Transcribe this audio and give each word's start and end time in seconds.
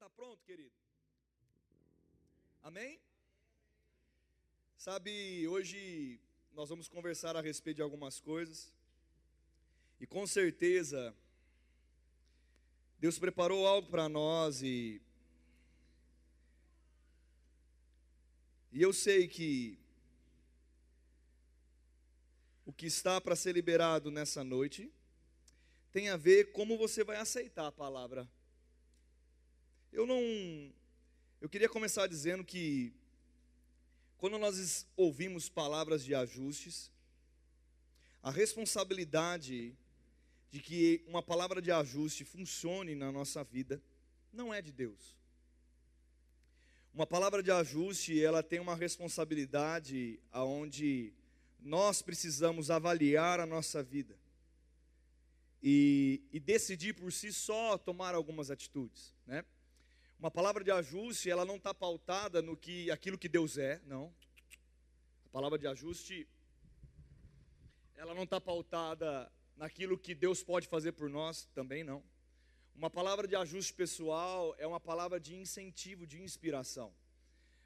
está 0.00 0.08
pronto, 0.08 0.42
querido? 0.46 0.72
Amém? 2.62 2.98
Sabe, 4.78 5.46
hoje 5.46 6.18
nós 6.54 6.70
vamos 6.70 6.88
conversar 6.88 7.36
a 7.36 7.42
respeito 7.42 7.76
de 7.76 7.82
algumas 7.82 8.18
coisas. 8.18 8.72
E 10.00 10.06
com 10.06 10.26
certeza, 10.26 11.14
Deus 12.98 13.18
preparou 13.18 13.66
algo 13.66 13.90
para 13.90 14.08
nós 14.08 14.62
e. 14.62 15.02
E 18.72 18.80
eu 18.80 18.94
sei 18.94 19.28
que 19.28 19.78
o 22.64 22.72
que 22.72 22.86
está 22.86 23.20
para 23.20 23.36
ser 23.36 23.52
liberado 23.52 24.10
nessa 24.10 24.42
noite 24.42 24.90
tem 25.92 26.08
a 26.08 26.16
ver 26.16 26.52
como 26.52 26.78
você 26.78 27.04
vai 27.04 27.16
aceitar 27.16 27.66
a 27.66 27.72
palavra. 27.72 28.26
Eu 29.92 30.06
não. 30.06 30.20
Eu 31.40 31.48
queria 31.48 31.68
começar 31.68 32.06
dizendo 32.06 32.44
que 32.44 32.92
quando 34.18 34.38
nós 34.38 34.86
ouvimos 34.96 35.48
palavras 35.48 36.04
de 36.04 36.14
ajustes, 36.14 36.90
a 38.22 38.30
responsabilidade 38.30 39.74
de 40.50 40.60
que 40.60 41.02
uma 41.08 41.22
palavra 41.22 41.60
de 41.60 41.72
ajuste 41.72 42.24
funcione 42.24 42.94
na 42.94 43.10
nossa 43.10 43.42
vida 43.42 43.82
não 44.32 44.52
é 44.52 44.62
de 44.62 44.70
Deus. 44.70 45.16
Uma 46.92 47.06
palavra 47.06 47.42
de 47.42 47.50
ajuste, 47.50 48.22
ela 48.22 48.42
tem 48.42 48.60
uma 48.60 48.76
responsabilidade 48.76 50.20
aonde 50.30 51.12
nós 51.60 52.02
precisamos 52.02 52.70
avaliar 52.70 53.40
a 53.40 53.46
nossa 53.46 53.82
vida 53.82 54.16
e, 55.62 56.20
e 56.32 56.40
decidir 56.40 56.94
por 56.94 57.12
si 57.12 57.32
só 57.32 57.76
tomar 57.76 58.14
algumas 58.14 58.50
atitudes, 58.50 59.14
né? 59.26 59.44
Uma 60.20 60.30
palavra 60.30 60.62
de 60.62 60.70
ajuste, 60.70 61.30
ela 61.30 61.46
não 61.46 61.56
está 61.56 61.72
pautada 61.72 62.42
no 62.42 62.54
que 62.54 62.90
aquilo 62.90 63.16
que 63.16 63.26
Deus 63.26 63.56
é, 63.56 63.80
não. 63.86 64.14
A 65.24 65.28
palavra 65.30 65.58
de 65.58 65.66
ajuste, 65.66 66.28
ela 67.96 68.14
não 68.14 68.24
está 68.24 68.38
pautada 68.38 69.32
naquilo 69.56 69.96
que 69.96 70.14
Deus 70.14 70.42
pode 70.42 70.68
fazer 70.68 70.92
por 70.92 71.08
nós, 71.08 71.46
também 71.54 71.82
não. 71.82 72.04
Uma 72.74 72.90
palavra 72.90 73.26
de 73.26 73.34
ajuste 73.34 73.72
pessoal 73.72 74.54
é 74.58 74.66
uma 74.66 74.78
palavra 74.78 75.18
de 75.18 75.34
incentivo, 75.34 76.06
de 76.06 76.20
inspiração. 76.20 76.92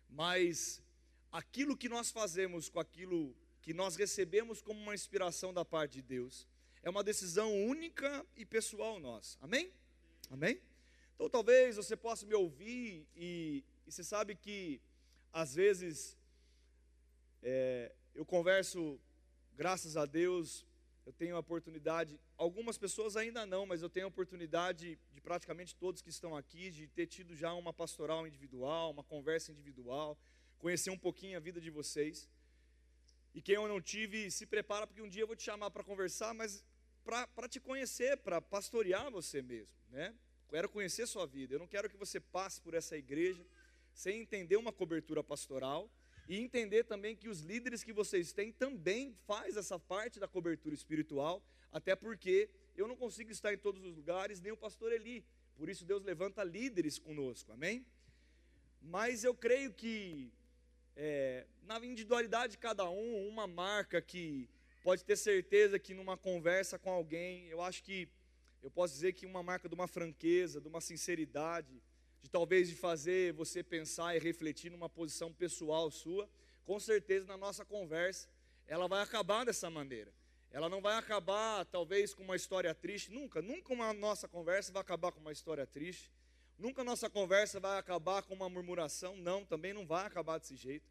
Mas 0.09 0.81
aquilo 1.33 1.77
que 1.77 1.89
nós 1.89 2.13
fazemos 2.13 2.69
com 2.69 2.79
aquilo 2.79 3.35
que 3.63 3.75
nós 3.75 3.97
recebemos 3.97 4.63
como 4.63 4.81
uma 4.81 4.95
inspiração 4.95 5.53
da 5.53 5.65
parte 5.65 5.95
de 5.95 6.03
Deus, 6.03 6.47
é 6.85 6.89
uma 6.89 7.03
decisão 7.03 7.53
única 7.53 8.25
e 8.37 8.47
pessoal 8.47 9.01
nossa. 9.01 9.37
Amém? 9.41 9.73
Amém? 10.31 10.61
Então 11.15 11.29
talvez 11.29 11.77
você 11.77 11.97
possa 11.97 12.27
me 12.27 12.35
ouvir 12.35 13.07
e, 13.15 13.65
e 13.87 13.93
você 13.93 14.03
sabe 14.03 14.35
que 14.35 14.81
às 15.33 15.55
vezes 15.55 16.19
é, 17.43 17.93
eu 18.15 18.25
converso, 18.25 19.01
graças 19.57 19.97
a 19.97 20.07
Deus, 20.07 20.67
eu 21.07 21.13
tenho 21.13 21.37
a 21.37 21.39
oportunidade, 21.39 22.19
algumas 22.37 22.79
pessoas 22.79 23.17
ainda 23.17 23.45
não, 23.45 23.67
mas 23.67 23.83
eu 23.83 23.91
tenho 23.91 24.07
a 24.07 24.09
oportunidade 24.09 24.99
de 25.13 25.21
praticamente 25.21 25.77
todos 25.77 26.01
que 26.01 26.09
estão 26.09 26.37
aqui, 26.37 26.71
de 26.71 26.87
ter 26.89 27.07
tido 27.07 27.37
já 27.37 27.53
uma 27.53 27.73
pastoral 27.73 28.27
individual, 28.27 28.91
uma 28.91 29.05
conversa 29.05 29.53
individual, 29.53 30.19
conhecer 30.59 30.91
um 30.91 30.99
pouquinho 30.99 31.37
a 31.37 31.41
vida 31.41 31.61
de 31.61 31.71
vocês. 31.71 32.29
E 33.35 33.43
quem 33.43 33.57
eu 33.57 33.69
não 33.69 33.81
tive, 33.81 34.31
se 34.31 34.47
prepara, 34.47 34.87
porque 34.87 35.03
um 35.03 35.09
dia 35.09 35.23
eu 35.23 35.27
vou 35.27 35.37
te 35.37 35.43
chamar 35.43 35.71
para 35.71 35.85
conversar, 35.85 36.33
mas 36.33 36.65
para 37.05 37.49
te 37.49 37.61
conhecer, 37.61 38.17
para 38.17 38.41
pastorear 38.41 39.11
você 39.11 39.43
mesmo, 39.43 39.69
né? 39.91 40.15
Quero 40.49 40.69
conhecer 40.69 41.07
sua 41.07 41.27
vida. 41.27 41.55
Eu 41.55 41.59
não 41.59 41.67
quero 41.67 41.89
que 41.89 41.97
você 41.97 42.21
passe 42.21 42.61
por 42.61 42.75
essa 42.75 42.97
igreja 42.97 43.45
sem 43.93 44.21
entender 44.21 44.57
uma 44.57 44.73
cobertura 44.73 45.23
pastoral 45.23 45.91
e 46.29 46.37
entender 46.37 46.85
também 46.85 47.15
que 47.15 47.29
os 47.29 47.41
líderes 47.41 47.85
que 47.85 47.93
vocês 47.93 48.33
têm 48.33 48.53
também 48.53 49.15
faz 49.27 49.57
essa 49.57 49.79
parte 49.79 50.19
da 50.19 50.27
cobertura 50.27 50.75
espiritual, 50.75 51.43
até 51.71 51.95
porque 51.95 52.49
eu 52.77 52.89
não 52.89 52.97
consigo 52.97 53.31
estar 53.31 53.53
em 53.53 53.59
todos 53.59 53.85
os 53.85 53.95
lugares, 53.95 54.41
nem 54.41 54.53
o 54.53 54.57
pastor 54.57 54.93
Eli. 54.93 55.25
Por 55.57 55.69
isso 55.69 55.85
Deus 55.85 56.03
levanta 56.03 56.43
líderes 56.43 56.99
conosco, 56.99 57.53
amém? 57.53 57.87
Mas 58.81 59.23
eu 59.23 59.35
creio 59.35 59.73
que 59.73 60.33
é, 60.97 61.47
na 61.63 61.79
individualidade 61.85 62.53
de 62.53 62.59
cada 62.59 62.89
um, 62.89 63.29
uma 63.29 63.47
marca 63.47 64.01
que 64.01 64.49
pode 64.83 65.05
ter 65.05 65.17
certeza 65.17 65.79
que 65.79 65.95
numa 65.95 66.17
conversa 66.17 66.79
com 66.79 66.91
alguém, 66.91 67.47
eu 67.49 67.63
acho 67.63 67.83
que 67.83 68.09
eu 68.65 68.71
posso 68.71 68.95
dizer 68.95 69.13
que 69.13 69.27
uma 69.27 69.43
marca 69.43 69.69
de 69.69 69.75
uma 69.75 69.87
franqueza, 69.87 70.59
de 70.59 70.67
uma 70.67 70.81
sinceridade, 70.81 71.83
de 72.23 72.31
talvez 72.31 72.67
de 72.67 72.75
fazer 72.75 73.35
você 73.35 73.63
pensar 73.63 74.17
e 74.17 74.19
refletir 74.19 74.71
numa 74.71 74.89
posição 74.89 75.31
pessoal 75.31 75.91
sua, 75.91 76.27
com 76.65 76.81
certeza 76.81 77.27
na 77.27 77.37
nossa 77.37 77.63
conversa 77.63 78.27
ela 78.67 78.89
vai 78.89 79.03
acabar 79.03 79.45
dessa 79.45 79.69
maneira. 79.69 80.11
Ela 80.51 80.71
não 80.71 80.81
vai 80.81 80.97
acabar 80.97 81.67
talvez 81.67 82.15
com 82.15 82.23
uma 82.23 82.37
história 82.37 82.75
triste, 82.75 83.13
nunca, 83.13 83.43
nunca 83.43 83.71
uma 83.71 83.93
nossa 83.93 84.27
conversa 84.27 84.73
vai 84.73 84.81
acabar 84.81 85.13
com 85.13 85.21
uma 85.21 85.33
história 85.33 85.67
triste. 85.67 86.11
Nunca 86.57 86.81
a 86.81 86.85
nossa 86.85 87.11
conversa 87.11 87.61
vai 87.61 87.79
acabar 87.79 88.23
com 88.23 88.33
uma 88.33 88.49
murmuração, 88.49 89.15
não, 89.17 89.45
também 89.45 89.75
não 89.75 89.85
vai 89.85 90.07
acabar 90.07 90.39
desse 90.39 90.57
jeito. 90.57 90.89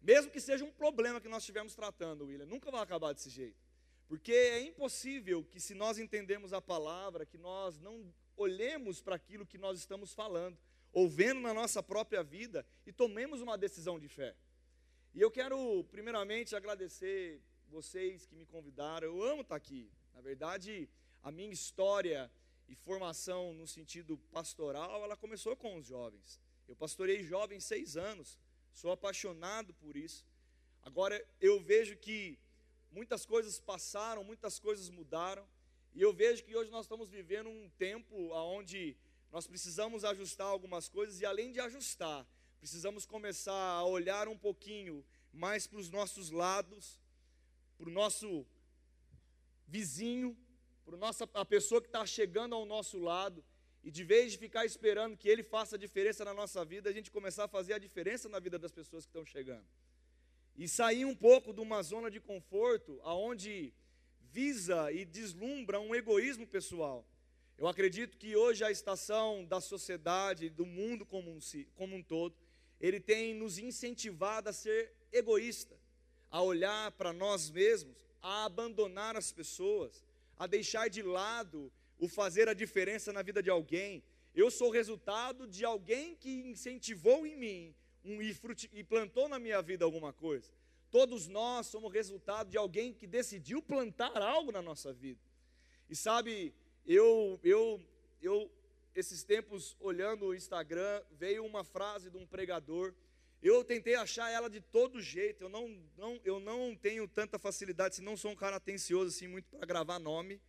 Mesmo 0.00 0.32
que 0.32 0.40
seja 0.40 0.64
um 0.64 0.72
problema 0.72 1.20
que 1.20 1.28
nós 1.28 1.42
estivermos 1.42 1.76
tratando, 1.76 2.24
William, 2.24 2.46
nunca 2.46 2.72
vai 2.72 2.82
acabar 2.82 3.12
desse 3.12 3.30
jeito. 3.30 3.63
Porque 4.14 4.32
é 4.32 4.60
impossível 4.60 5.42
que, 5.42 5.58
se 5.58 5.74
nós 5.74 5.98
entendemos 5.98 6.52
a 6.52 6.62
palavra, 6.62 7.26
que 7.26 7.36
nós 7.36 7.80
não 7.80 8.14
olhemos 8.36 9.02
para 9.02 9.16
aquilo 9.16 9.44
que 9.44 9.58
nós 9.58 9.76
estamos 9.76 10.14
falando, 10.14 10.56
ou 10.92 11.08
vendo 11.08 11.40
na 11.40 11.52
nossa 11.52 11.82
própria 11.82 12.22
vida 12.22 12.64
e 12.86 12.92
tomemos 12.92 13.40
uma 13.40 13.58
decisão 13.58 13.98
de 13.98 14.06
fé. 14.06 14.36
E 15.12 15.20
eu 15.20 15.32
quero, 15.32 15.82
primeiramente, 15.90 16.54
agradecer 16.54 17.42
vocês 17.68 18.24
que 18.24 18.36
me 18.36 18.46
convidaram. 18.46 19.08
Eu 19.08 19.20
amo 19.20 19.42
estar 19.42 19.56
aqui. 19.56 19.90
Na 20.14 20.20
verdade, 20.20 20.88
a 21.20 21.32
minha 21.32 21.52
história 21.52 22.30
e 22.68 22.76
formação 22.76 23.52
no 23.52 23.66
sentido 23.66 24.16
pastoral, 24.30 25.02
ela 25.02 25.16
começou 25.16 25.56
com 25.56 25.76
os 25.76 25.86
jovens. 25.86 26.40
Eu 26.68 26.76
pastorei 26.76 27.20
jovens 27.24 27.64
seis 27.64 27.96
anos, 27.96 28.38
sou 28.72 28.92
apaixonado 28.92 29.74
por 29.74 29.96
isso. 29.96 30.24
Agora, 30.84 31.20
eu 31.40 31.58
vejo 31.58 31.96
que 31.96 32.38
muitas 32.94 33.26
coisas 33.26 33.58
passaram, 33.58 34.22
muitas 34.22 34.60
coisas 34.60 34.88
mudaram, 34.88 35.44
e 35.94 36.00
eu 36.00 36.12
vejo 36.12 36.44
que 36.44 36.56
hoje 36.56 36.70
nós 36.70 36.84
estamos 36.84 37.10
vivendo 37.10 37.48
um 37.48 37.68
tempo 37.76 38.32
onde 38.32 38.96
nós 39.32 39.48
precisamos 39.48 40.04
ajustar 40.04 40.46
algumas 40.46 40.88
coisas, 40.88 41.20
e 41.20 41.26
além 41.26 41.50
de 41.50 41.58
ajustar, 41.58 42.24
precisamos 42.60 43.04
começar 43.04 43.52
a 43.52 43.84
olhar 43.84 44.28
um 44.28 44.38
pouquinho 44.38 45.04
mais 45.32 45.66
para 45.66 45.80
os 45.80 45.90
nossos 45.90 46.30
lados, 46.30 47.00
para 47.76 47.88
o 47.88 47.92
nosso 47.92 48.46
vizinho, 49.66 50.36
para 50.84 50.96
nossa, 50.96 51.28
a 51.34 51.44
pessoa 51.44 51.80
que 51.80 51.88
está 51.88 52.06
chegando 52.06 52.54
ao 52.54 52.64
nosso 52.64 52.96
lado, 52.98 53.44
e 53.82 53.90
de 53.90 54.04
vez 54.04 54.32
de 54.32 54.38
ficar 54.38 54.64
esperando 54.64 55.16
que 55.16 55.28
ele 55.28 55.42
faça 55.42 55.74
a 55.74 55.78
diferença 55.78 56.24
na 56.24 56.32
nossa 56.32 56.64
vida, 56.64 56.88
a 56.88 56.92
gente 56.92 57.10
começar 57.10 57.44
a 57.44 57.48
fazer 57.48 57.72
a 57.72 57.78
diferença 57.78 58.28
na 58.28 58.38
vida 58.38 58.56
das 58.56 58.70
pessoas 58.70 59.04
que 59.04 59.10
estão 59.10 59.26
chegando 59.26 59.66
e 60.56 60.68
sair 60.68 61.04
um 61.04 61.14
pouco 61.14 61.52
de 61.52 61.60
uma 61.60 61.82
zona 61.82 62.10
de 62.10 62.20
conforto 62.20 63.00
aonde 63.02 63.72
visa 64.32 64.90
e 64.92 65.04
deslumbra 65.04 65.80
um 65.80 65.94
egoísmo 65.94 66.46
pessoal. 66.46 67.04
Eu 67.56 67.68
acredito 67.68 68.18
que 68.18 68.34
hoje 68.34 68.64
a 68.64 68.70
estação 68.70 69.44
da 69.44 69.60
sociedade, 69.60 70.50
do 70.50 70.66
mundo 70.66 71.06
como 71.06 71.30
um, 71.30 71.38
como 71.74 71.96
um 71.96 72.02
todo, 72.02 72.34
ele 72.80 72.98
tem 72.98 73.34
nos 73.34 73.58
incentivado 73.58 74.48
a 74.48 74.52
ser 74.52 74.92
egoísta, 75.12 75.76
a 76.30 76.42
olhar 76.42 76.90
para 76.92 77.12
nós 77.12 77.50
mesmos, 77.50 78.04
a 78.20 78.44
abandonar 78.44 79.16
as 79.16 79.32
pessoas, 79.32 80.04
a 80.36 80.46
deixar 80.46 80.88
de 80.88 81.02
lado 81.02 81.70
o 81.98 82.08
fazer 82.08 82.48
a 82.48 82.54
diferença 82.54 83.12
na 83.12 83.22
vida 83.22 83.42
de 83.42 83.50
alguém. 83.50 84.02
Eu 84.34 84.50
sou 84.50 84.70
resultado 84.70 85.46
de 85.46 85.64
alguém 85.64 86.16
que 86.16 86.30
incentivou 86.48 87.24
em 87.24 87.36
mim 87.36 87.74
um, 88.04 88.20
e, 88.20 88.34
frut, 88.34 88.68
e 88.72 88.84
plantou 88.84 89.28
na 89.28 89.38
minha 89.38 89.60
vida 89.62 89.84
alguma 89.84 90.12
coisa. 90.12 90.52
Todos 90.90 91.26
nós 91.26 91.66
somos 91.66 91.92
resultado 91.92 92.50
de 92.50 92.56
alguém 92.56 92.92
que 92.92 93.06
decidiu 93.06 93.60
plantar 93.60 94.16
algo 94.16 94.52
na 94.52 94.62
nossa 94.62 94.92
vida. 94.92 95.20
E 95.88 95.96
sabe, 95.96 96.54
eu, 96.86 97.40
eu, 97.42 97.80
eu, 98.22 98.50
esses 98.94 99.24
tempos 99.24 99.76
olhando 99.80 100.26
o 100.26 100.34
Instagram, 100.34 101.02
veio 101.10 101.44
uma 101.44 101.64
frase 101.64 102.10
de 102.10 102.16
um 102.16 102.26
pregador. 102.26 102.94
Eu 103.42 103.64
tentei 103.64 103.94
achar 103.94 104.30
ela 104.30 104.48
de 104.48 104.60
todo 104.60 105.00
jeito. 105.00 105.44
Eu 105.44 105.48
não, 105.48 105.68
não, 105.96 106.20
eu 106.24 106.38
não 106.38 106.76
tenho 106.76 107.08
tanta 107.08 107.38
facilidade, 107.38 107.96
se 107.96 108.02
não 108.02 108.16
sou 108.16 108.30
um 108.30 108.36
cara 108.36 108.56
atencioso 108.56 109.08
assim 109.08 109.26
muito 109.26 109.48
para 109.48 109.66
gravar 109.66 109.98
nome. 109.98 110.40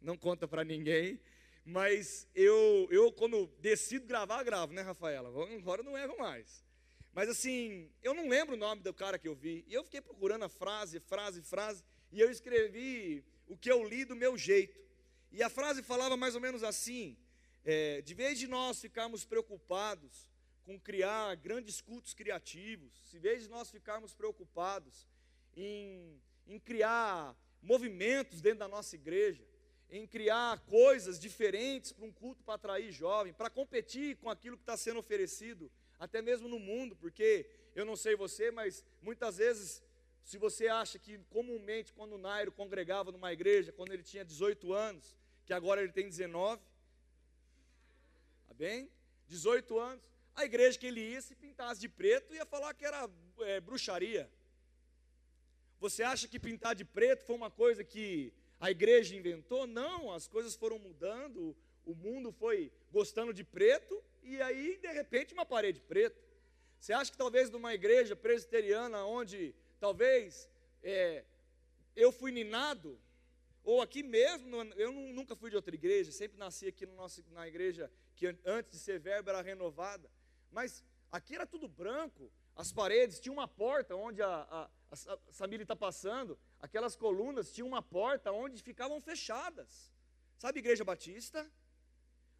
Não 0.00 0.16
conta 0.16 0.46
para 0.46 0.64
ninguém. 0.64 1.20
Mas 1.64 2.28
eu, 2.34 2.88
eu 2.90 3.12
quando 3.12 3.46
decido 3.60 4.06
gravar, 4.06 4.42
gravo, 4.42 4.72
né, 4.72 4.82
Rafaela? 4.82 5.28
Agora 5.28 5.82
não 5.82 5.96
erro 5.96 6.16
mais. 6.18 6.64
Mas 7.12 7.28
assim, 7.28 7.90
eu 8.02 8.14
não 8.14 8.28
lembro 8.28 8.54
o 8.54 8.58
nome 8.58 8.82
do 8.82 8.94
cara 8.94 9.18
que 9.18 9.28
eu 9.28 9.34
vi. 9.34 9.64
E 9.68 9.74
eu 9.74 9.84
fiquei 9.84 10.00
procurando 10.00 10.44
a 10.44 10.48
frase, 10.48 10.98
frase, 11.00 11.42
frase. 11.42 11.84
E 12.10 12.20
eu 12.20 12.30
escrevi 12.30 13.24
o 13.46 13.56
que 13.56 13.70
eu 13.70 13.84
li 13.84 14.04
do 14.04 14.16
meu 14.16 14.36
jeito. 14.36 14.80
E 15.30 15.42
a 15.42 15.50
frase 15.50 15.82
falava 15.82 16.16
mais 16.16 16.34
ou 16.34 16.40
menos 16.40 16.62
assim: 16.62 17.16
é, 17.64 18.00
de 18.02 18.14
vez 18.14 18.38
de 18.38 18.46
nós 18.46 18.80
ficarmos 18.80 19.24
preocupados 19.24 20.30
com 20.64 20.78
criar 20.78 21.34
grandes 21.36 21.80
cultos 21.80 22.14
criativos, 22.14 22.92
se 23.10 23.18
vez 23.18 23.42
de 23.42 23.48
nós 23.48 23.70
ficarmos 23.70 24.14
preocupados 24.14 25.06
em, 25.56 26.20
em 26.46 26.58
criar 26.58 27.36
movimentos 27.60 28.40
dentro 28.40 28.60
da 28.60 28.68
nossa 28.68 28.94
igreja, 28.94 29.44
em 29.90 30.06
criar 30.06 30.58
coisas 30.60 31.18
diferentes 31.18 31.92
para 31.92 32.06
um 32.06 32.12
culto 32.12 32.42
para 32.42 32.54
atrair 32.54 32.90
jovem, 32.90 33.32
para 33.32 33.50
competir 33.50 34.16
com 34.16 34.30
aquilo 34.30 34.56
que 34.56 34.62
está 34.62 34.76
sendo 34.76 35.00
oferecido, 35.00 35.70
até 36.04 36.20
mesmo 36.20 36.48
no 36.48 36.58
mundo, 36.58 36.96
porque 36.96 37.46
eu 37.76 37.84
não 37.84 37.94
sei 37.94 38.16
você, 38.16 38.50
mas 38.50 38.84
muitas 39.00 39.36
vezes, 39.36 39.80
se 40.24 40.36
você 40.36 40.66
acha 40.66 40.98
que 40.98 41.16
comumente, 41.30 41.92
quando 41.92 42.14
o 42.14 42.18
Nairo 42.18 42.50
congregava 42.50 43.12
numa 43.12 43.32
igreja, 43.32 43.70
quando 43.70 43.92
ele 43.92 44.02
tinha 44.02 44.24
18 44.24 44.72
anos, 44.72 45.16
que 45.46 45.52
agora 45.52 45.80
ele 45.80 45.92
tem 45.92 46.08
19, 46.08 46.60
tá 48.48 48.54
bem? 48.54 48.90
18 49.28 49.78
anos, 49.78 50.02
a 50.34 50.44
igreja 50.44 50.76
que 50.76 50.86
ele 50.86 51.12
ia, 51.12 51.22
se 51.22 51.36
pintasse 51.36 51.80
de 51.80 51.88
preto, 51.88 52.34
ia 52.34 52.44
falar 52.44 52.74
que 52.74 52.84
era 52.84 53.08
é, 53.42 53.60
bruxaria. 53.60 54.28
Você 55.78 56.02
acha 56.02 56.26
que 56.26 56.40
pintar 56.40 56.74
de 56.74 56.84
preto 56.84 57.24
foi 57.24 57.36
uma 57.36 57.50
coisa 57.50 57.84
que 57.84 58.32
a 58.58 58.72
igreja 58.72 59.14
inventou? 59.14 59.68
Não, 59.68 60.12
as 60.12 60.26
coisas 60.26 60.56
foram 60.56 60.80
mudando, 60.80 61.56
o 61.86 61.94
mundo 61.94 62.32
foi 62.32 62.72
gostando 62.90 63.32
de 63.32 63.44
preto, 63.44 64.02
e 64.22 64.40
aí, 64.40 64.78
de 64.78 64.88
repente, 64.92 65.34
uma 65.34 65.44
parede 65.44 65.80
preta. 65.80 66.20
Você 66.78 66.92
acha 66.92 67.10
que 67.10 67.18
talvez 67.18 67.50
numa 67.50 67.74
igreja 67.74 68.16
presbiteriana, 68.16 69.04
onde 69.04 69.54
talvez 69.78 70.48
é, 70.82 71.24
eu 71.94 72.10
fui 72.10 72.32
ninado, 72.32 72.98
ou 73.64 73.80
aqui 73.80 74.02
mesmo, 74.02 74.56
eu 74.74 74.92
nunca 74.92 75.36
fui 75.36 75.50
de 75.50 75.56
outra 75.56 75.74
igreja, 75.74 76.10
sempre 76.10 76.38
nasci 76.38 76.66
aqui 76.66 76.84
no 76.84 76.94
nosso, 76.94 77.22
na 77.30 77.46
igreja 77.46 77.90
que 78.16 78.36
antes 78.44 78.72
de 78.72 78.78
ser 78.78 78.98
verbo 78.98 79.30
era 79.30 79.40
renovada, 79.40 80.10
mas 80.50 80.84
aqui 81.10 81.34
era 81.34 81.46
tudo 81.46 81.68
branco, 81.68 82.30
as 82.56 82.72
paredes, 82.72 83.20
tinha 83.20 83.32
uma 83.32 83.48
porta 83.48 83.94
onde 83.94 84.20
a, 84.20 84.28
a, 84.28 84.70
a 84.90 85.46
está 85.54 85.76
passando, 85.76 86.38
aquelas 86.60 86.96
colunas 86.96 87.52
tinham 87.52 87.68
uma 87.68 87.82
porta 87.82 88.30
onde 88.32 88.62
ficavam 88.62 89.00
fechadas. 89.00 89.92
Sabe 90.36 90.58
igreja 90.58 90.84
batista? 90.84 91.48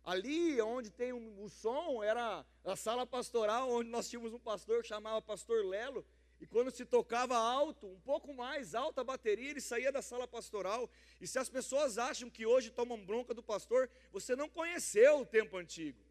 Ali 0.04 0.60
onde 0.60 0.90
tem 0.90 1.12
um, 1.12 1.42
o 1.42 1.48
som 1.48 2.02
era 2.02 2.44
a 2.64 2.76
sala 2.76 3.06
pastoral, 3.06 3.70
onde 3.70 3.88
nós 3.88 4.08
tínhamos 4.08 4.32
um 4.32 4.38
pastor 4.38 4.82
que 4.82 4.88
chamava 4.88 5.22
Pastor 5.22 5.64
Lelo, 5.64 6.04
e 6.40 6.46
quando 6.46 6.72
se 6.72 6.84
tocava 6.84 7.36
alto, 7.36 7.86
um 7.86 8.00
pouco 8.00 8.34
mais 8.34 8.74
alta 8.74 9.00
a 9.00 9.04
bateria, 9.04 9.50
ele 9.50 9.60
saía 9.60 9.92
da 9.92 10.02
sala 10.02 10.26
pastoral. 10.26 10.90
E 11.20 11.26
se 11.26 11.38
as 11.38 11.48
pessoas 11.48 11.98
acham 11.98 12.28
que 12.28 12.44
hoje 12.44 12.68
tomam 12.70 12.98
bronca 12.98 13.32
do 13.32 13.44
pastor, 13.44 13.88
você 14.10 14.34
não 14.34 14.48
conheceu 14.48 15.20
o 15.20 15.24
tempo 15.24 15.56
antigo. 15.56 16.02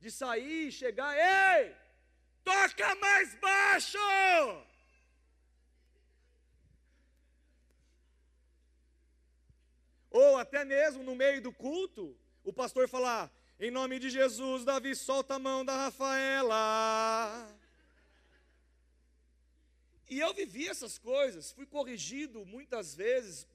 De 0.00 0.10
sair 0.10 0.68
e 0.68 0.72
chegar, 0.72 1.14
ei, 1.14 1.76
toca 2.42 2.94
mais 2.94 3.34
baixo! 3.34 3.98
Ou 10.14 10.36
até 10.36 10.64
mesmo 10.64 11.02
no 11.02 11.16
meio 11.16 11.42
do 11.42 11.52
culto, 11.52 12.16
o 12.44 12.52
pastor 12.52 12.88
falar: 12.88 13.28
em 13.58 13.68
nome 13.68 13.98
de 13.98 14.08
Jesus, 14.08 14.64
Davi, 14.64 14.94
solta 14.94 15.34
a 15.34 15.38
mão 15.40 15.64
da 15.64 15.74
Rafaela. 15.74 17.52
E 20.08 20.20
eu 20.20 20.32
vivi 20.32 20.68
essas 20.68 20.98
coisas, 20.98 21.50
fui 21.50 21.66
corrigido 21.66 22.46
muitas 22.46 22.94
vezes, 22.94 23.48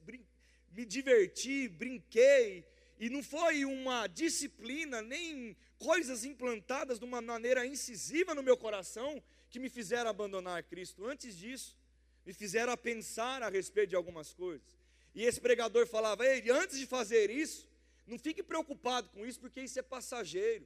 me 0.73 0.83
diverti, 0.83 1.69
brinquei, 1.69 2.65
e 2.99 3.09
não 3.09 3.23
foi 3.23 3.63
uma 3.63 4.07
disciplina, 4.07 5.01
nem 5.01 5.55
coisas 5.77 6.25
implantadas 6.25 6.99
de 6.99 7.05
uma 7.05 7.21
maneira 7.21 7.65
incisiva 7.65 8.35
no 8.35 8.43
meu 8.43 8.57
coração 8.57 9.23
que 9.49 9.59
me 9.59 9.69
fizeram 9.69 10.09
abandonar 10.09 10.61
Cristo. 10.63 11.05
Antes 11.05 11.37
disso, 11.37 11.77
me 12.25 12.33
fizeram 12.33 12.75
pensar 12.75 13.41
a 13.43 13.47
respeito 13.47 13.91
de 13.91 13.95
algumas 13.95 14.33
coisas. 14.33 14.78
E 15.19 15.25
esse 15.25 15.41
pregador 15.41 15.85
falava: 15.85 16.25
Ei, 16.25 16.49
antes 16.49 16.79
de 16.79 16.85
fazer 16.85 17.29
isso, 17.29 17.67
não 18.07 18.17
fique 18.17 18.41
preocupado 18.41 19.09
com 19.09 19.25
isso, 19.25 19.37
porque 19.37 19.59
isso 19.59 19.77
é 19.77 19.81
passageiro. 19.81 20.65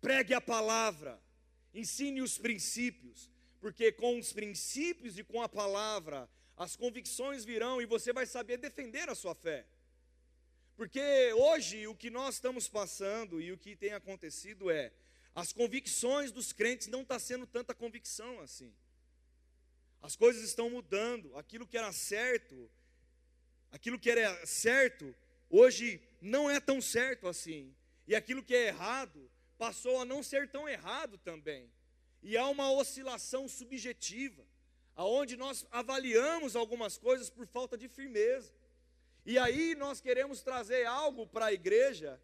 Pregue 0.00 0.32
a 0.32 0.40
palavra, 0.40 1.20
ensine 1.74 2.22
os 2.22 2.38
princípios, 2.38 3.28
porque 3.60 3.90
com 3.90 4.16
os 4.16 4.32
princípios 4.32 5.18
e 5.18 5.24
com 5.24 5.42
a 5.42 5.48
palavra, 5.48 6.30
as 6.56 6.76
convicções 6.76 7.44
virão 7.44 7.82
e 7.82 7.84
você 7.84 8.12
vai 8.12 8.26
saber 8.26 8.58
defender 8.58 9.08
a 9.08 9.14
sua 9.16 9.34
fé. 9.34 9.66
Porque 10.76 11.32
hoje 11.32 11.88
o 11.88 11.94
que 11.96 12.10
nós 12.10 12.36
estamos 12.36 12.68
passando 12.68 13.40
e 13.40 13.50
o 13.50 13.58
que 13.58 13.74
tem 13.74 13.92
acontecido 13.92 14.70
é, 14.70 14.92
as 15.34 15.52
convicções 15.52 16.30
dos 16.30 16.52
crentes 16.52 16.86
não 16.86 17.02
está 17.02 17.18
sendo 17.18 17.44
tanta 17.44 17.74
convicção 17.74 18.38
assim. 18.38 18.72
As 20.00 20.14
coisas 20.14 20.44
estão 20.44 20.70
mudando, 20.70 21.36
aquilo 21.36 21.66
que 21.66 21.76
era 21.76 21.90
certo 21.90 22.70
aquilo 23.70 23.98
que 23.98 24.10
era 24.10 24.46
certo, 24.46 25.14
hoje 25.48 26.00
não 26.20 26.50
é 26.50 26.60
tão 26.60 26.80
certo 26.80 27.28
assim. 27.28 27.74
E 28.06 28.14
aquilo 28.14 28.42
que 28.42 28.54
é 28.54 28.68
errado, 28.68 29.30
passou 29.56 30.00
a 30.00 30.04
não 30.04 30.22
ser 30.22 30.48
tão 30.48 30.68
errado 30.68 31.18
também. 31.18 31.70
E 32.22 32.36
há 32.36 32.46
uma 32.46 32.72
oscilação 32.72 33.48
subjetiva, 33.48 34.42
aonde 34.96 35.36
nós 35.36 35.66
avaliamos 35.70 36.56
algumas 36.56 36.98
coisas 36.98 37.28
por 37.30 37.46
falta 37.46 37.76
de 37.76 37.88
firmeza. 37.88 38.52
E 39.24 39.38
aí 39.38 39.74
nós 39.74 40.00
queremos 40.00 40.42
trazer 40.42 40.86
algo 40.86 41.26
para 41.26 41.46
a 41.46 41.52
igreja 41.52 42.20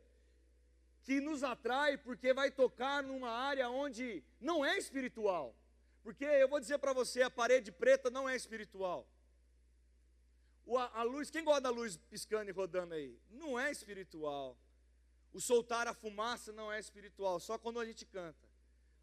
que 1.02 1.20
nos 1.20 1.44
atrai 1.44 1.96
porque 1.96 2.32
vai 2.32 2.50
tocar 2.50 3.02
numa 3.02 3.30
área 3.30 3.68
onde 3.68 4.24
não 4.40 4.64
é 4.64 4.76
espiritual. 4.76 5.54
Porque 6.02 6.24
eu 6.24 6.48
vou 6.48 6.58
dizer 6.58 6.78
para 6.78 6.92
você, 6.92 7.22
a 7.22 7.30
parede 7.30 7.70
preta 7.70 8.10
não 8.10 8.28
é 8.28 8.34
espiritual. 8.34 9.06
A, 10.94 11.04
luz, 11.04 11.30
quem 11.30 11.44
gosta 11.44 11.60
da 11.60 11.70
luz 11.70 11.96
piscando 12.10 12.50
e 12.50 12.52
rodando 12.52 12.94
aí? 12.94 13.16
Não 13.30 13.58
é 13.58 13.70
espiritual. 13.70 14.58
O 15.32 15.40
soltar 15.40 15.86
a 15.86 15.94
fumaça 15.94 16.52
não 16.52 16.72
é 16.72 16.80
espiritual, 16.80 17.38
só 17.38 17.56
quando 17.56 17.78
a 17.78 17.84
gente 17.84 18.04
canta. 18.04 18.48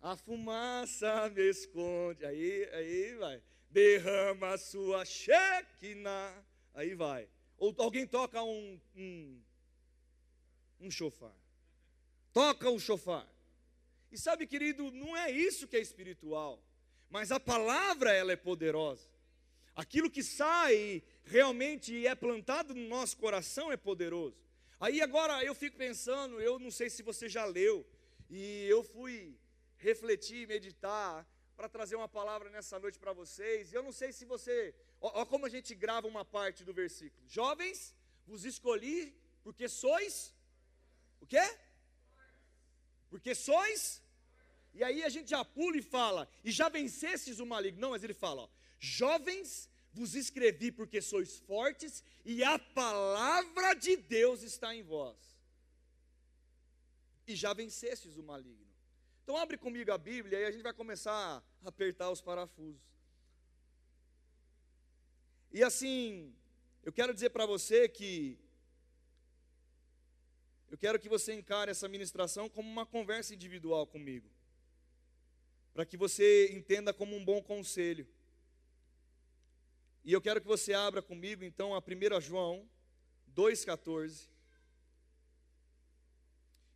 A 0.01 0.17
fumaça 0.17 1.29
me 1.29 1.49
esconde. 1.49 2.25
Aí, 2.25 2.69
aí 2.73 3.15
vai. 3.15 3.41
Derrama 3.69 4.49
a 4.49 4.57
sua 4.57 5.05
chequina. 5.05 6.45
Aí 6.73 6.93
vai. 6.93 7.29
Ou 7.57 7.73
alguém 7.77 8.05
toca 8.05 8.43
um, 8.43 8.79
um, 8.93 9.41
um 10.81 10.91
chofar. 10.91 11.33
Toca 12.33 12.69
o 12.69 12.79
chofar. 12.79 13.25
E 14.11 14.17
sabe, 14.17 14.45
querido, 14.45 14.91
não 14.91 15.15
é 15.15 15.31
isso 15.31 15.67
que 15.67 15.77
é 15.77 15.79
espiritual. 15.79 16.61
Mas 17.09 17.31
a 17.31 17.39
palavra, 17.39 18.11
ela 18.11 18.33
é 18.33 18.35
poderosa. 18.35 19.07
Aquilo 19.75 20.09
que 20.09 20.21
sai 20.21 21.01
realmente 21.23 22.05
é 22.05 22.15
plantado 22.15 22.73
no 22.73 22.87
nosso 22.87 23.17
coração 23.17 23.71
é 23.71 23.77
poderoso. 23.77 24.37
Aí 24.79 25.01
agora 25.01 25.43
eu 25.43 25.55
fico 25.55 25.77
pensando, 25.77 26.41
eu 26.41 26.59
não 26.59 26.71
sei 26.71 26.89
se 26.89 27.01
você 27.01 27.29
já 27.29 27.45
leu, 27.45 27.85
e 28.29 28.65
eu 28.67 28.83
fui 28.83 29.35
refletir, 29.77 30.47
meditar, 30.47 31.25
para 31.55 31.69
trazer 31.69 31.95
uma 31.95 32.07
palavra 32.07 32.49
nessa 32.49 32.79
noite 32.79 32.99
para 32.99 33.13
vocês. 33.13 33.71
Eu 33.71 33.83
não 33.83 33.91
sei 33.91 34.11
se 34.11 34.25
você. 34.25 34.73
Olha 34.99 35.25
como 35.25 35.45
a 35.45 35.49
gente 35.49 35.73
grava 35.75 36.07
uma 36.07 36.25
parte 36.25 36.63
do 36.63 36.73
versículo. 36.73 37.21
Jovens, 37.27 37.95
vos 38.25 38.43
escolhi 38.45 39.15
porque 39.43 39.67
sois. 39.67 40.33
O 41.21 41.25
quê? 41.25 41.43
Porque 43.09 43.35
sois. 43.35 44.01
E 44.73 44.83
aí 44.83 45.03
a 45.03 45.09
gente 45.09 45.29
já 45.29 45.45
pula 45.45 45.77
e 45.77 45.81
fala, 45.81 46.27
e 46.43 46.51
já 46.51 46.67
vencestes 46.67 47.39
o 47.39 47.45
maligno. 47.45 47.79
Não, 47.79 47.91
mas 47.91 48.03
ele 48.03 48.13
fala, 48.13 48.43
ó, 48.43 48.49
Jovens, 48.79 49.69
vos 49.93 50.15
escrevi 50.15 50.71
porque 50.71 51.01
sois 51.01 51.39
fortes 51.39 52.03
e 52.25 52.43
a 52.43 52.57
palavra 52.57 53.73
de 53.75 53.95
Deus 53.95 54.41
está 54.41 54.75
em 54.75 54.81
vós. 54.81 55.17
E 57.27 57.35
já 57.35 57.53
vencestes 57.53 58.17
o 58.17 58.23
maligno. 58.23 58.73
Então 59.23 59.37
abre 59.37 59.57
comigo 59.57 59.91
a 59.91 59.97
Bíblia 59.97 60.39
e 60.39 60.45
a 60.45 60.51
gente 60.51 60.63
vai 60.63 60.73
começar 60.73 61.13
a 61.13 61.67
apertar 61.67 62.09
os 62.09 62.21
parafusos. 62.21 62.81
E 65.51 65.63
assim, 65.63 66.35
eu 66.83 66.91
quero 66.91 67.13
dizer 67.13 67.29
para 67.29 67.45
você 67.45 67.87
que 67.87 68.37
eu 70.69 70.77
quero 70.77 70.99
que 70.99 71.07
você 71.07 71.33
encare 71.33 71.69
essa 71.69 71.87
ministração 71.87 72.49
como 72.49 72.67
uma 72.67 72.85
conversa 72.85 73.33
individual 73.33 73.85
comigo. 73.85 74.27
Para 75.71 75.85
que 75.85 75.95
você 75.95 76.51
entenda 76.51 76.91
como 76.91 77.15
um 77.15 77.23
bom 77.23 77.41
conselho. 77.43 78.07
E 80.03 80.11
eu 80.11 80.21
quero 80.21 80.41
que 80.41 80.47
você 80.47 80.73
abra 80.73 81.01
comigo 81.01 81.43
então 81.43 81.73
a 81.73 81.79
1 81.79 82.21
João 82.21 82.69
2,14. 83.35 84.29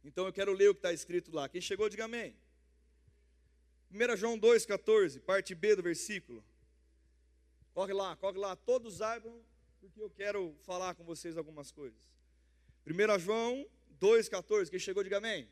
Então 0.04 0.26
eu 0.26 0.32
quero 0.32 0.54
ler 0.54 0.70
o 0.70 0.74
que 0.74 0.80
está 0.80 0.94
escrito 0.94 1.36
lá. 1.36 1.50
Quem 1.50 1.60
chegou, 1.60 1.90
diga 1.90 2.06
amém. 2.06 2.36
1 3.92 4.16
João 4.16 4.40
2,14, 4.40 5.20
parte 5.22 5.54
B 5.54 5.76
do 5.76 5.84
versículo. 5.84 6.44
Corre 7.74 7.94
lá, 7.94 8.16
corre 8.16 8.38
lá, 8.38 8.56
todos 8.56 9.02
abram, 9.02 9.44
porque 9.80 10.02
eu 10.02 10.10
quero 10.10 10.56
falar 10.64 10.96
com 10.96 11.04
vocês 11.04 11.38
algumas 11.38 11.72
coisas. 11.72 12.10
1 12.86 13.20
João 13.20 13.68
2,14. 14.00 14.70
Quem 14.70 14.80
chegou, 14.80 15.04
diga 15.04 15.18
amém. 15.18 15.50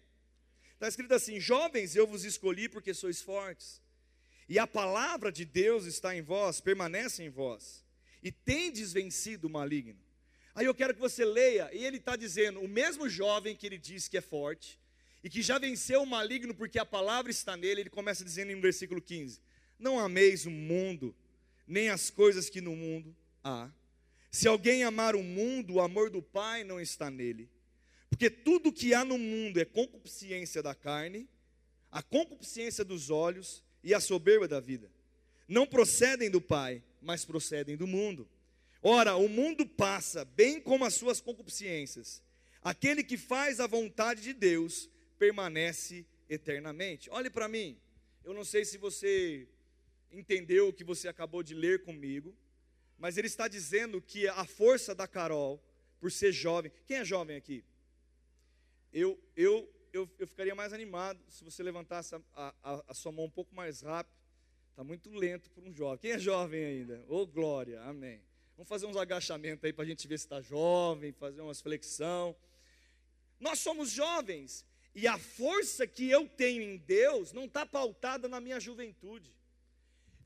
Está 0.74 0.88
escrito 0.88 1.14
assim: 1.14 1.40
Jovens, 1.40 1.96
eu 1.96 2.08
vos 2.08 2.24
escolhi 2.24 2.70
porque 2.70 2.94
sois 2.94 3.22
fortes, 3.22 3.82
e 4.48 4.60
a 4.60 4.68
palavra 4.68 5.32
de 5.32 5.44
Deus 5.44 5.86
está 5.86 6.16
em 6.16 6.22
vós, 6.22 6.62
permanece 6.62 7.24
em 7.24 7.30
vós, 7.30 7.84
e 8.22 8.32
tendes 8.32 8.94
vencido 8.94 9.48
o 9.48 9.50
maligno. 9.50 10.00
Aí 10.54 10.66
eu 10.66 10.76
quero 10.76 10.94
que 10.94 11.00
você 11.00 11.26
leia, 11.26 11.70
e 11.74 11.84
ele 11.84 11.98
está 11.98 12.16
dizendo: 12.16 12.62
o 12.62 12.68
mesmo 12.68 13.10
jovem 13.10 13.56
que 13.56 13.66
ele 13.66 13.78
diz 13.78 14.08
que 14.08 14.18
é 14.18 14.22
forte, 14.22 14.80
e 15.24 15.30
que 15.30 15.42
já 15.42 15.58
venceu 15.58 16.04
o 16.04 16.08
maligno 16.08 16.54
porque 16.54 16.78
a 16.78 16.86
palavra 16.86 17.32
está 17.32 17.58
nele, 17.58 17.82
ele 17.82 17.90
começa 17.90 18.24
dizendo 18.24 18.52
em 18.52 18.62
versículo 18.62 19.02
15: 19.02 19.42
Não 19.80 20.00
ameis 20.00 20.46
o 20.46 20.52
mundo, 20.52 21.16
nem 21.68 21.90
as 21.90 22.10
coisas 22.10 22.50
que 22.50 22.62
no 22.62 22.76
mundo 22.76 23.16
há. 23.44 23.70
Se 24.32 24.48
alguém 24.48 24.84
amar 24.84 25.16
o 25.16 25.24
mundo, 25.24 25.74
o 25.74 25.82
amor 25.82 26.10
do 26.10 26.22
Pai 26.22 26.64
não 26.64 26.80
está 26.80 27.10
nele. 27.10 27.50
Porque 28.10 28.30
tudo 28.30 28.72
que 28.72 28.94
há 28.94 29.04
no 29.04 29.18
mundo 29.18 29.60
é 29.60 29.66
concupiscência 29.66 30.62
da 30.62 30.76
carne, 30.76 31.28
a 31.92 32.04
concupiscência 32.04 32.86
dos 32.86 33.10
olhos 33.10 33.65
e 33.86 33.94
a 33.94 34.00
soberba 34.00 34.48
da 34.48 34.60
vida. 34.60 34.92
Não 35.48 35.68
procedem 35.68 36.30
do 36.30 36.42
Pai, 36.42 36.84
mas 37.00 37.24
procedem 37.24 37.78
do 37.78 37.86
mundo. 37.86 38.28
Ora, 38.82 39.16
o 39.16 39.30
mundo 39.30 39.64
passa, 39.64 40.26
bem 40.26 40.60
como 40.60 40.84
as 40.84 40.96
suas 40.96 41.22
concupiscências. 41.22 42.22
Aquele 42.64 43.04
que 43.04 43.16
faz 43.16 43.60
a 43.60 43.68
vontade 43.68 44.24
de 44.24 44.34
Deus 44.34 44.90
permanece 45.20 46.04
eternamente. 46.28 47.12
Olhe 47.12 47.30
para 47.30 47.48
mim. 47.48 47.78
Eu 48.24 48.34
não 48.34 48.44
sei 48.44 48.66
se 48.66 48.80
você 48.80 49.48
entendeu 50.12 50.70
o 50.70 50.74
que 50.74 50.84
você 50.84 51.08
acabou 51.08 51.44
de 51.44 51.54
ler 51.54 51.84
comigo, 51.84 52.36
mas 52.98 53.18
ele 53.18 53.28
está 53.28 53.48
dizendo 53.48 54.02
que 54.02 54.28
a 54.28 54.46
força 54.46 54.96
da 54.96 55.08
Carol, 55.08 55.64
por 56.00 56.12
ser 56.12 56.32
jovem. 56.32 56.72
Quem 56.88 56.98
é 56.98 57.06
jovem 57.06 57.36
aqui? 57.36 57.64
Eu, 58.92 59.20
eu, 59.36 59.70
eu, 59.96 60.10
eu 60.20 60.28
ficaria 60.28 60.54
mais 60.54 60.74
animado 60.74 61.20
se 61.30 61.44
você 61.44 61.64
levantasse 61.64 62.16
a, 62.16 62.22
a, 62.62 62.84
a 62.90 62.94
sua 62.94 63.12
mão 63.12 63.26
um 63.26 63.30
pouco 63.30 63.56
mais 63.56 63.82
rápido. 63.82 64.14
Está 64.70 64.84
muito 64.84 65.10
lento 65.10 65.50
para 65.50 65.64
um 65.64 65.74
jovem. 65.74 66.00
Quem 66.00 66.12
é 66.12 66.20
jovem 66.20 66.66
ainda? 66.66 67.06
Ô 67.08 67.22
oh, 67.22 67.26
glória, 67.26 67.82
amém. 67.84 68.22
Vamos 68.58 68.68
fazer 68.68 68.86
uns 68.86 68.98
agachamentos 68.98 69.64
aí 69.64 69.72
para 69.72 69.86
a 69.86 69.88
gente 69.88 70.06
ver 70.06 70.18
se 70.20 70.26
está 70.26 70.42
jovem, 70.42 71.14
fazer 71.14 71.40
umas 71.40 71.62
flexão. 71.62 72.36
Nós 73.40 73.60
somos 73.60 73.90
jovens 73.90 74.66
e 74.94 75.08
a 75.08 75.18
força 75.18 75.88
que 75.88 76.10
eu 76.10 76.28
tenho 76.28 76.62
em 76.62 76.78
Deus 76.78 77.32
não 77.32 77.46
está 77.46 77.66
pautada 77.66 78.28
na 78.28 78.42
minha 78.42 78.60
juventude. 78.60 79.34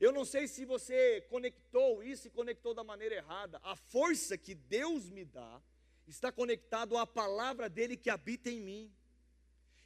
Eu 0.00 0.10
não 0.10 0.24
sei 0.24 0.48
se 0.48 0.64
você 0.64 1.20
conectou 1.28 2.02
isso 2.02 2.26
e 2.26 2.30
conectou 2.30 2.74
da 2.74 2.82
maneira 2.82 3.14
errada. 3.14 3.60
A 3.62 3.76
força 3.76 4.36
que 4.36 4.54
Deus 4.54 5.08
me 5.10 5.24
dá 5.24 5.62
está 6.08 6.32
conectado 6.32 6.96
à 6.96 7.06
palavra 7.06 7.68
dele 7.68 7.96
que 7.96 8.10
habita 8.10 8.50
em 8.50 8.60
mim. 8.60 8.92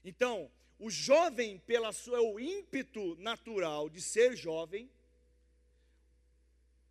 Então, 0.04 0.50
o 0.78 0.90
jovem, 0.90 1.58
pelo 1.58 1.90
seu 1.92 2.38
ímpeto 2.38 3.16
natural 3.16 3.88
de 3.88 4.02
ser 4.02 4.36
jovem, 4.36 4.90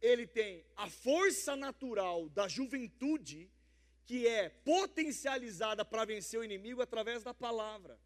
ele 0.01 0.25
tem 0.25 0.65
a 0.75 0.89
força 0.89 1.55
natural 1.55 2.27
da 2.29 2.47
juventude 2.47 3.49
que 4.05 4.27
é 4.27 4.49
potencializada 4.49 5.85
para 5.85 6.05
vencer 6.05 6.39
o 6.39 6.43
inimigo 6.43 6.81
através 6.81 7.23
da 7.23 7.33
palavra. 7.33 7.97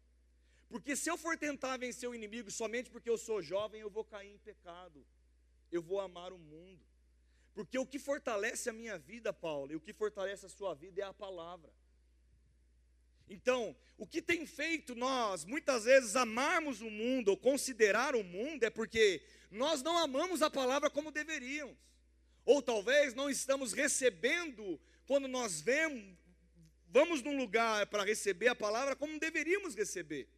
Porque 0.68 0.94
se 0.94 1.10
eu 1.10 1.16
for 1.16 1.36
tentar 1.36 1.76
vencer 1.78 2.08
o 2.08 2.14
inimigo 2.14 2.50
somente 2.50 2.90
porque 2.90 3.08
eu 3.08 3.16
sou 3.16 3.42
jovem, 3.42 3.80
eu 3.80 3.90
vou 3.90 4.04
cair 4.04 4.30
em 4.30 4.38
pecado. 4.38 5.04
Eu 5.72 5.82
vou 5.82 6.00
amar 6.00 6.32
o 6.32 6.38
mundo. 6.38 6.84
Porque 7.54 7.78
o 7.78 7.86
que 7.86 7.98
fortalece 7.98 8.70
a 8.70 8.72
minha 8.72 8.98
vida, 8.98 9.32
Paulo, 9.32 9.72
e 9.72 9.76
o 9.76 9.80
que 9.80 9.92
fortalece 9.92 10.46
a 10.46 10.48
sua 10.48 10.74
vida 10.74 11.00
é 11.00 11.04
a 11.04 11.12
palavra. 11.12 11.72
Então, 13.28 13.76
o 13.96 14.06
que 14.06 14.22
tem 14.22 14.46
feito 14.46 14.94
nós, 14.94 15.44
muitas 15.44 15.84
vezes, 15.84 16.16
amarmos 16.16 16.80
o 16.80 16.90
mundo 16.90 17.28
ou 17.28 17.36
considerar 17.36 18.14
o 18.14 18.24
mundo 18.24 18.64
é 18.64 18.70
porque 18.70 19.22
nós 19.50 19.82
não 19.82 19.98
amamos 19.98 20.40
a 20.40 20.50
palavra 20.50 20.88
como 20.88 21.10
deveríamos. 21.10 21.76
Ou 22.44 22.62
talvez 22.62 23.12
não 23.12 23.28
estamos 23.28 23.72
recebendo, 23.72 24.80
quando 25.06 25.28
nós 25.28 25.60
vemos, 25.60 26.16
vamos 26.88 27.22
num 27.22 27.36
lugar 27.36 27.86
para 27.88 28.04
receber 28.04 28.48
a 28.48 28.54
palavra 28.54 28.96
como 28.96 29.18
deveríamos 29.18 29.74
receber. 29.74 30.28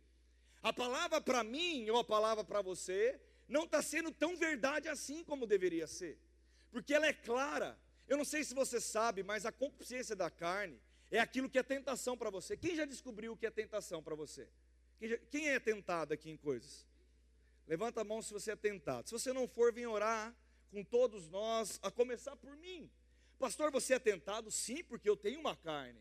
A 0.63 0.73
palavra 0.73 1.21
para 1.21 1.45
mim 1.45 1.89
ou 1.89 1.99
a 1.99 2.05
palavra 2.05 2.43
para 2.45 2.61
você 2.61 3.21
não 3.49 3.65
está 3.65 3.81
sendo 3.81 4.11
tão 4.11 4.37
verdade 4.37 4.89
assim 4.89 5.23
como 5.25 5.47
deveria 5.47 5.87
ser, 5.87 6.19
porque 6.71 6.93
ela 6.95 7.07
é 7.07 7.13
clara. 7.13 7.79
Eu 8.09 8.17
não 8.17 8.25
sei 8.25 8.43
se 8.43 8.55
você 8.55 8.81
sabe, 8.81 9.23
mas 9.23 9.47
a 9.47 9.53
concupiscência 9.53 10.17
da 10.17 10.29
carne 10.29 10.81
é 11.11 11.19
aquilo 11.19 11.49
que 11.49 11.59
é 11.59 11.63
tentação 11.63 12.17
para 12.17 12.31
você. 12.31 12.57
Quem 12.57 12.77
já 12.77 12.85
descobriu 12.85 13.33
o 13.33 13.37
que 13.37 13.47
é 13.47 13.51
tentação 13.51 14.03
para 14.03 14.15
você? 14.15 14.49
Quem, 14.99 15.09
já, 15.09 15.19
quem 15.31 15.49
é 15.49 15.59
tentado 15.59 16.15
aqui 16.15 16.31
em 16.31 16.37
coisas? 16.37 16.87
Levanta 17.67 18.01
a 18.01 18.05
mão 18.05 18.23
se 18.23 18.33
você 18.33 18.53
é 18.53 18.57
tentado. 18.57 19.09
Se 19.09 19.13
você 19.13 19.33
não 19.33 19.49
for, 19.49 19.73
vem 19.73 19.87
orar 19.87 20.35
com 20.71 20.85
todos 20.85 21.29
nós, 21.29 21.79
a 21.83 21.91
começar 21.91 22.37
por 22.37 22.57
mim. 22.57 22.91
Pastor, 23.39 23.71
você 23.71 23.95
é 23.95 23.99
tentado? 23.99 24.51
Sim, 24.51 24.85
porque 24.85 25.09
eu 25.09 25.17
tenho 25.17 25.41
uma 25.41 25.57
carne. 25.57 26.01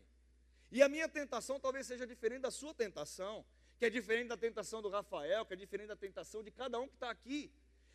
E 0.70 0.82
a 0.82 0.88
minha 0.88 1.08
tentação 1.08 1.58
talvez 1.58 1.86
seja 1.86 2.06
diferente 2.06 2.42
da 2.42 2.50
sua 2.50 2.72
tentação 2.72 3.44
que 3.80 3.86
é 3.86 3.90
diferente 3.90 4.28
da 4.28 4.36
tentação 4.36 4.82
do 4.82 4.90
Rafael, 4.90 5.46
que 5.46 5.54
é 5.54 5.56
diferente 5.56 5.88
da 5.88 5.96
tentação 5.96 6.42
de 6.42 6.50
cada 6.50 6.78
um 6.78 6.86
que 6.86 6.92
está 6.92 7.10
aqui. 7.10 7.50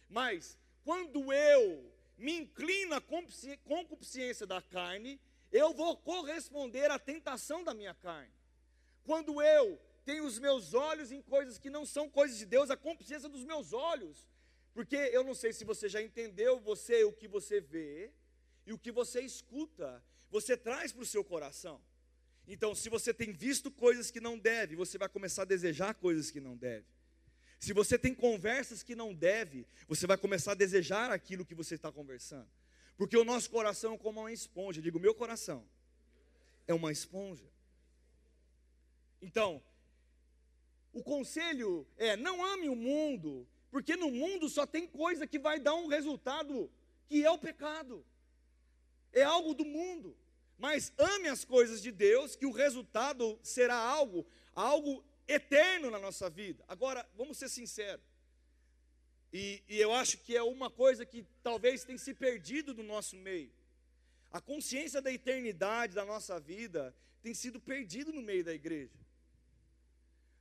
Mas, 0.09 0.57
quando 0.83 1.31
eu 1.31 1.93
me 2.17 2.39
inclino 2.39 2.95
à 2.95 3.01
concupiscência 3.63 4.47
da 4.47 4.59
carne, 4.63 5.21
eu 5.55 5.73
vou 5.73 5.95
corresponder 5.95 6.91
à 6.91 6.99
tentação 6.99 7.63
da 7.63 7.73
minha 7.73 7.93
carne. 7.93 8.33
Quando 9.05 9.41
eu 9.41 9.79
tenho 10.03 10.25
os 10.25 10.37
meus 10.37 10.73
olhos 10.73 11.13
em 11.13 11.21
coisas 11.21 11.57
que 11.57 11.69
não 11.69 11.85
são 11.85 12.09
coisas 12.09 12.37
de 12.37 12.45
Deus, 12.45 12.69
a 12.69 12.75
concupiscência 12.75 13.29
dos 13.29 13.45
meus 13.45 13.71
olhos. 13.71 14.27
Porque 14.73 14.97
eu 14.97 15.23
não 15.23 15.33
sei 15.33 15.53
se 15.53 15.63
você 15.63 15.87
já 15.87 16.01
entendeu, 16.01 16.59
você 16.59 17.05
o 17.05 17.13
que 17.13 17.27
você 17.27 17.61
vê 17.61 18.11
e 18.65 18.73
o 18.73 18.77
que 18.77 18.91
você 18.91 19.21
escuta, 19.21 20.03
você 20.29 20.57
traz 20.57 20.91
para 20.91 21.03
o 21.03 21.05
seu 21.05 21.23
coração. 21.23 21.81
Então, 22.45 22.75
se 22.75 22.89
você 22.89 23.13
tem 23.13 23.31
visto 23.31 23.71
coisas 23.71 24.11
que 24.11 24.19
não 24.19 24.37
deve, 24.37 24.75
você 24.75 24.97
vai 24.97 25.07
começar 25.07 25.43
a 25.43 25.45
desejar 25.45 25.95
coisas 25.95 26.29
que 26.29 26.41
não 26.41 26.57
deve. 26.57 26.85
Se 27.61 27.71
você 27.71 27.97
tem 27.97 28.13
conversas 28.13 28.83
que 28.83 28.93
não 28.93 29.13
deve, 29.13 29.65
você 29.87 30.05
vai 30.05 30.17
começar 30.17 30.51
a 30.51 30.55
desejar 30.55 31.11
aquilo 31.11 31.45
que 31.45 31.55
você 31.55 31.75
está 31.75 31.89
conversando. 31.91 32.49
Porque 32.97 33.17
o 33.17 33.25
nosso 33.25 33.49
coração 33.49 33.93
é 33.93 33.97
como 33.97 34.21
uma 34.21 34.31
esponja. 34.31 34.81
Digo, 34.81 34.99
meu 34.99 35.13
coração 35.13 35.65
é 36.67 36.73
uma 36.73 36.91
esponja. 36.91 37.45
Então, 39.21 39.61
o 40.93 41.03
conselho 41.03 41.85
é: 41.97 42.15
não 42.15 42.43
ame 42.43 42.69
o 42.69 42.75
mundo, 42.75 43.47
porque 43.69 43.95
no 43.95 44.09
mundo 44.09 44.47
só 44.47 44.65
tem 44.65 44.87
coisa 44.87 45.27
que 45.27 45.37
vai 45.37 45.59
dar 45.59 45.75
um 45.75 45.87
resultado 45.87 46.71
que 47.07 47.23
é 47.23 47.29
o 47.29 47.37
pecado. 47.37 48.05
É 49.11 49.23
algo 49.23 49.53
do 49.53 49.65
mundo. 49.65 50.15
Mas 50.57 50.93
ame 50.97 51.27
as 51.27 51.43
coisas 51.43 51.81
de 51.81 51.91
Deus, 51.91 52.35
que 52.35 52.45
o 52.45 52.51
resultado 52.51 53.37
será 53.43 53.75
algo, 53.75 54.25
algo 54.53 55.03
eterno 55.27 55.91
na 55.91 55.99
nossa 55.99 56.29
vida. 56.29 56.63
Agora, 56.67 57.05
vamos 57.15 57.37
ser 57.37 57.49
sinceros. 57.49 58.14
E, 59.37 59.61
e, 59.67 59.81
eu 59.81 59.91
acho 59.93 60.19
que 60.19 60.33
é 60.33 60.41
uma 60.41 60.69
coisa 60.69 61.05
que 61.05 61.27
talvez 61.43 61.83
tenha 61.83 61.97
se 61.97 62.13
perdido 62.13 62.73
do 62.73 62.81
nosso 62.81 63.17
meio. 63.17 63.51
A 64.31 64.39
consciência 64.39 65.01
da 65.01 65.11
eternidade 65.11 65.93
da 65.93 66.05
nossa 66.05 66.39
vida 66.39 66.95
tem 67.21 67.33
sido 67.33 67.59
perdido 67.59 68.13
no 68.13 68.21
meio 68.21 68.45
da 68.45 68.53
igreja. 68.53 68.97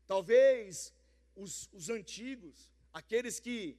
Talvez 0.06 0.94
os, 1.34 1.68
os 1.72 1.90
antigos, 1.90 2.70
aqueles 2.92 3.40
que 3.40 3.76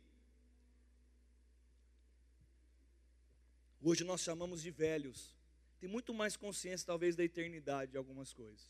hoje 3.81 4.03
nós 4.03 4.19
chamamos 4.19 4.61
de 4.61 4.69
velhos, 4.69 5.33
tem 5.79 5.87
muito 5.87 6.13
mais 6.13 6.35
consciência, 6.35 6.85
talvez, 6.85 7.15
da 7.15 7.23
eternidade 7.23 7.91
de 7.91 7.97
algumas 7.97 8.33
coisas. 8.33 8.69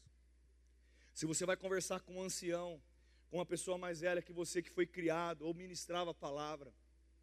Se 1.11 1.25
você 1.25 1.43
vai 1.43 1.57
conversar 1.57 2.01
com 2.01 2.17
um 2.17 2.21
ancião, 2.21 2.79
uma 3.35 3.45
pessoa 3.45 3.77
mais 3.77 4.01
velha 4.01 4.21
que 4.21 4.33
você 4.33 4.61
que 4.61 4.69
foi 4.69 4.85
criado 4.85 5.45
ou 5.45 5.53
ministrava 5.53 6.11
a 6.11 6.13
palavra, 6.13 6.73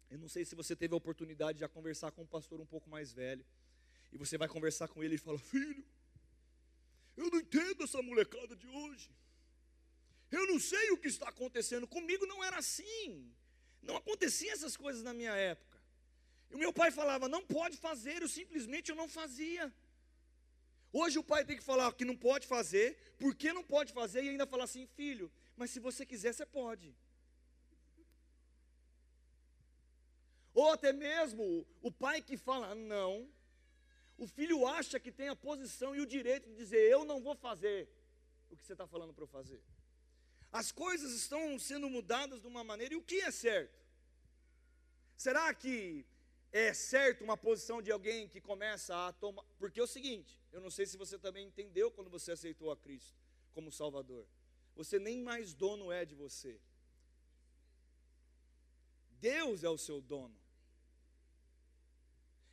eu 0.09 0.17
não 0.17 0.27
sei 0.27 0.45
se 0.45 0.55
você 0.55 0.75
teve 0.75 0.93
a 0.93 0.97
oportunidade 0.97 1.57
de 1.57 1.61
já 1.61 1.67
conversar 1.67 2.11
com 2.11 2.21
um 2.21 2.27
pastor 2.27 2.61
um 2.61 2.65
pouco 2.65 2.89
mais 2.89 3.11
velho, 3.11 3.45
e 4.11 4.17
você 4.17 4.37
vai 4.37 4.47
conversar 4.47 4.87
com 4.87 5.03
ele 5.03 5.15
e 5.15 5.17
fala: 5.17 5.39
Filho, 5.39 5.83
eu 7.17 7.29
não 7.31 7.39
entendo 7.39 7.83
essa 7.83 8.01
molecada 8.01 8.55
de 8.55 8.67
hoje. 8.67 9.09
Eu 10.31 10.47
não 10.47 10.59
sei 10.59 10.91
o 10.91 10.97
que 10.97 11.07
está 11.07 11.29
acontecendo. 11.29 11.87
Comigo 11.87 12.25
não 12.25 12.43
era 12.43 12.57
assim. 12.57 13.31
Não 13.81 13.97
aconteciam 13.97 14.53
essas 14.53 14.75
coisas 14.75 15.03
na 15.03 15.13
minha 15.13 15.35
época. 15.35 15.77
E 16.49 16.55
o 16.55 16.57
meu 16.57 16.71
pai 16.71 16.89
falava, 16.91 17.27
não 17.27 17.43
pode 17.45 17.77
fazer, 17.77 18.21
eu 18.21 18.29
simplesmente 18.29 18.89
eu 18.89 18.95
não 18.95 19.07
fazia. 19.07 19.71
Hoje 20.91 21.17
o 21.17 21.23
pai 21.23 21.43
tem 21.43 21.57
que 21.57 21.63
falar 21.63 21.91
que 21.93 22.05
não 22.05 22.15
pode 22.15 22.45
fazer, 22.45 22.95
por 23.17 23.35
que 23.35 23.51
não 23.51 23.63
pode 23.63 23.91
fazer, 23.91 24.23
e 24.23 24.29
ainda 24.29 24.45
falar 24.45 24.65
assim, 24.65 24.85
filho, 24.85 25.31
mas 25.55 25.71
se 25.71 25.79
você 25.79 26.05
quiser, 26.05 26.33
você 26.33 26.45
pode. 26.45 26.95
Ou 30.53 30.71
até 30.71 30.93
mesmo 30.93 31.65
o 31.81 31.91
pai 31.91 32.21
que 32.21 32.37
fala 32.37 32.75
não, 32.75 33.27
o 34.17 34.27
filho 34.27 34.67
acha 34.67 34.99
que 34.99 35.11
tem 35.11 35.27
a 35.27 35.35
posição 35.35 35.95
e 35.95 36.01
o 36.01 36.05
direito 36.05 36.49
de 36.49 36.55
dizer, 36.55 36.89
eu 36.89 37.03
não 37.03 37.21
vou 37.21 37.35
fazer. 37.35 37.89
o 38.51 38.55
que 38.55 38.65
você 38.65 38.73
está 38.73 38.85
falando 38.85 39.13
para 39.13 39.23
eu 39.23 39.27
fazer. 39.27 39.61
As 40.51 40.71
coisas 40.71 41.11
estão 41.13 41.57
sendo 41.57 41.89
mudadas 41.89 42.39
de 42.39 42.47
uma 42.47 42.63
maneira, 42.63 42.93
e 42.93 42.97
o 42.97 43.01
que 43.01 43.21
é 43.21 43.31
certo? 43.31 43.81
Será 45.17 45.51
que 45.53 46.05
é 46.53 46.71
certo 46.71 47.23
uma 47.23 47.35
posição 47.35 47.81
de 47.81 47.91
alguém 47.91 48.27
que 48.27 48.39
começa 48.39 49.07
a 49.07 49.11
tomar. 49.11 49.43
Porque 49.57 49.79
é 49.79 49.83
o 49.83 49.87
seguinte, 49.87 50.39
eu 50.51 50.61
não 50.61 50.69
sei 50.69 50.85
se 50.85 50.95
você 50.95 51.17
também 51.17 51.47
entendeu 51.47 51.89
quando 51.89 52.11
você 52.11 52.31
aceitou 52.31 52.71
a 52.71 52.77
Cristo 52.77 53.17
como 53.53 53.71
Salvador. 53.71 54.23
Você 54.75 54.99
nem 54.99 55.21
mais 55.21 55.53
dono 55.53 55.91
é 55.91 56.05
de 56.05 56.15
você. 56.15 56.59
Deus 59.19 59.63
é 59.63 59.69
o 59.69 59.77
seu 59.77 60.01
dono. 60.01 60.35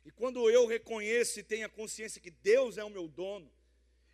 E 0.05 0.11
quando 0.11 0.49
eu 0.49 0.65
reconheço 0.65 1.39
e 1.39 1.43
tenho 1.43 1.65
a 1.65 1.69
consciência 1.69 2.21
que 2.21 2.31
Deus 2.31 2.77
é 2.77 2.83
o 2.83 2.89
meu 2.89 3.07
dono, 3.07 3.51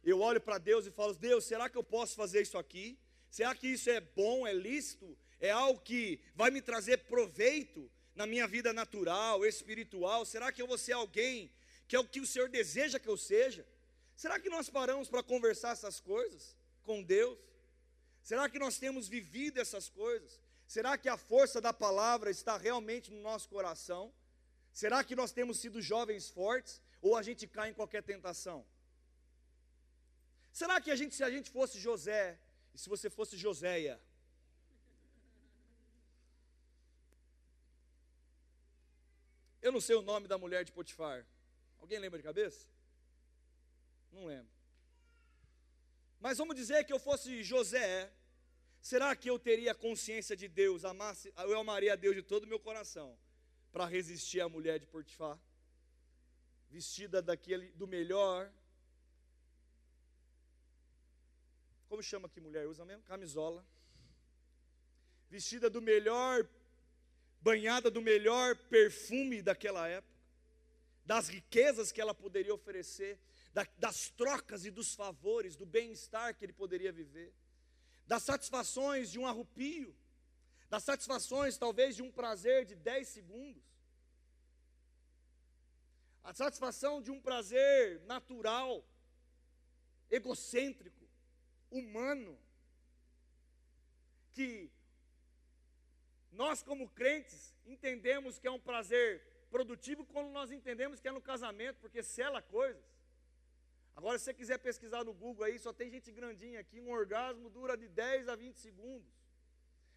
eu 0.03 0.19
olho 0.21 0.41
para 0.41 0.57
Deus 0.57 0.85
e 0.85 0.91
falo: 0.91 1.13
Deus, 1.13 1.45
será 1.45 1.69
que 1.69 1.77
eu 1.77 1.83
posso 1.83 2.15
fazer 2.15 2.41
isso 2.41 2.57
aqui? 2.57 2.97
Será 3.29 3.53
que 3.53 3.67
isso 3.67 3.89
é 3.89 3.99
bom, 3.99 4.47
é 4.47 4.53
lícito? 4.53 5.17
É 5.39 5.51
algo 5.51 5.79
que 5.81 6.19
vai 6.33 6.49
me 6.49 6.61
trazer 6.61 6.97
proveito 7.05 7.91
na 8.15 8.25
minha 8.25 8.47
vida 8.47 8.73
natural, 8.73 9.45
espiritual? 9.45 10.25
Será 10.25 10.51
que 10.51 10.61
eu 10.61 10.67
vou 10.67 10.77
ser 10.77 10.93
alguém 10.93 11.51
que 11.87 11.95
é 11.95 11.99
o 11.99 12.07
que 12.07 12.19
o 12.19 12.25
Senhor 12.25 12.49
deseja 12.49 12.99
que 12.99 13.07
eu 13.07 13.17
seja? 13.17 13.65
Será 14.15 14.39
que 14.39 14.49
nós 14.49 14.69
paramos 14.69 15.09
para 15.09 15.21
conversar 15.21 15.73
essas 15.73 15.99
coisas 15.99 16.55
com 16.83 17.03
Deus? 17.03 17.37
Será 18.29 18.49
que 18.49 18.59
nós 18.59 18.77
temos 18.77 19.07
vivido 19.07 19.57
essas 19.57 19.87
coisas? 19.87 20.31
Será 20.67 20.97
que 20.97 21.07
a 21.07 21.15
força 21.15 21.61
da 21.61 21.71
palavra 21.71 22.29
está 22.29 22.57
realmente 22.57 23.09
no 23.09 23.21
nosso 23.21 23.47
coração? 23.47 24.13
Será 24.73 25.01
que 25.01 25.15
nós 25.15 25.31
temos 25.31 25.59
sido 25.59 25.81
jovens 25.81 26.29
fortes 26.29 26.81
ou 27.01 27.15
a 27.15 27.21
gente 27.27 27.47
cai 27.47 27.69
em 27.69 27.73
qualquer 27.73 28.03
tentação? 28.03 28.65
Será 30.51 30.81
que 30.81 30.91
a 30.91 30.97
gente, 30.97 31.15
se 31.15 31.23
a 31.23 31.31
gente 31.35 31.49
fosse 31.49 31.79
José, 31.79 32.37
e 32.75 32.77
se 32.77 32.89
você 32.89 33.09
fosse 33.09 33.37
Joséia, 33.37 33.97
eu 39.61 39.71
não 39.71 39.79
sei 39.79 39.95
o 39.95 40.01
nome 40.01 40.27
da 40.27 40.37
mulher 40.37 40.65
de 40.65 40.73
Potifar. 40.73 41.25
Alguém 41.79 41.97
lembra 41.97 42.19
de 42.19 42.25
cabeça? 42.25 42.67
Não 44.11 44.25
lembro. 44.25 44.51
Mas 46.19 46.37
vamos 46.37 46.57
dizer 46.57 46.83
que 46.83 46.91
eu 46.91 46.99
fosse 46.99 47.41
José, 47.41 48.11
será 48.87 49.13
que 49.17 49.29
eu 49.29 49.37
teria 49.37 49.75
consciência 49.75 50.33
de 50.41 50.47
Deus, 50.47 50.85
amasse, 50.85 51.33
eu 51.37 51.59
amaria 51.59 51.91
a 51.91 51.95
Deus 51.97 52.15
de 52.15 52.21
todo 52.21 52.45
o 52.45 52.47
meu 52.47 52.59
coração, 52.67 53.17
para 53.73 53.85
resistir 53.85 54.39
à 54.39 54.47
mulher 54.47 54.79
de 54.79 54.85
Potifar? 54.85 55.37
Vestida 56.69 57.21
daquele 57.21 57.67
do 57.73 57.85
melhor. 57.85 58.49
Como 61.89 62.01
chama 62.01 62.29
que 62.29 62.39
mulher 62.39 62.65
usa 62.65 62.85
mesmo? 62.85 63.03
Camisola. 63.03 63.65
Vestida 65.29 65.69
do 65.69 65.81
melhor, 65.81 66.47
banhada 67.41 67.91
do 67.91 68.01
melhor 68.01 68.55
perfume 68.69 69.41
daquela 69.41 69.85
época, 69.89 70.15
das 71.05 71.27
riquezas 71.27 71.91
que 71.91 71.99
ela 71.99 72.15
poderia 72.15 72.53
oferecer 72.53 73.19
da, 73.53 73.67
das 73.77 74.09
trocas 74.11 74.65
e 74.65 74.71
dos 74.71 74.95
favores, 74.95 75.57
do 75.57 75.65
bem-estar 75.65 76.33
que 76.35 76.45
ele 76.45 76.53
poderia 76.53 76.93
viver, 76.93 77.33
das 78.07 78.23
satisfações 78.23 79.11
de 79.11 79.19
um 79.19 79.27
arrupio, 79.27 79.95
das 80.69 80.83
satisfações 80.83 81.57
talvez 81.57 81.95
de 81.95 82.01
um 82.01 82.11
prazer 82.11 82.65
de 82.65 82.75
10 82.75 83.07
segundos, 83.07 83.63
a 86.23 86.33
satisfação 86.33 87.01
de 87.01 87.11
um 87.11 87.21
prazer 87.21 88.01
natural, 88.01 88.83
egocêntrico, 90.09 91.07
humano, 91.71 92.37
que 94.33 94.69
nós, 96.31 96.61
como 96.61 96.89
crentes, 96.89 97.55
entendemos 97.65 98.37
que 98.37 98.47
é 98.47 98.51
um 98.51 98.59
prazer 98.59 99.25
produtivo 99.49 100.05
quando 100.05 100.29
nós 100.29 100.51
entendemos 100.51 100.99
que 100.99 101.07
é 101.07 101.11
no 101.11 101.21
casamento, 101.21 101.79
porque 101.79 102.03
sela 102.03 102.41
coisas. 102.41 102.83
Agora, 103.97 104.19
se 104.19 104.25
você 104.25 104.33
quiser 104.35 104.59
pesquisar 104.59 105.03
no 105.03 105.11
Google 105.11 105.43
aí, 105.43 105.57
só 105.57 105.73
tem 105.73 105.89
gente 105.89 106.11
grandinha 106.11 106.59
aqui, 106.59 106.79
um 106.79 106.91
orgasmo 106.91 107.49
dura 107.49 107.75
de 107.75 107.87
10 107.87 108.29
a 108.29 108.35
20 108.35 108.55
segundos. 108.55 109.11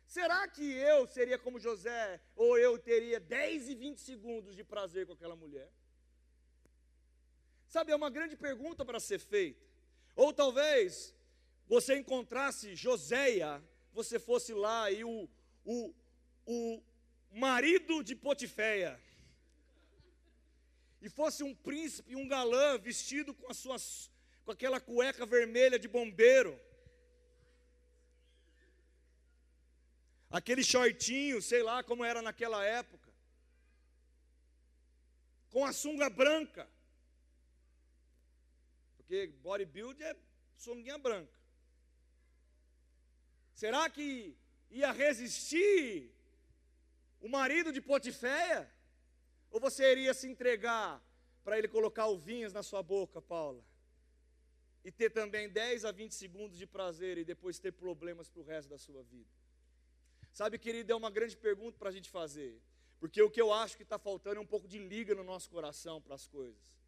Será 0.06 0.48
que 0.48 0.64
eu 0.72 1.06
seria 1.06 1.38
como 1.38 1.60
José, 1.60 2.18
ou 2.34 2.56
eu 2.56 2.78
teria 2.78 3.20
10 3.20 3.68
e 3.68 3.74
20 3.74 4.00
segundos 4.00 4.56
de 4.56 4.64
prazer 4.64 5.06
com 5.06 5.12
aquela 5.12 5.36
mulher? 5.36 5.70
Sabe, 7.68 7.92
é 7.92 7.94
uma 7.94 8.08
grande 8.08 8.36
pergunta 8.36 8.86
para 8.86 8.98
ser 8.98 9.18
feita. 9.18 9.62
Ou 10.16 10.32
talvez 10.32 11.14
você 11.68 11.94
encontrasse 11.98 12.74
Joséia, 12.74 13.62
você 13.92 14.18
fosse 14.18 14.54
lá 14.54 14.90
e 14.90 15.04
o, 15.04 15.28
o, 15.62 15.94
o 16.46 16.82
marido 17.30 18.02
de 18.02 18.16
Potiféia 18.16 18.98
e 21.00 21.08
fosse 21.08 21.42
um 21.42 21.54
príncipe, 21.54 22.14
um 22.14 22.28
galã, 22.28 22.78
vestido 22.78 23.32
com, 23.34 23.50
as 23.50 23.56
suas, 23.56 24.10
com 24.44 24.52
aquela 24.52 24.80
cueca 24.80 25.24
vermelha 25.24 25.78
de 25.78 25.88
bombeiro, 25.88 26.60
aquele 30.30 30.62
shortinho, 30.62 31.40
sei 31.40 31.62
lá 31.62 31.82
como 31.82 32.04
era 32.04 32.20
naquela 32.20 32.64
época, 32.64 33.10
com 35.50 35.64
a 35.64 35.72
sunga 35.72 36.08
branca, 36.08 36.68
porque 38.96 39.26
bodybuild 39.42 40.02
é 40.02 40.14
sunguinha 40.56 40.98
branca. 40.98 41.40
Será 43.54 43.90
que 43.90 44.36
ia 44.70 44.92
resistir 44.92 46.10
o 47.20 47.28
marido 47.28 47.72
de 47.72 47.80
Potiféia? 47.80 48.70
Ou 49.50 49.60
você 49.60 49.90
iria 49.92 50.14
se 50.14 50.28
entregar 50.28 51.02
para 51.44 51.58
ele 51.58 51.68
colocar 51.68 52.06
ovinhas 52.06 52.52
na 52.52 52.62
sua 52.62 52.82
boca, 52.82 53.20
Paula? 53.20 53.64
E 54.84 54.90
ter 54.90 55.10
também 55.10 55.48
10 55.48 55.84
a 55.84 55.92
20 55.92 56.14
segundos 56.14 56.56
de 56.56 56.66
prazer 56.66 57.18
e 57.18 57.24
depois 57.24 57.58
ter 57.58 57.72
problemas 57.72 58.28
para 58.28 58.40
o 58.40 58.44
resto 58.44 58.68
da 58.68 58.78
sua 58.78 59.02
vida? 59.02 59.28
Sabe, 60.32 60.58
querido, 60.58 60.92
é 60.92 60.94
uma 60.94 61.10
grande 61.10 61.36
pergunta 61.36 61.76
para 61.78 61.88
a 61.88 61.92
gente 61.92 62.08
fazer. 62.08 62.60
Porque 62.98 63.20
o 63.22 63.30
que 63.30 63.40
eu 63.40 63.52
acho 63.52 63.76
que 63.76 63.82
está 63.82 63.98
faltando 63.98 64.36
é 64.36 64.40
um 64.40 64.46
pouco 64.46 64.68
de 64.68 64.78
liga 64.78 65.14
no 65.14 65.24
nosso 65.24 65.50
coração 65.50 66.00
para 66.00 66.14
as 66.14 66.26
coisas. 66.26 66.78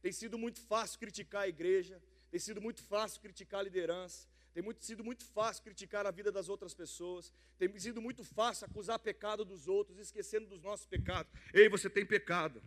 Tem 0.00 0.12
sido 0.12 0.38
muito 0.38 0.60
fácil 0.60 0.98
criticar 0.98 1.42
a 1.42 1.48
igreja, 1.48 2.00
tem 2.30 2.38
sido 2.38 2.60
muito 2.62 2.82
fácil 2.82 3.20
criticar 3.20 3.60
a 3.60 3.62
liderança, 3.64 4.28
tem 4.56 4.62
muito, 4.62 4.82
sido 4.82 5.04
muito 5.04 5.22
fácil 5.22 5.62
criticar 5.62 6.06
a 6.06 6.10
vida 6.10 6.32
das 6.32 6.48
outras 6.48 6.72
pessoas. 6.72 7.30
Tem 7.58 7.78
sido 7.78 8.00
muito 8.00 8.24
fácil 8.24 8.64
acusar 8.64 8.98
pecado 8.98 9.44
dos 9.44 9.68
outros, 9.68 9.98
esquecendo 9.98 10.46
dos 10.46 10.62
nossos 10.62 10.86
pecados. 10.86 11.30
Ei, 11.52 11.68
você 11.68 11.90
tem 11.90 12.06
pecado. 12.06 12.62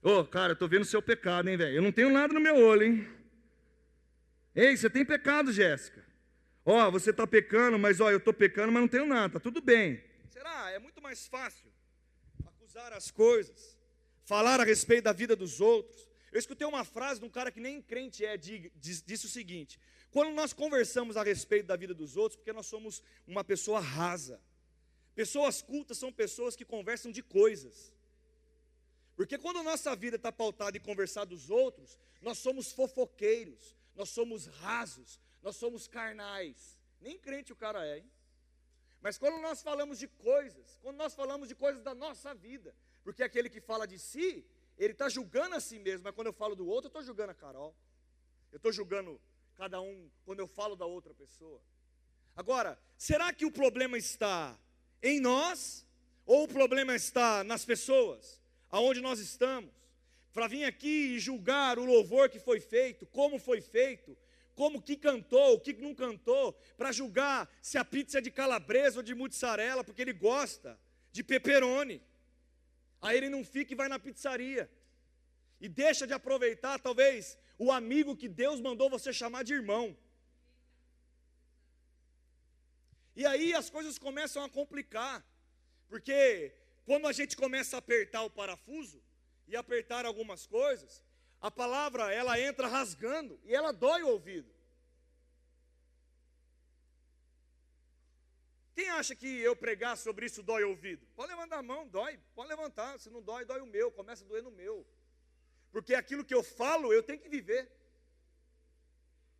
Ô, 0.00 0.20
oh, 0.20 0.24
cara, 0.24 0.52
eu 0.52 0.56
tô 0.56 0.68
vendo 0.68 0.84
seu 0.84 1.02
pecado, 1.02 1.48
hein, 1.48 1.56
velho? 1.56 1.74
Eu 1.74 1.82
não 1.82 1.90
tenho 1.90 2.08
nada 2.08 2.32
no 2.32 2.38
meu 2.38 2.54
olho, 2.54 2.84
hein? 2.84 3.08
Ei, 4.54 4.76
você 4.76 4.88
tem 4.88 5.04
pecado, 5.04 5.52
Jéssica. 5.52 6.06
Ó, 6.64 6.86
oh, 6.86 6.92
você 6.92 7.10
está 7.10 7.26
pecando, 7.26 7.76
mas 7.80 8.00
ó, 8.00 8.08
eu 8.08 8.18
estou 8.18 8.32
pecando, 8.32 8.70
mas 8.70 8.80
não 8.80 8.88
tenho 8.88 9.06
nada, 9.06 9.32
tá 9.32 9.40
tudo 9.40 9.60
bem. 9.60 10.00
Será? 10.30 10.70
É 10.70 10.78
muito 10.78 11.02
mais 11.02 11.26
fácil 11.26 11.68
acusar 12.46 12.92
as 12.92 13.10
coisas, 13.10 13.76
falar 14.24 14.60
a 14.60 14.64
respeito 14.64 15.02
da 15.02 15.12
vida 15.12 15.34
dos 15.34 15.60
outros. 15.60 16.08
Eu 16.30 16.38
escutei 16.38 16.64
uma 16.64 16.84
frase 16.84 17.18
de 17.18 17.26
um 17.26 17.30
cara 17.30 17.50
que 17.50 17.58
nem 17.58 17.82
crente 17.82 18.24
é, 18.24 18.36
disse 18.36 19.26
o 19.26 19.28
seguinte: 19.28 19.80
quando 20.16 20.32
nós 20.32 20.54
conversamos 20.54 21.14
a 21.14 21.22
respeito 21.22 21.66
da 21.66 21.76
vida 21.76 21.92
dos 21.92 22.16
outros, 22.16 22.36
porque 22.36 22.50
nós 22.50 22.64
somos 22.64 23.02
uma 23.26 23.44
pessoa 23.44 23.80
rasa. 23.80 24.40
Pessoas 25.14 25.60
cultas 25.60 25.98
são 25.98 26.10
pessoas 26.10 26.56
que 26.56 26.64
conversam 26.64 27.12
de 27.12 27.22
coisas. 27.22 27.92
Porque 29.14 29.36
quando 29.36 29.58
a 29.58 29.62
nossa 29.62 29.94
vida 29.94 30.16
está 30.16 30.32
pautada 30.32 30.74
em 30.74 30.80
conversar 30.80 31.26
dos 31.26 31.50
outros, 31.50 31.98
nós 32.22 32.38
somos 32.38 32.72
fofoqueiros, 32.72 33.76
nós 33.94 34.08
somos 34.08 34.46
rasos, 34.46 35.20
nós 35.42 35.56
somos 35.56 35.86
carnais. 35.86 36.78
Nem 36.98 37.18
crente 37.18 37.52
o 37.52 37.56
cara 37.64 37.86
é, 37.86 37.98
hein? 37.98 38.10
Mas 39.02 39.18
quando 39.18 39.38
nós 39.42 39.60
falamos 39.60 39.98
de 39.98 40.08
coisas, 40.08 40.78
quando 40.80 40.96
nós 40.96 41.14
falamos 41.14 41.46
de 41.46 41.54
coisas 41.54 41.82
da 41.82 41.94
nossa 41.94 42.34
vida, 42.34 42.74
porque 43.04 43.22
aquele 43.22 43.50
que 43.50 43.60
fala 43.60 43.86
de 43.86 43.98
si, 43.98 44.46
ele 44.78 44.94
está 44.94 45.10
julgando 45.10 45.56
a 45.56 45.60
si 45.60 45.78
mesmo, 45.78 46.04
mas 46.04 46.14
quando 46.14 46.28
eu 46.28 46.32
falo 46.32 46.56
do 46.56 46.66
outro, 46.66 46.86
eu 46.86 46.88
estou 46.88 47.02
julgando 47.02 47.32
a 47.32 47.34
Carol, 47.34 47.76
eu 48.50 48.56
estou 48.56 48.72
julgando 48.72 49.20
cada 49.56 49.80
um 49.80 50.10
quando 50.24 50.40
eu 50.40 50.46
falo 50.46 50.76
da 50.76 50.84
outra 50.84 51.14
pessoa. 51.14 51.60
Agora, 52.36 52.78
será 52.98 53.32
que 53.32 53.46
o 53.46 53.50
problema 53.50 53.96
está 53.96 54.56
em 55.02 55.18
nós 55.20 55.86
ou 56.26 56.44
o 56.44 56.48
problema 56.48 56.94
está 56.94 57.42
nas 57.42 57.64
pessoas, 57.64 58.40
aonde 58.70 59.00
nós 59.00 59.18
estamos? 59.18 59.70
Para 60.34 60.46
vir 60.46 60.64
aqui 60.64 61.14
e 61.14 61.18
julgar 61.18 61.78
o 61.78 61.84
louvor 61.84 62.28
que 62.28 62.38
foi 62.38 62.60
feito, 62.60 63.06
como 63.06 63.38
foi 63.38 63.62
feito, 63.62 64.16
como 64.54 64.82
que 64.82 64.96
cantou, 64.96 65.54
o 65.54 65.60
que 65.60 65.72
não 65.72 65.94
cantou, 65.94 66.52
para 66.76 66.92
julgar 66.92 67.48
se 67.62 67.78
a 67.78 67.84
pizza 67.84 68.18
é 68.18 68.20
de 68.20 68.30
calabresa 68.30 68.98
ou 68.98 69.02
de 69.02 69.14
mussarela, 69.14 69.82
porque 69.82 70.02
ele 70.02 70.12
gosta 70.12 70.78
de 71.10 71.22
pepperoni. 71.22 72.02
Aí 73.00 73.16
ele 73.16 73.30
não 73.30 73.42
fica 73.44 73.72
e 73.72 73.76
vai 73.76 73.88
na 73.88 73.98
pizzaria. 73.98 74.70
E 75.58 75.68
deixa 75.68 76.06
de 76.06 76.12
aproveitar, 76.12 76.78
talvez, 76.78 77.38
o 77.58 77.72
amigo 77.72 78.16
que 78.16 78.28
Deus 78.28 78.60
mandou 78.60 78.90
você 78.90 79.12
chamar 79.12 79.42
de 79.44 79.54
irmão. 79.54 79.96
E 83.14 83.24
aí 83.24 83.54
as 83.54 83.70
coisas 83.70 83.98
começam 83.98 84.44
a 84.44 84.48
complicar, 84.48 85.24
porque 85.88 86.52
quando 86.84 87.06
a 87.06 87.12
gente 87.12 87.36
começa 87.36 87.76
a 87.76 87.78
apertar 87.78 88.22
o 88.22 88.30
parafuso 88.30 89.02
e 89.48 89.56
apertar 89.56 90.04
algumas 90.04 90.46
coisas, 90.46 91.02
a 91.40 91.50
palavra 91.50 92.12
ela 92.12 92.38
entra 92.38 92.66
rasgando 92.66 93.40
e 93.44 93.54
ela 93.54 93.72
dói 93.72 94.02
o 94.02 94.08
ouvido. 94.08 94.54
Quem 98.74 98.90
acha 98.90 99.14
que 99.14 99.26
eu 99.26 99.56
pregar 99.56 99.96
sobre 99.96 100.26
isso 100.26 100.42
dói 100.42 100.62
o 100.64 100.68
ouvido? 100.68 101.06
Pode 101.16 101.30
levantar 101.30 101.56
a 101.56 101.62
mão, 101.62 101.88
dói. 101.88 102.20
Pode 102.34 102.50
levantar. 102.50 102.98
Se 102.98 103.08
não 103.08 103.22
dói, 103.22 103.46
dói 103.46 103.62
o 103.62 103.66
meu. 103.66 103.90
Começa 103.90 104.22
a 104.22 104.28
doer 104.28 104.42
no 104.42 104.50
meu. 104.50 104.86
Porque 105.76 105.94
aquilo 105.94 106.24
que 106.24 106.32
eu 106.32 106.42
falo, 106.42 106.90
eu 106.90 107.02
tenho 107.02 107.20
que 107.22 107.28
viver. 107.28 107.62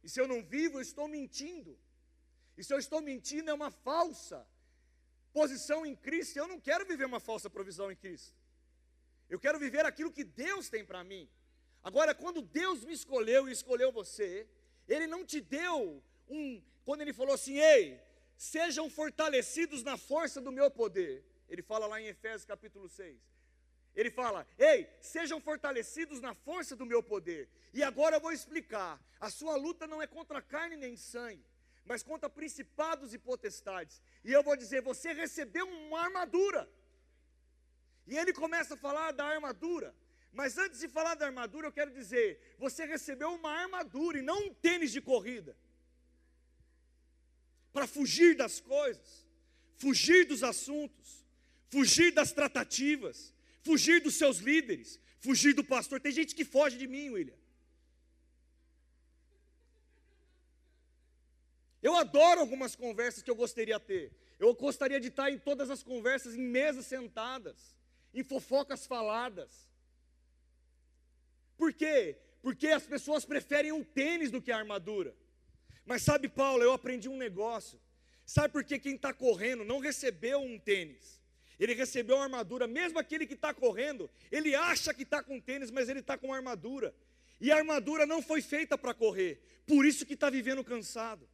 E 0.05 0.09
se 0.12 0.20
eu 0.20 0.29
não 0.29 0.40
vivo, 0.42 0.77
eu 0.77 0.83
estou 0.83 1.09
mentindo. 1.09 1.72
E 2.59 2.62
se 2.62 2.75
eu 2.75 2.79
estou 2.79 3.01
mentindo, 3.01 3.49
é 3.51 3.55
uma 3.55 3.70
falsa 3.70 4.46
posição 5.33 5.87
em 5.87 5.96
Cristo. 5.96 6.37
Eu 6.37 6.46
não 6.46 6.61
quero 6.61 6.85
viver 6.85 7.07
uma 7.07 7.20
falsa 7.20 7.49
provisão 7.49 7.90
em 7.90 7.96
Cristo. 7.96 8.35
Eu 9.31 9.40
quero 9.40 9.59
viver 9.59 9.87
aquilo 9.87 10.12
que 10.12 10.25
Deus 10.25 10.68
tem 10.68 10.85
para 10.85 11.03
mim. 11.03 11.27
Agora, 11.83 12.14
quando 12.14 12.42
Deus 12.42 12.85
me 12.85 12.92
escolheu 12.92 13.49
e 13.49 13.53
escolheu 13.53 13.90
você, 13.90 14.46
Ele 14.87 15.07
não 15.07 15.25
te 15.25 15.40
deu 15.40 16.03
um. 16.29 16.62
Quando 16.85 17.01
Ele 17.01 17.14
falou 17.14 17.35
assim, 17.35 17.57
ei, 17.57 17.99
sejam 18.37 18.90
fortalecidos 18.90 19.83
na 19.83 19.96
força 19.96 20.38
do 20.38 20.53
meu 20.53 20.70
poder. 20.70 21.25
Ele 21.49 21.62
fala 21.62 21.87
lá 21.87 21.99
em 21.99 22.09
Efésios 22.09 22.44
capítulo 22.44 22.90
6. 22.90 23.36
Ele 23.97 24.11
fala: 24.11 24.47
Ei, 24.59 24.87
sejam 25.01 25.41
fortalecidos 25.41 26.21
na 26.21 26.35
força 26.35 26.77
do 26.77 26.85
meu 26.85 27.03
poder. 27.03 27.49
E 27.73 27.83
agora 27.83 28.17
eu 28.17 28.21
vou 28.21 28.31
explicar: 28.31 29.01
a 29.19 29.31
sua 29.31 29.57
luta 29.57 29.87
não 29.87 30.03
é 30.03 30.07
contra 30.07 30.43
carne 30.43 30.77
nem 30.77 30.97
sangue, 30.97 31.45
mas 31.85 32.03
contra 32.03 32.29
principados 32.29 33.15
e 33.15 33.19
potestades. 33.19 34.03
E 34.23 34.31
eu 34.31 34.43
vou 34.43 34.55
dizer: 34.55 34.83
você 34.83 35.15
recebeu 35.15 35.67
uma 35.67 36.01
armadura. 36.01 36.69
E 38.07 38.17
ele 38.17 38.33
começa 38.33 38.75
a 38.75 38.77
falar 38.77 39.13
da 39.13 39.25
armadura. 39.25 39.95
Mas 40.31 40.59
antes 40.59 40.81
de 40.81 40.89
falar 40.89 41.15
da 41.15 41.25
armadura, 41.25 41.67
eu 41.67 41.73
quero 41.73 41.91
dizer: 41.91 42.39
você 42.59 42.85
recebeu 42.85 43.33
uma 43.33 43.51
armadura 43.51 44.19
e 44.19 44.23
não 44.23 44.39
um 44.47 44.55
tênis 44.55 44.93
de 44.93 45.01
corrida 45.01 45.57
para 47.73 47.87
fugir 47.87 48.35
das 48.35 48.61
coisas, 48.61 49.27
fugir 49.77 50.27
dos 50.27 50.43
assuntos, 50.43 51.27
fugir 51.69 52.11
das 52.11 52.33
tratativas, 52.33 53.35
fugir 53.67 53.99
dos 54.07 54.15
seus 54.23 54.39
líderes, 54.51 54.89
fugir 55.27 55.53
do 55.59 55.65
pastor. 55.75 56.01
Tem 56.01 56.13
gente 56.21 56.35
que 56.39 56.45
foge 56.45 56.77
de 56.83 56.87
mim, 56.95 57.11
William. 57.11 57.39
Eu 61.83 61.95
adoro 61.95 62.41
algumas 62.41 62.75
conversas 62.85 63.23
que 63.23 63.31
eu 63.31 63.39
gostaria 63.45 63.79
de 63.79 63.85
ter. 63.85 64.05
Eu 64.39 64.55
gostaria 64.55 65.01
de 65.01 65.09
estar 65.09 65.31
em 65.31 65.39
todas 65.39 65.69
as 65.71 65.83
conversas, 65.83 66.35
em 66.35 66.47
mesas 66.59 66.87
sentadas, 66.87 67.59
em 68.13 68.23
fofocas 68.23 68.87
faladas. 68.87 69.53
Por 71.57 71.73
quê? 71.73 72.19
Porque 72.43 72.69
as 72.69 72.87
pessoas 72.95 73.25
preferem 73.25 73.73
um 73.73 73.85
tênis 73.85 74.31
do 74.31 74.43
que 74.43 74.53
a 74.53 74.59
armadura. 74.59 75.15
Mas 75.85 76.03
sabe, 76.03 76.29
Paulo, 76.29 76.63
eu 76.63 76.73
aprendi 76.73 77.09
um 77.09 77.17
negócio. 77.17 77.81
Sabe 78.25 78.53
por 78.53 78.65
que 78.65 78.79
quem 78.79 78.97
está 78.97 79.13
correndo 79.13 79.65
não 79.65 79.79
recebeu 79.79 80.41
um 80.41 80.59
tênis? 80.59 81.21
Ele 81.59 81.75
recebeu 81.75 82.16
uma 82.16 82.25
armadura, 82.25 82.66
mesmo 82.66 82.99
aquele 82.99 83.27
que 83.27 83.35
está 83.35 83.55
correndo, 83.55 84.11
ele 84.31 84.55
acha 84.55 84.92
que 84.92 85.03
está 85.03 85.23
com 85.23 85.40
tênis, 85.40 85.71
mas 85.71 85.88
ele 85.88 86.01
está 86.01 86.19
com 86.19 86.33
armadura. 86.33 86.95
E 87.40 87.51
a 87.51 87.57
armadura 87.57 88.05
não 88.05 88.21
foi 88.21 88.42
feita 88.42 88.77
para 88.77 88.92
correr, 88.92 89.40
por 89.66 89.85
isso 89.87 90.05
que 90.05 90.14
está 90.14 90.29
vivendo 90.29 90.62
cansado. 90.62 91.29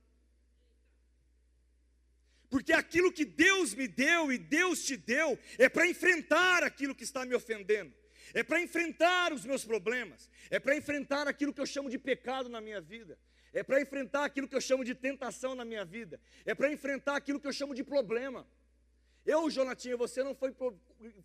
Porque 2.48 2.72
aquilo 2.72 3.10
que 3.10 3.24
Deus 3.24 3.74
me 3.74 3.88
deu 3.88 4.30
e 4.30 4.38
Deus 4.38 4.84
te 4.84 4.96
deu 4.96 5.38
é 5.58 5.68
para 5.68 5.86
enfrentar 5.86 6.62
aquilo 6.62 6.94
que 6.94 7.02
está 7.02 7.24
me 7.24 7.34
ofendendo, 7.34 7.92
é 8.34 8.42
para 8.42 8.60
enfrentar 8.60 9.32
os 9.32 9.44
meus 9.44 9.64
problemas, 9.64 10.30
é 10.50 10.60
para 10.60 10.76
enfrentar 10.76 11.26
aquilo 11.26 11.52
que 11.52 11.60
eu 11.60 11.66
chamo 11.66 11.88
de 11.88 11.98
pecado 11.98 12.48
na 12.48 12.60
minha 12.60 12.80
vida 12.80 13.18
é 13.52 13.62
para 13.62 13.80
enfrentar 13.80 14.24
aquilo 14.24 14.48
que 14.48 14.56
eu 14.56 14.60
chamo 14.60 14.84
de 14.84 14.94
tentação 14.94 15.54
na 15.54 15.64
minha 15.64 15.84
vida, 15.84 16.18
é 16.44 16.54
para 16.54 16.72
enfrentar 16.72 17.16
aquilo 17.16 17.38
que 17.38 17.46
eu 17.46 17.52
chamo 17.52 17.74
de 17.74 17.84
problema. 17.84 18.46
Eu, 19.24 19.48
Jonatinha, 19.48 19.96
você 19.96 20.22
não 20.24 20.34
foi, 20.34 20.54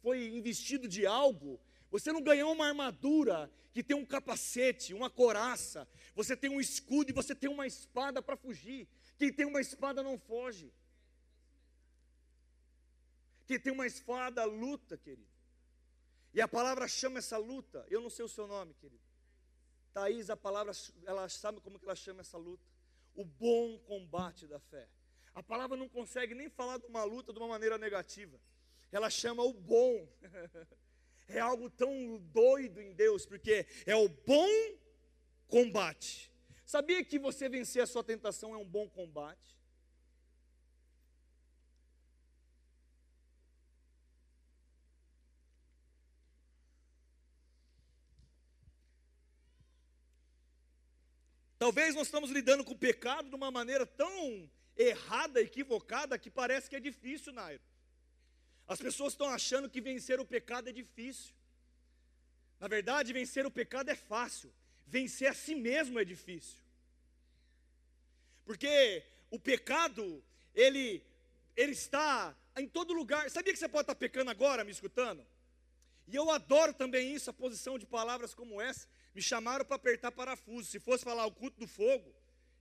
foi 0.02 0.28
investido 0.28 0.88
de 0.88 1.06
algo, 1.06 1.60
você 1.90 2.12
não 2.12 2.22
ganhou 2.22 2.52
uma 2.52 2.68
armadura 2.68 3.52
que 3.74 3.84
tem 3.84 3.96
um 3.96 4.06
capacete, 4.06 4.94
uma 4.94 5.10
coraça, 5.10 5.88
você 6.16 6.36
tem 6.36 6.50
um 6.50 6.60
escudo 6.60 7.12
e 7.12 7.14
você 7.14 7.34
tem 7.34 7.50
uma 7.50 7.66
espada 7.66 8.22
para 8.22 8.36
fugir. 8.36 8.88
Quem 9.18 9.32
tem 9.32 9.46
uma 9.46 9.62
espada 9.62 10.04
não 10.04 10.18
foge. 10.18 10.72
Quem 13.46 13.60
tem 13.60 13.72
uma 13.72 13.88
espada 13.88 14.44
luta, 14.46 14.98
querido. 14.98 15.28
E 16.34 16.42
a 16.42 16.48
palavra 16.48 16.88
chama 16.88 17.20
essa 17.20 17.38
luta, 17.38 17.86
eu 17.90 18.02
não 18.02 18.10
sei 18.10 18.26
o 18.26 18.30
seu 18.30 18.46
nome, 18.46 18.74
querido. 18.76 19.02
Thaís, 19.94 20.30
a 20.30 20.38
palavra, 20.38 20.72
ela 21.06 21.28
sabe 21.30 21.60
como 21.62 21.80
que 21.80 21.86
ela 21.86 21.96
chama 21.96 22.22
essa 22.22 22.38
luta? 22.38 22.64
O 23.16 23.26
bom 23.26 23.80
combate 23.80 24.46
da 24.46 24.60
fé. 24.60 24.88
A 25.38 25.44
palavra 25.44 25.78
não 25.78 25.88
consegue 25.88 26.34
nem 26.34 26.50
falar 26.50 26.80
de 26.80 26.88
uma 26.88 27.04
luta 27.04 27.32
de 27.32 27.38
uma 27.38 27.48
maneira 27.48 27.78
negativa. 27.78 28.42
Ela 28.92 29.08
chama 29.08 29.44
o 29.44 29.54
bom. 29.54 30.10
é 31.30 31.38
algo 31.38 31.70
tão 31.70 32.18
doido 32.34 32.82
em 32.82 32.92
Deus, 32.92 33.24
porque 33.24 33.68
é 33.86 33.96
o 33.96 34.10
bom 34.10 34.50
combate. 35.48 36.34
Sabia 36.66 37.06
que 37.06 37.20
você 37.20 37.48
vencer 37.48 37.84
a 37.84 37.86
sua 37.86 38.04
tentação 38.04 38.56
é 38.56 38.58
um 38.58 38.66
bom 38.66 38.90
combate? 38.90 39.56
Talvez 51.60 51.94
nós 51.94 52.08
estamos 52.08 52.32
lidando 52.32 52.64
com 52.66 52.74
o 52.74 52.78
pecado 52.78 53.30
de 53.30 53.36
uma 53.36 53.52
maneira 53.52 53.86
tão 53.86 54.50
errada, 54.78 55.42
equivocada, 55.42 56.18
que 56.18 56.30
parece 56.30 56.70
que 56.70 56.76
é 56.76 56.80
difícil, 56.80 57.34
Nairo. 57.34 57.62
As 58.68 58.80
pessoas 58.80 59.14
estão 59.14 59.28
achando 59.30 59.70
que 59.70 59.82
vencer 59.82 60.20
o 60.20 60.26
pecado 60.26 60.70
é 60.70 60.72
difícil. 60.72 61.34
Na 62.60 62.68
verdade, 62.68 63.14
vencer 63.14 63.46
o 63.46 63.52
pecado 63.52 63.90
é 63.90 63.96
fácil, 63.96 64.54
vencer 64.86 65.30
a 65.30 65.34
si 65.34 65.56
mesmo 65.56 66.00
é 66.00 66.06
difícil. 66.06 66.60
Porque 68.46 69.04
o 69.30 69.40
pecado, 69.40 70.24
ele, 70.54 71.04
ele 71.56 71.72
está 71.72 72.36
em 72.56 72.68
todo 72.68 72.94
lugar. 72.94 73.30
Sabia 73.30 73.54
que 73.54 73.60
você 73.60 73.70
pode 73.70 73.84
estar 73.84 73.96
pecando 73.96 74.32
agora, 74.32 74.64
me 74.64 74.72
escutando? 74.72 75.26
E 76.08 76.16
eu 76.16 76.30
adoro 76.32 76.74
também 76.74 77.14
isso, 77.14 77.30
a 77.30 77.34
posição 77.34 77.78
de 77.78 77.86
palavras 77.86 78.34
como 78.34 78.62
essa, 78.62 78.88
me 79.14 79.22
chamaram 79.22 79.66
para 79.66 79.76
apertar 79.76 80.12
parafuso. 80.12 80.70
Se 80.70 80.80
fosse 80.80 81.04
falar 81.04 81.26
o 81.26 81.32
culto 81.32 81.60
do 81.60 81.68
fogo, 81.68 82.14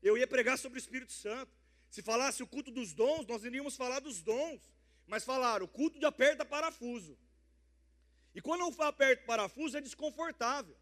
eu 0.02 0.18
ia 0.18 0.26
pregar 0.26 0.58
sobre 0.58 0.78
o 0.78 0.80
Espírito 0.80 1.12
Santo. 1.12 1.52
Se 1.96 2.02
falasse 2.02 2.42
o 2.42 2.46
culto 2.46 2.70
dos 2.70 2.92
dons, 2.92 3.24
nós 3.26 3.42
iríamos 3.42 3.74
falar 3.74 4.00
dos 4.00 4.20
dons. 4.20 4.60
Mas 5.06 5.24
falaram 5.24 5.64
o 5.64 5.68
culto 5.76 5.98
de 5.98 6.04
aperta 6.04 6.44
parafuso. 6.44 7.16
E 8.34 8.40
quando 8.42 8.60
eu 8.60 8.82
aperto 8.82 9.24
parafuso 9.24 9.78
é 9.78 9.80
desconfortável. 9.80 10.76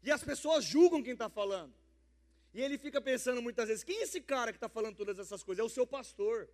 E 0.00 0.12
as 0.12 0.22
pessoas 0.22 0.64
julgam 0.64 1.02
quem 1.02 1.14
está 1.14 1.28
falando. 1.28 1.74
E 2.54 2.62
ele 2.62 2.78
fica 2.78 3.00
pensando 3.00 3.42
muitas 3.42 3.66
vezes: 3.66 3.82
quem 3.82 3.98
é 3.98 4.02
esse 4.02 4.20
cara 4.20 4.52
que 4.52 4.58
está 4.58 4.68
falando 4.68 4.94
todas 4.94 5.18
essas 5.18 5.42
coisas? 5.42 5.60
É 5.60 5.66
o 5.66 5.68
seu 5.68 5.84
pastor. 5.84 6.48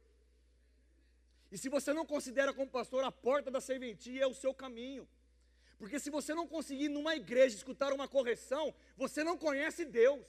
E 1.52 1.58
se 1.58 1.68
você 1.68 1.92
não 1.92 2.06
considera 2.06 2.54
como 2.54 2.70
pastor, 2.70 3.04
a 3.04 3.12
porta 3.12 3.50
da 3.50 3.60
serventia 3.60 4.22
é 4.22 4.26
o 4.26 4.32
seu 4.32 4.54
caminho. 4.54 5.06
Porque 5.78 6.00
se 6.00 6.08
você 6.08 6.32
não 6.32 6.46
conseguir 6.46 6.88
numa 6.88 7.14
igreja 7.14 7.54
escutar 7.54 7.92
uma 7.92 8.08
correção, 8.08 8.74
você 8.96 9.22
não 9.22 9.36
conhece 9.36 9.84
Deus. 9.84 10.26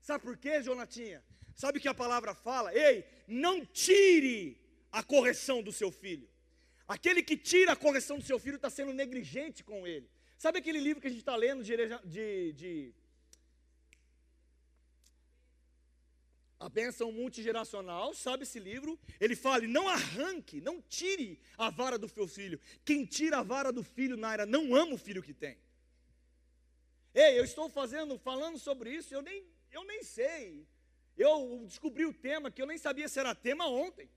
Sabe 0.00 0.24
por 0.24 0.38
quê, 0.38 0.62
Jonatinha? 0.62 1.22
Sabe 1.56 1.78
o 1.78 1.80
que 1.80 1.88
a 1.88 1.94
palavra 1.94 2.34
fala? 2.34 2.72
Ei, 2.74 3.04
não 3.26 3.64
tire 3.64 4.60
a 4.92 5.02
correção 5.02 5.62
do 5.62 5.72
seu 5.72 5.90
filho. 5.90 6.28
Aquele 6.86 7.22
que 7.22 7.36
tira 7.36 7.72
a 7.72 7.76
correção 7.76 8.18
do 8.18 8.24
seu 8.24 8.38
filho 8.38 8.56
está 8.56 8.70
sendo 8.70 8.92
negligente 8.92 9.64
com 9.64 9.86
ele. 9.86 10.08
Sabe 10.38 10.58
aquele 10.58 10.78
livro 10.78 11.00
que 11.00 11.08
a 11.08 11.10
gente 11.10 11.20
está 11.20 11.34
lendo 11.34 11.64
de, 11.64 11.74
de, 12.04 12.52
de 12.52 12.94
A 16.58 16.68
bênção 16.68 17.12
multigeracional, 17.12 18.14
sabe 18.14 18.44
esse 18.44 18.58
livro? 18.58 18.98
Ele 19.20 19.36
fala: 19.36 19.60
não 19.66 19.88
arranque, 19.88 20.60
não 20.60 20.80
tire 20.82 21.38
a 21.56 21.70
vara 21.70 21.98
do 21.98 22.08
seu 22.08 22.26
filho. 22.26 22.58
Quem 22.84 23.04
tira 23.04 23.38
a 23.38 23.42
vara 23.42 23.72
do 23.72 23.82
filho, 23.82 24.16
Naira, 24.16 24.46
não 24.46 24.74
ama 24.74 24.94
o 24.94 24.98
filho 24.98 25.22
que 25.22 25.34
tem. 25.34 25.58
Ei, 27.14 27.38
eu 27.38 27.44
estou 27.44 27.68
fazendo, 27.68 28.18
falando 28.18 28.58
sobre 28.58 28.90
isso, 28.90 29.14
eu 29.14 29.22
nem, 29.22 29.44
eu 29.70 29.84
nem 29.84 30.02
sei. 30.02 30.66
Eu 31.16 31.62
descobri 31.66 32.04
o 32.04 32.12
tema 32.12 32.50
que 32.50 32.60
eu 32.60 32.66
nem 32.66 32.78
sabia 32.78 33.08
se 33.08 33.18
era 33.18 33.34
tema 33.34 33.66
ontem. 33.66 34.08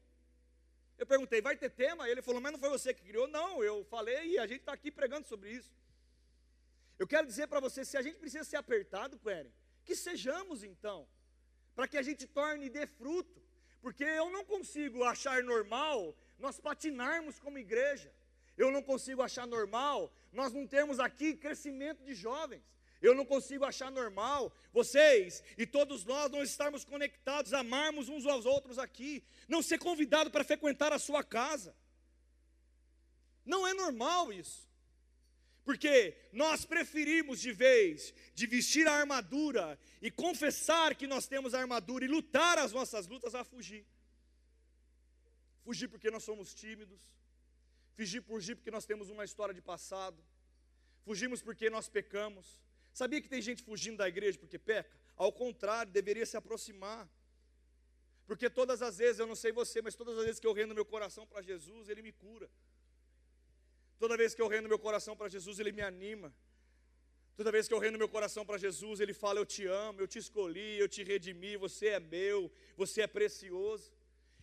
Eu 0.98 1.06
perguntei, 1.06 1.42
vai 1.42 1.56
ter 1.56 1.70
tema? 1.70 2.10
Ele 2.10 2.22
falou, 2.22 2.42
mas 2.42 2.52
não 2.52 2.60
foi 2.60 2.70
você 2.70 2.94
que 2.94 3.02
criou? 3.02 3.28
Não, 3.28 3.64
eu 3.64 3.86
falei 3.86 4.32
e 4.32 4.38
a 4.38 4.46
gente 4.46 4.60
está 4.62 4.74
aqui 4.74 4.92
pregando 4.92 5.28
sobre 5.28 5.50
isso. 5.50 5.72
Eu 6.98 7.08
quero 7.08 7.26
dizer 7.26 7.48
para 7.48 7.62
você, 7.62 7.86
se 7.86 7.96
a 7.96 8.02
gente 8.02 8.18
precisa 8.18 8.44
ser 8.44 8.58
apertado, 8.58 9.18
Queren, 9.18 9.52
que 9.86 9.96
sejamos 9.96 10.64
então 10.64 11.08
para 11.74 11.88
que 11.88 11.98
a 11.98 12.02
gente 12.02 12.28
torne 12.28 12.66
e 12.66 12.70
dê 12.70 12.86
fruto. 12.86 13.42
Porque 13.82 14.04
eu 14.04 14.30
não 14.30 14.44
consigo 14.44 15.06
achar 15.06 15.42
normal 15.42 16.14
nós 16.38 16.60
patinarmos 16.60 17.40
como 17.40 17.58
igreja. 17.58 18.14
Eu 18.58 18.70
não 18.70 18.84
consigo 18.84 19.22
achar 19.22 19.48
normal 19.48 20.12
nós 20.34 20.52
não 20.52 20.68
termos 20.68 21.00
aqui 21.00 21.34
crescimento 21.36 22.04
de 22.04 22.14
jovens. 22.14 22.62
Eu 23.02 23.16
não 23.16 23.26
consigo 23.26 23.64
achar 23.64 23.90
normal 23.90 24.54
vocês 24.74 25.44
e 25.58 25.66
todos 25.66 26.04
nós 26.04 26.30
não 26.32 26.44
estarmos 26.44 26.84
conectados, 26.84 27.54
amarmos 27.54 28.10
uns 28.10 28.26
aos 28.26 28.46
outros 28.46 28.78
aqui, 28.78 29.24
não 29.48 29.62
ser 29.62 29.78
convidado 29.78 30.30
para 30.30 30.44
frequentar 30.44 30.92
a 30.92 31.00
sua 31.00 31.24
casa. 31.24 31.76
Não 33.46 33.66
é 33.66 33.74
normal 33.74 34.34
isso. 34.34 34.68
Porque 35.64 36.16
nós 36.32 36.66
preferimos 36.66 37.40
de 37.40 37.52
vez 37.52 38.14
de 38.34 38.48
vestir 38.48 38.88
a 38.88 38.94
armadura 38.94 39.80
e 40.02 40.10
confessar 40.10 40.96
que 40.96 41.08
nós 41.08 41.28
temos 41.28 41.54
a 41.54 41.60
armadura 41.60 42.04
e 42.04 42.08
lutar 42.08 42.58
as 42.58 42.72
nossas 42.72 43.08
lutas 43.08 43.36
a 43.36 43.44
fugir. 43.44 43.86
Fugir 45.64 45.88
porque 45.88 46.10
nós 46.10 46.24
somos 46.24 46.54
tímidos, 46.54 47.00
fugir, 47.96 48.56
porque 48.56 48.72
nós 48.72 48.86
temos 48.86 49.10
uma 49.10 49.24
história 49.24 49.54
de 49.54 49.62
passado, 49.62 50.18
fugimos 51.06 51.42
porque 51.42 51.70
nós 51.70 51.88
pecamos. 51.88 52.60
Sabia 52.94 53.22
que 53.22 53.30
tem 53.30 53.42
gente 53.42 53.64
fugindo 53.64 53.98
da 53.98 54.08
igreja 54.08 54.38
porque 54.38 54.58
peca? 54.58 54.90
Ao 55.16 55.32
contrário, 55.32 55.92
deveria 55.92 56.26
se 56.26 56.38
aproximar. 56.38 57.10
Porque 58.26 58.50
todas 58.50 58.82
as 58.82 58.98
vezes, 58.98 59.20
eu 59.20 59.28
não 59.28 59.36
sei 59.36 59.52
você, 59.52 59.82
mas 59.82 59.96
todas 59.96 60.18
as 60.18 60.24
vezes 60.24 60.40
que 60.40 60.48
eu 60.48 60.54
rendo 60.54 60.76
meu 60.76 60.86
coração 60.86 61.26
para 61.26 61.42
Jesus, 61.42 61.90
Ele 61.90 62.02
me 62.02 62.12
cura. 62.12 62.50
Toda 63.98 64.16
vez 64.16 64.34
que 64.34 64.42
eu 64.42 64.48
rendo 64.48 64.70
meu 64.70 64.80
coração 64.80 65.16
para 65.16 65.28
Jesus, 65.28 65.60
Ele 65.60 65.72
me 65.72 65.82
anima. 65.82 66.34
Toda 67.36 67.52
vez 67.52 67.68
que 67.68 67.74
eu 67.74 67.80
rendo 67.80 67.98
meu 67.98 68.08
coração 68.08 68.46
para 68.46 68.58
Jesus, 68.58 69.00
Ele 69.00 69.14
fala: 69.14 69.40
Eu 69.40 69.46
te 69.46 69.66
amo, 69.66 70.02
eu 70.02 70.08
te 70.08 70.20
escolhi, 70.20 70.78
eu 70.78 70.88
te 70.88 71.04
redimi, 71.04 71.58
você 71.58 71.88
é 71.88 72.00
meu, 72.00 72.52
você 72.78 73.02
é 73.02 73.08
precioso. 73.08 73.92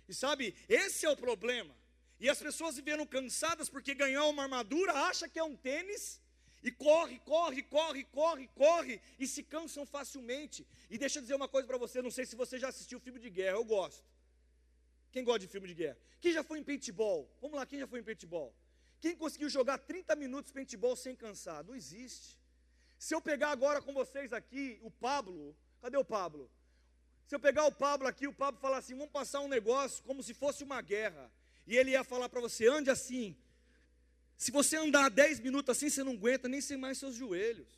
E 0.09 0.15
sabe, 0.15 0.55
esse 0.69 1.05
é 1.07 1.11
o 1.11 1.17
problema. 1.17 1.75
E 2.19 2.29
as 2.29 2.39
pessoas 2.39 2.77
vivendo 2.77 3.07
cansadas 3.07 3.69
porque 3.69 3.95
ganhar 3.95 4.25
uma 4.25 4.45
armadura, 4.45 4.93
acha 4.93 5.29
que 5.29 5.39
é 5.39 5.45
um 5.45 5.55
tênis, 5.55 6.21
e 6.67 6.71
corre, 6.73 7.21
corre, 7.21 7.63
corre, 7.63 8.03
corre, 8.07 8.49
corre, 8.49 9.01
e 9.21 9.27
se 9.29 9.41
cansam 9.45 9.87
facilmente. 9.87 10.67
E 10.91 10.99
deixa 10.99 11.19
eu 11.19 11.23
dizer 11.23 11.37
uma 11.37 11.47
coisa 11.47 11.65
para 11.65 11.79
você: 11.79 12.03
não 12.03 12.11
sei 12.11 12.27
se 12.27 12.35
você 12.35 12.59
já 12.59 12.71
assistiu 12.71 12.99
filme 12.99 13.21
de 13.21 13.31
guerra, 13.31 13.57
eu 13.57 13.65
gosto. 13.65 14.05
Quem 15.13 15.23
gosta 15.23 15.39
de 15.39 15.47
filme 15.47 15.69
de 15.69 15.75
guerra? 15.75 15.97
Quem 16.21 16.33
já 16.33 16.43
foi 16.43 16.59
em 16.59 16.65
paintball? 16.65 17.31
Vamos 17.41 17.57
lá, 17.57 17.65
quem 17.65 17.79
já 17.79 17.87
foi 17.87 18.01
em 18.01 18.03
paintball? 18.03 18.53
Quem 19.01 19.15
conseguiu 19.15 19.49
jogar 19.49 19.79
30 19.79 20.17
minutos 20.17 20.51
paintball 20.51 20.97
sem 20.97 21.15
cansar? 21.15 21.63
Não 21.63 21.77
existe. 21.77 22.37
Se 22.99 23.15
eu 23.15 23.21
pegar 23.21 23.51
agora 23.51 23.81
com 23.81 23.95
vocês 23.95 24.33
aqui 24.33 24.81
o 24.83 24.91
Pablo, 24.91 25.57
cadê 25.81 25.97
o 25.97 26.05
Pablo? 26.05 26.51
Se 27.29 27.37
eu 27.37 27.39
pegar 27.39 27.65
o 27.67 27.73
Pablo 27.73 28.09
aqui, 28.09 28.27
o 28.27 28.33
Pablo 28.33 28.61
falar 28.61 28.79
assim: 28.79 28.97
vamos 28.97 29.13
passar 29.13 29.39
um 29.39 29.47
negócio 29.47 30.03
como 30.03 30.21
se 30.21 30.35
fosse 30.35 30.65
uma 30.65 30.83
guerra. 30.83 31.31
E 31.65 31.77
ele 31.77 31.93
ia 31.93 32.03
falar 32.03 32.29
para 32.29 32.41
você: 32.41 32.67
ande 32.67 32.91
assim. 32.91 33.37
Se 34.37 34.51
você 34.51 34.77
andar 34.77 35.09
10 35.09 35.41
minutos 35.41 35.77
assim, 35.77 35.89
você 35.89 36.05
não 36.05 36.13
aguenta 36.13 36.49
nem 36.49 36.61
sem 36.61 36.77
mais 36.77 36.99
seus 36.99 37.15
joelhos. 37.15 37.69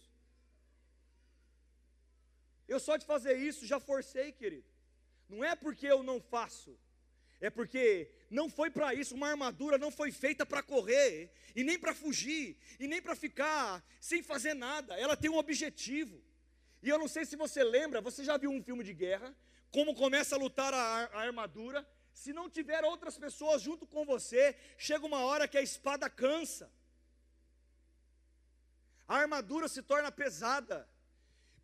Eu 2.66 2.78
só 2.78 2.96
de 2.96 3.06
fazer 3.06 3.36
isso 3.36 3.66
já 3.66 3.78
forcei, 3.80 4.32
querido. 4.32 4.66
Não 5.28 5.44
é 5.44 5.54
porque 5.54 5.86
eu 5.86 6.02
não 6.02 6.20
faço, 6.20 6.78
é 7.40 7.48
porque 7.48 8.10
não 8.30 8.50
foi 8.50 8.70
para 8.70 8.94
isso, 8.94 9.14
uma 9.14 9.28
armadura 9.28 9.78
não 9.78 9.90
foi 9.90 10.10
feita 10.10 10.44
para 10.44 10.62
correr, 10.62 11.30
e 11.54 11.62
nem 11.62 11.78
para 11.78 11.94
fugir, 11.94 12.56
e 12.80 12.88
nem 12.88 13.00
para 13.00 13.14
ficar 13.14 13.84
sem 14.00 14.22
fazer 14.22 14.54
nada, 14.54 14.94
ela 14.98 15.16
tem 15.16 15.30
um 15.30 15.36
objetivo. 15.36 16.22
E 16.82 16.88
eu 16.88 16.98
não 16.98 17.08
sei 17.08 17.24
se 17.24 17.36
você 17.36 17.62
lembra, 17.62 18.00
você 18.00 18.24
já 18.24 18.36
viu 18.36 18.50
um 18.50 18.62
filme 18.62 18.82
de 18.82 18.94
guerra, 18.94 19.34
como 19.70 19.94
começa 19.94 20.34
a 20.34 20.38
lutar 20.38 20.72
a, 20.72 20.78
a 20.78 21.20
armadura, 21.20 21.86
se 22.22 22.32
não 22.38 22.46
tiver 22.56 22.82
outras 22.84 23.16
pessoas 23.24 23.62
junto 23.62 23.84
com 23.86 24.04
você, 24.04 24.42
chega 24.76 25.06
uma 25.10 25.20
hora 25.28 25.46
que 25.50 25.58
a 25.58 25.62
espada 25.62 26.06
cansa, 26.10 26.66
a 29.06 29.14
armadura 29.22 29.68
se 29.68 29.82
torna 29.82 30.10
pesada, 30.10 30.76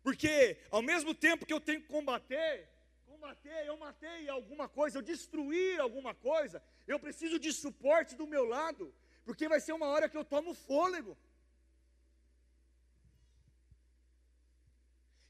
porque 0.01 0.57
ao 0.71 0.81
mesmo 0.81 1.13
tempo 1.13 1.45
que 1.45 1.55
eu 1.55 1.59
tenho 1.59 1.81
que 1.81 1.93
combater, 1.97 2.69
combater, 3.05 3.65
eu 3.65 3.75
matei 3.75 4.29
alguma 4.29 4.67
coisa, 4.69 4.97
eu 4.97 5.01
destruir 5.01 5.77
alguma 5.79 6.13
coisa, 6.29 6.63
eu 6.87 6.97
preciso 7.05 7.37
de 7.37 7.51
suporte 7.51 8.15
do 8.15 8.25
meu 8.25 8.45
lado, 8.45 8.95
porque 9.25 9.49
vai 9.49 9.59
ser 9.59 9.73
uma 9.73 9.87
hora 9.87 10.07
que 10.07 10.17
eu 10.17 10.23
tomo 10.23 10.53
fôlego. 10.53 11.17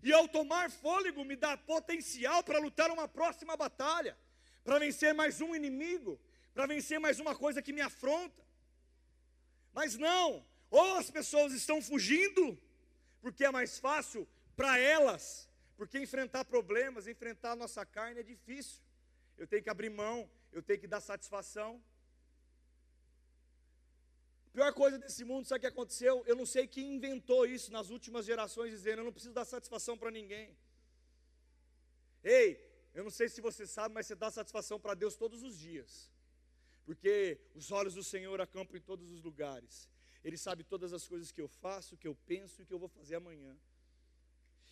E 0.03 0.13
ao 0.13 0.27
tomar 0.27 0.69
fôlego, 0.69 1.25
me 1.25 1.35
dá 1.35 1.57
potencial 1.57 2.43
para 2.43 2.59
lutar 2.59 2.91
uma 2.91 3.07
próxima 3.07 3.57
batalha, 3.57 4.15
para 4.65 4.77
vencer 4.79 5.13
mais 5.13 5.39
um 5.39 5.55
inimigo, 5.55 6.19
para 6.53 6.65
vencer 6.65 6.99
mais 6.99 7.17
uma 7.19 7.33
coisa 7.33 7.61
que 7.61 7.71
me 7.71 7.81
afronta. 7.81 8.43
Mas 9.71 9.95
não, 9.95 10.45
ou 10.69 10.97
as 10.97 11.09
pessoas 11.09 11.53
estão 11.53 11.81
fugindo, 11.81 12.57
porque 13.21 13.45
é 13.45 13.51
mais 13.51 13.79
fácil 13.79 14.27
para 14.57 14.77
elas 14.77 15.49
porque 15.77 15.99
enfrentar 15.99 16.45
problemas, 16.45 17.07
enfrentar 17.07 17.51
a 17.51 17.55
nossa 17.55 17.85
carne 17.85 18.19
é 18.19 18.23
difícil. 18.23 18.81
Eu 19.37 19.45
tenho 19.45 19.61
que 19.63 19.69
abrir 19.69 19.89
mão, 19.89 20.29
eu 20.51 20.61
tenho 20.63 20.79
que 20.79 20.87
dar 20.87 21.01
satisfação. 21.01 21.81
A 24.47 24.49
pior 24.51 24.73
coisa 24.73 24.97
desse 24.97 25.25
mundo, 25.25 25.45
sabe 25.45 25.57
o 25.57 25.61
que 25.61 25.67
aconteceu? 25.67 26.23
Eu 26.25 26.35
não 26.35 26.45
sei 26.45 26.65
quem 26.65 26.95
inventou 26.95 27.45
isso 27.45 27.71
nas 27.73 27.89
últimas 27.89 28.25
gerações, 28.25 28.71
dizendo: 28.71 28.99
eu 28.99 29.05
não 29.05 29.11
preciso 29.11 29.33
dar 29.33 29.43
satisfação 29.43 29.97
para 29.97 30.09
ninguém. 30.09 30.57
Ei, 32.23 32.64
eu 32.95 33.03
não 33.03 33.11
sei 33.11 33.27
se 33.27 33.41
você 33.41 33.67
sabe, 33.67 33.93
mas 33.93 34.07
você 34.07 34.15
dá 34.15 34.31
satisfação 34.31 34.79
para 34.79 34.93
Deus 34.93 35.17
todos 35.17 35.43
os 35.43 35.59
dias, 35.59 36.09
porque 36.85 37.37
os 37.53 37.69
olhos 37.69 37.93
do 37.93 38.03
Senhor 38.03 38.39
acampam 38.39 38.77
em 38.77 38.81
todos 38.81 39.11
os 39.11 39.21
lugares. 39.21 39.89
Ele 40.23 40.37
sabe 40.37 40.63
todas 40.63 40.93
as 40.93 41.05
coisas 41.05 41.29
que 41.29 41.41
eu 41.41 41.49
faço, 41.49 41.97
que 41.97 42.07
eu 42.07 42.15
penso 42.25 42.61
e 42.61 42.65
que 42.65 42.73
eu 42.73 42.79
vou 42.79 42.87
fazer 42.87 43.15
amanhã. 43.15 43.55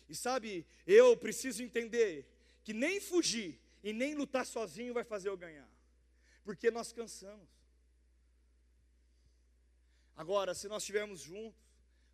E 0.08 0.14
sabe, 0.14 0.66
eu 0.86 1.16
preciso 1.18 1.62
entender 1.62 2.26
que 2.64 2.72
nem 2.72 2.98
fugir 2.98 3.60
e 3.82 3.92
nem 3.92 4.14
lutar 4.14 4.46
sozinho 4.46 4.94
vai 4.94 5.04
fazer 5.04 5.28
eu 5.28 5.36
ganhar, 5.36 5.70
porque 6.42 6.70
nós 6.70 6.92
cansamos. 6.92 7.48
Agora, 10.16 10.54
se 10.54 10.66
nós 10.66 10.82
estivermos 10.82 11.20
juntos, 11.20 11.60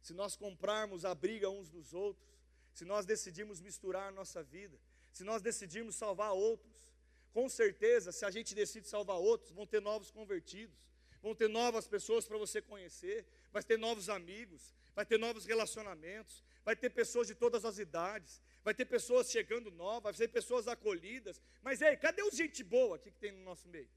se 0.02 0.12
nós 0.12 0.34
comprarmos 0.34 1.04
a 1.04 1.14
briga 1.14 1.48
uns 1.48 1.68
dos 1.68 1.94
outros, 1.94 2.28
se 2.72 2.84
nós 2.84 3.06
decidirmos 3.06 3.60
misturar 3.60 4.12
nossa 4.12 4.42
vida, 4.42 4.76
se 5.12 5.24
nós 5.24 5.42
decidirmos 5.42 5.96
salvar 5.96 6.32
outros, 6.32 6.90
com 7.32 7.48
certeza, 7.48 8.12
se 8.12 8.24
a 8.24 8.30
gente 8.30 8.54
decide 8.54 8.88
salvar 8.88 9.16
outros, 9.16 9.50
vão 9.52 9.66
ter 9.66 9.80
novos 9.80 10.10
convertidos, 10.10 10.88
vão 11.22 11.34
ter 11.34 11.48
novas 11.48 11.86
pessoas 11.86 12.26
para 12.26 12.38
você 12.38 12.60
conhecer, 12.60 13.26
vai 13.52 13.62
ter 13.62 13.78
novos 13.78 14.08
amigos, 14.08 14.74
vai 14.94 15.06
ter 15.06 15.18
novos 15.18 15.44
relacionamentos, 15.46 16.42
vai 16.64 16.74
ter 16.74 16.90
pessoas 16.90 17.26
de 17.26 17.34
todas 17.34 17.64
as 17.64 17.78
idades, 17.78 18.42
vai 18.64 18.74
ter 18.74 18.84
pessoas 18.84 19.30
chegando 19.30 19.70
novas, 19.70 20.16
vai 20.16 20.26
ter 20.26 20.32
pessoas 20.32 20.66
acolhidas. 20.66 21.40
Mas 21.62 21.80
ei, 21.80 21.96
cadê 21.96 22.22
os 22.22 22.34
gente 22.34 22.62
boa 22.64 22.96
aqui 22.96 23.10
que 23.10 23.18
tem 23.18 23.32
no 23.32 23.42
nosso 23.42 23.68
meio? 23.68 23.88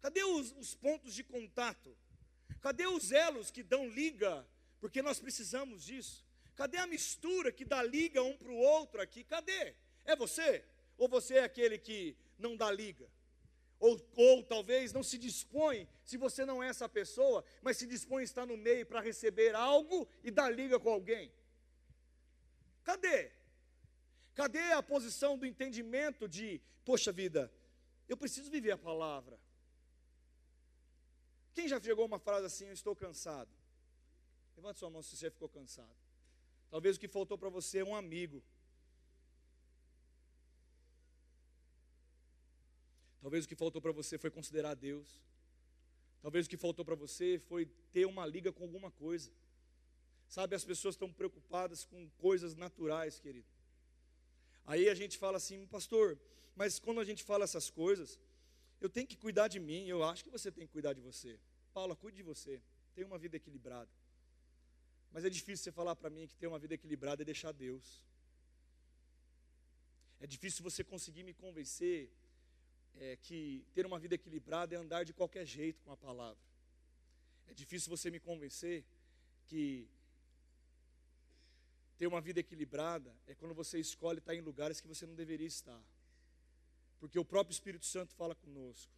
Cadê 0.00 0.22
os, 0.24 0.52
os 0.52 0.74
pontos 0.74 1.14
de 1.14 1.22
contato? 1.22 1.96
Cadê 2.60 2.86
os 2.86 3.10
elos 3.10 3.50
que 3.50 3.62
dão 3.62 3.88
liga? 3.88 4.46
Porque 4.80 5.02
nós 5.02 5.18
precisamos 5.18 5.84
disso. 5.84 6.26
Cadê 6.60 6.76
a 6.76 6.86
mistura 6.86 7.50
que 7.50 7.64
dá 7.64 7.82
liga 7.82 8.22
um 8.22 8.36
para 8.36 8.52
o 8.52 8.54
outro 8.54 9.00
aqui? 9.00 9.24
Cadê? 9.24 9.74
É 10.04 10.14
você? 10.14 10.62
Ou 10.98 11.08
você 11.08 11.36
é 11.36 11.44
aquele 11.44 11.78
que 11.78 12.14
não 12.38 12.54
dá 12.54 12.70
liga? 12.70 13.08
Ou, 13.78 13.98
ou 14.14 14.42
talvez 14.42 14.92
não 14.92 15.02
se 15.02 15.16
dispõe, 15.16 15.88
se 16.04 16.18
você 16.18 16.44
não 16.44 16.62
é 16.62 16.68
essa 16.68 16.86
pessoa, 16.86 17.42
mas 17.62 17.78
se 17.78 17.86
dispõe 17.86 18.20
a 18.20 18.24
estar 18.24 18.44
no 18.44 18.58
meio 18.58 18.84
para 18.84 19.00
receber 19.00 19.54
algo 19.54 20.06
e 20.22 20.30
dar 20.30 20.50
liga 20.50 20.78
com 20.78 20.90
alguém. 20.90 21.32
Cadê? 22.84 23.32
Cadê 24.34 24.72
a 24.72 24.82
posição 24.82 25.38
do 25.38 25.46
entendimento 25.46 26.28
de, 26.28 26.60
poxa 26.84 27.10
vida, 27.10 27.50
eu 28.06 28.18
preciso 28.18 28.50
viver 28.50 28.72
a 28.72 28.76
palavra? 28.76 29.40
Quem 31.54 31.66
já 31.66 31.80
chegou 31.80 32.04
uma 32.04 32.18
frase 32.18 32.44
assim, 32.44 32.66
eu 32.66 32.74
estou 32.74 32.94
cansado? 32.94 33.50
Levante 34.54 34.78
sua 34.78 34.90
mão 34.90 35.02
se 35.02 35.16
você 35.16 35.30
ficou 35.30 35.48
cansado. 35.48 36.09
Talvez 36.70 36.96
o 36.96 37.00
que 37.00 37.08
faltou 37.08 37.36
para 37.36 37.48
você 37.48 37.78
é 37.78 37.84
um 37.84 37.94
amigo 37.94 38.42
Talvez 43.20 43.44
o 43.44 43.48
que 43.48 43.54
faltou 43.54 43.82
para 43.82 43.92
você 43.92 44.16
foi 44.16 44.30
considerar 44.30 44.74
Deus. 44.74 45.20
Talvez 46.22 46.46
o 46.46 46.50
que 46.50 46.56
faltou 46.56 46.84
para 46.84 46.94
você 46.94 47.38
foi 47.38 47.66
ter 47.92 48.06
uma 48.06 48.26
liga 48.26 48.50
com 48.52 48.64
alguma 48.64 48.90
coisa. 48.90 49.30
Sabe, 50.26 50.54
as 50.54 50.64
pessoas 50.64 50.94
estão 50.94 51.12
preocupadas 51.12 51.84
com 51.84 52.08
coisas 52.18 52.54
naturais, 52.54 53.20
querido. 53.20 53.46
Aí 54.64 54.88
a 54.88 54.94
gente 54.94 55.18
fala 55.18 55.36
assim, 55.36 55.66
pastor, 55.66 56.18
mas 56.54 56.78
quando 56.78 57.00
a 57.00 57.04
gente 57.04 57.22
fala 57.22 57.44
essas 57.44 57.68
coisas, 57.68 58.18
eu 58.80 58.88
tenho 58.88 59.06
que 59.06 59.16
cuidar 59.16 59.48
de 59.48 59.58
mim, 59.58 59.86
eu 59.86 60.02
acho 60.04 60.24
que 60.24 60.30
você 60.30 60.50
tem 60.50 60.66
que 60.66 60.72
cuidar 60.72 60.92
de 60.92 61.00
você. 61.00 61.38
Paula, 61.74 61.96
cuide 61.96 62.18
de 62.18 62.22
você, 62.22 62.62
tenha 62.94 63.06
uma 63.06 63.18
vida 63.18 63.36
equilibrada. 63.36 63.90
Mas 65.12 65.24
é 65.24 65.30
difícil 65.30 65.64
você 65.64 65.72
falar 65.72 65.96
para 65.96 66.10
mim 66.10 66.26
que 66.26 66.36
ter 66.36 66.46
uma 66.46 66.58
vida 66.58 66.74
equilibrada 66.74 67.22
é 67.22 67.24
deixar 67.24 67.52
Deus. 67.52 68.04
É 70.20 70.26
difícil 70.26 70.62
você 70.62 70.84
conseguir 70.84 71.22
me 71.22 71.34
convencer 71.34 72.10
é, 72.98 73.16
que 73.16 73.64
ter 73.74 73.86
uma 73.86 73.98
vida 73.98 74.14
equilibrada 74.14 74.74
é 74.74 74.78
andar 74.78 75.04
de 75.04 75.12
qualquer 75.12 75.46
jeito 75.46 75.82
com 75.82 75.92
a 75.92 75.96
palavra. 75.96 76.42
É 77.48 77.54
difícil 77.54 77.90
você 77.90 78.10
me 78.10 78.20
convencer 78.20 78.84
que 79.46 79.88
ter 81.98 82.06
uma 82.06 82.20
vida 82.20 82.40
equilibrada 82.40 83.14
é 83.26 83.34
quando 83.34 83.54
você 83.54 83.78
escolhe 83.78 84.20
estar 84.20 84.34
em 84.34 84.40
lugares 84.40 84.80
que 84.80 84.88
você 84.88 85.04
não 85.06 85.14
deveria 85.14 85.46
estar. 85.46 85.82
Porque 87.00 87.18
o 87.18 87.24
próprio 87.24 87.52
Espírito 87.52 87.86
Santo 87.86 88.14
fala 88.14 88.34
conosco. 88.34 88.92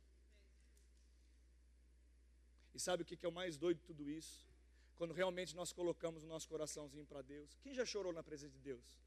E 2.74 2.80
sabe 2.80 3.02
o 3.02 3.06
que 3.06 3.24
é 3.24 3.28
o 3.28 3.32
mais 3.32 3.56
doido 3.56 3.78
de 3.78 3.84
tudo 3.84 4.08
isso? 4.08 4.51
Quando 5.02 5.14
realmente 5.14 5.56
nós 5.56 5.72
colocamos 5.72 6.22
o 6.22 6.28
nosso 6.28 6.48
coraçãozinho 6.48 7.04
para 7.04 7.22
Deus. 7.22 7.58
Quem 7.60 7.74
já 7.74 7.84
chorou 7.84 8.12
na 8.12 8.22
presença 8.22 8.54
de 8.54 8.60
Deus? 8.60 9.00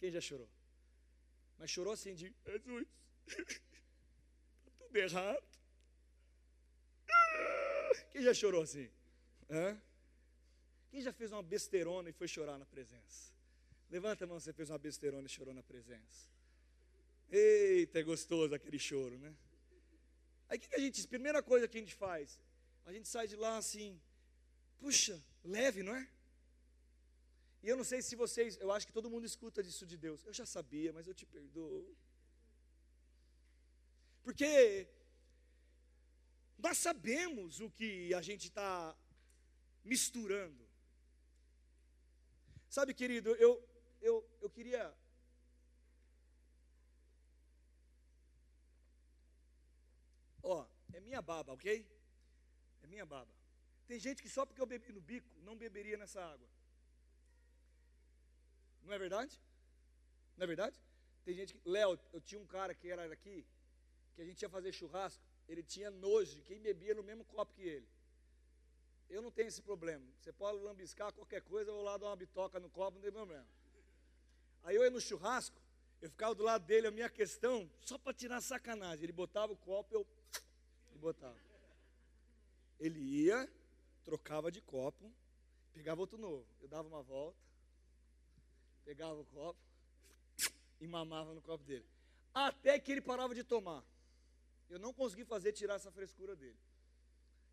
Quem 0.00 0.10
já 0.10 0.20
chorou? 0.20 0.48
Mas 1.60 1.70
chorou 1.70 1.92
assim 1.92 2.12
de 2.12 2.34
Jesus, 2.44 2.88
está 3.28 4.74
tudo 4.80 4.96
errado. 4.96 5.46
Quem 8.10 8.20
já 8.20 8.34
chorou 8.34 8.62
assim? 8.62 8.90
Hã? 9.48 9.80
Quem 10.90 11.00
já 11.00 11.12
fez 11.12 11.30
uma 11.30 11.44
besteirona 11.44 12.08
e 12.10 12.12
foi 12.12 12.26
chorar 12.26 12.58
na 12.58 12.66
presença? 12.66 13.32
Levanta 13.88 14.24
a 14.24 14.26
mão 14.26 14.40
se 14.40 14.46
você 14.46 14.52
fez 14.52 14.70
uma 14.70 14.78
besteirona 14.78 15.24
e 15.24 15.30
chorou 15.30 15.54
na 15.54 15.62
presença. 15.62 16.28
Eita, 17.30 18.00
é 18.00 18.02
gostoso 18.02 18.56
aquele 18.56 18.80
choro, 18.80 19.16
né? 19.20 19.32
Aí 20.48 20.58
o 20.58 20.60
que, 20.60 20.66
que 20.66 20.74
a 20.74 20.80
gente, 20.80 21.06
primeira 21.06 21.40
coisa 21.44 21.68
que 21.68 21.78
a 21.78 21.80
gente 21.80 21.94
faz? 21.94 22.40
A 22.84 22.92
gente 22.92 23.06
sai 23.06 23.28
de 23.28 23.36
lá 23.36 23.56
assim, 23.56 24.00
puxa, 24.82 25.16
leve, 25.56 25.80
não 25.88 25.94
é? 26.00 26.04
E 27.62 27.68
eu 27.68 27.76
não 27.80 27.86
sei 27.90 28.00
se 28.02 28.14
vocês, 28.22 28.58
eu 28.64 28.70
acho 28.72 28.86
que 28.88 28.96
todo 28.98 29.10
mundo 29.14 29.24
escuta 29.32 29.62
disso 29.66 29.86
de 29.86 29.96
Deus. 29.96 30.24
Eu 30.24 30.34
já 30.40 30.44
sabia, 30.44 30.92
mas 30.92 31.06
eu 31.06 31.14
te 31.14 31.24
perdoo. 31.24 31.96
Porque 34.24 34.88
nós 36.58 36.76
sabemos 36.86 37.60
o 37.60 37.70
que 37.70 38.12
a 38.20 38.22
gente 38.28 38.48
está 38.48 38.96
misturando. 39.84 40.64
Sabe, 42.68 42.92
querido, 42.94 43.30
eu, 43.46 43.52
eu, 44.00 44.14
eu 44.40 44.50
queria 44.50 44.82
Ó, 50.42 50.66
é 50.92 50.98
minha 50.98 51.22
baba, 51.22 51.52
ok? 51.52 51.86
É 52.82 52.86
minha 52.88 53.06
baba. 53.06 53.41
Tem 53.92 54.00
gente 54.00 54.22
que 54.22 54.28
só 54.30 54.46
porque 54.46 54.62
eu 54.62 54.64
bebi 54.64 54.90
no 54.90 55.02
bico, 55.02 55.28
não 55.42 55.54
beberia 55.54 55.98
nessa 55.98 56.18
água. 56.24 56.48
Não 58.84 58.94
é 58.94 58.98
verdade? 58.98 59.38
Não 60.34 60.44
é 60.44 60.46
verdade? 60.46 60.80
Tem 61.26 61.34
gente 61.34 61.52
que. 61.52 61.60
Léo, 61.68 62.00
eu 62.10 62.18
tinha 62.18 62.40
um 62.40 62.46
cara 62.46 62.74
que 62.74 62.88
era 62.88 63.04
aqui, 63.12 63.44
que 64.14 64.22
a 64.22 64.24
gente 64.24 64.40
ia 64.40 64.48
fazer 64.48 64.72
churrasco, 64.72 65.22
ele 65.46 65.62
tinha 65.62 65.90
nojo 65.90 66.36
de 66.36 66.40
quem 66.40 66.58
bebia 66.58 66.94
no 66.94 67.02
mesmo 67.02 67.22
copo 67.26 67.52
que 67.52 67.60
ele. 67.60 67.86
Eu 69.10 69.20
não 69.20 69.30
tenho 69.30 69.48
esse 69.48 69.60
problema. 69.60 70.06
Você 70.22 70.32
pode 70.32 70.58
lambiscar 70.60 71.12
qualquer 71.12 71.42
coisa, 71.42 71.70
eu 71.70 71.74
vou 71.74 71.84
lá 71.84 71.98
dar 71.98 72.06
uma 72.06 72.16
bitoca 72.16 72.58
no 72.58 72.70
copo, 72.70 72.94
não 72.94 73.02
tem 73.02 73.12
problema. 73.12 73.46
Aí 74.62 74.74
eu 74.74 74.84
ia 74.84 74.90
no 74.90 75.02
churrasco, 75.02 75.60
eu 76.00 76.08
ficava 76.08 76.34
do 76.34 76.42
lado 76.42 76.64
dele, 76.64 76.86
a 76.86 76.90
minha 76.90 77.10
questão, 77.10 77.70
só 77.82 77.98
para 77.98 78.14
tirar 78.14 78.40
sacanagem. 78.40 79.04
Ele 79.04 79.12
botava 79.12 79.52
o 79.52 79.56
copo, 79.56 79.94
eu 79.94 80.06
botava. 80.94 81.36
Ele 82.80 82.98
ia, 82.98 83.46
trocava 84.04 84.50
de 84.50 84.60
copo, 84.60 85.12
pegava 85.72 86.00
outro 86.00 86.18
novo. 86.18 86.46
Eu 86.60 86.68
dava 86.68 86.86
uma 86.86 87.02
volta, 87.02 87.38
pegava 88.84 89.20
o 89.20 89.24
copo 89.26 89.60
e 90.80 90.86
mamava 90.86 91.34
no 91.34 91.40
copo 91.40 91.64
dele. 91.64 91.86
Até 92.34 92.78
que 92.78 92.92
ele 92.92 93.00
parava 93.00 93.34
de 93.34 93.44
tomar. 93.44 93.84
Eu 94.68 94.78
não 94.78 94.92
consegui 94.92 95.24
fazer 95.24 95.52
tirar 95.52 95.74
essa 95.74 95.90
frescura 95.90 96.34
dele. 96.34 96.58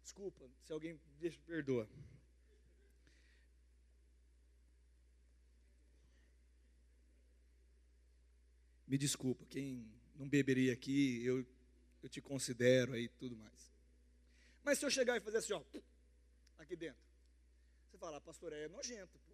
Desculpa, 0.01 0.49
se 0.63 0.71
alguém 0.71 0.99
deixa, 1.19 1.39
perdoa. 1.45 1.87
Me 8.87 8.97
desculpa, 8.97 9.45
quem 9.45 9.87
não 10.15 10.27
beberia 10.27 10.73
aqui, 10.73 11.23
eu 11.23 11.45
eu 12.01 12.09
te 12.09 12.21
considero 12.21 12.93
aí 12.93 13.07
tudo 13.07 13.35
mais. 13.35 13.71
Mas 14.63 14.79
se 14.79 14.85
eu 14.85 14.89
chegar 14.89 15.17
e 15.17 15.21
fazer 15.21 15.37
assim, 15.37 15.53
ó, 15.53 15.61
aqui 16.63 16.75
dentro, 16.75 17.01
você 17.89 17.97
fala, 17.97 18.17
ah, 18.17 18.21
pastor, 18.21 18.53
é 18.53 18.67
nojento, 18.67 19.17
pô. 19.19 19.33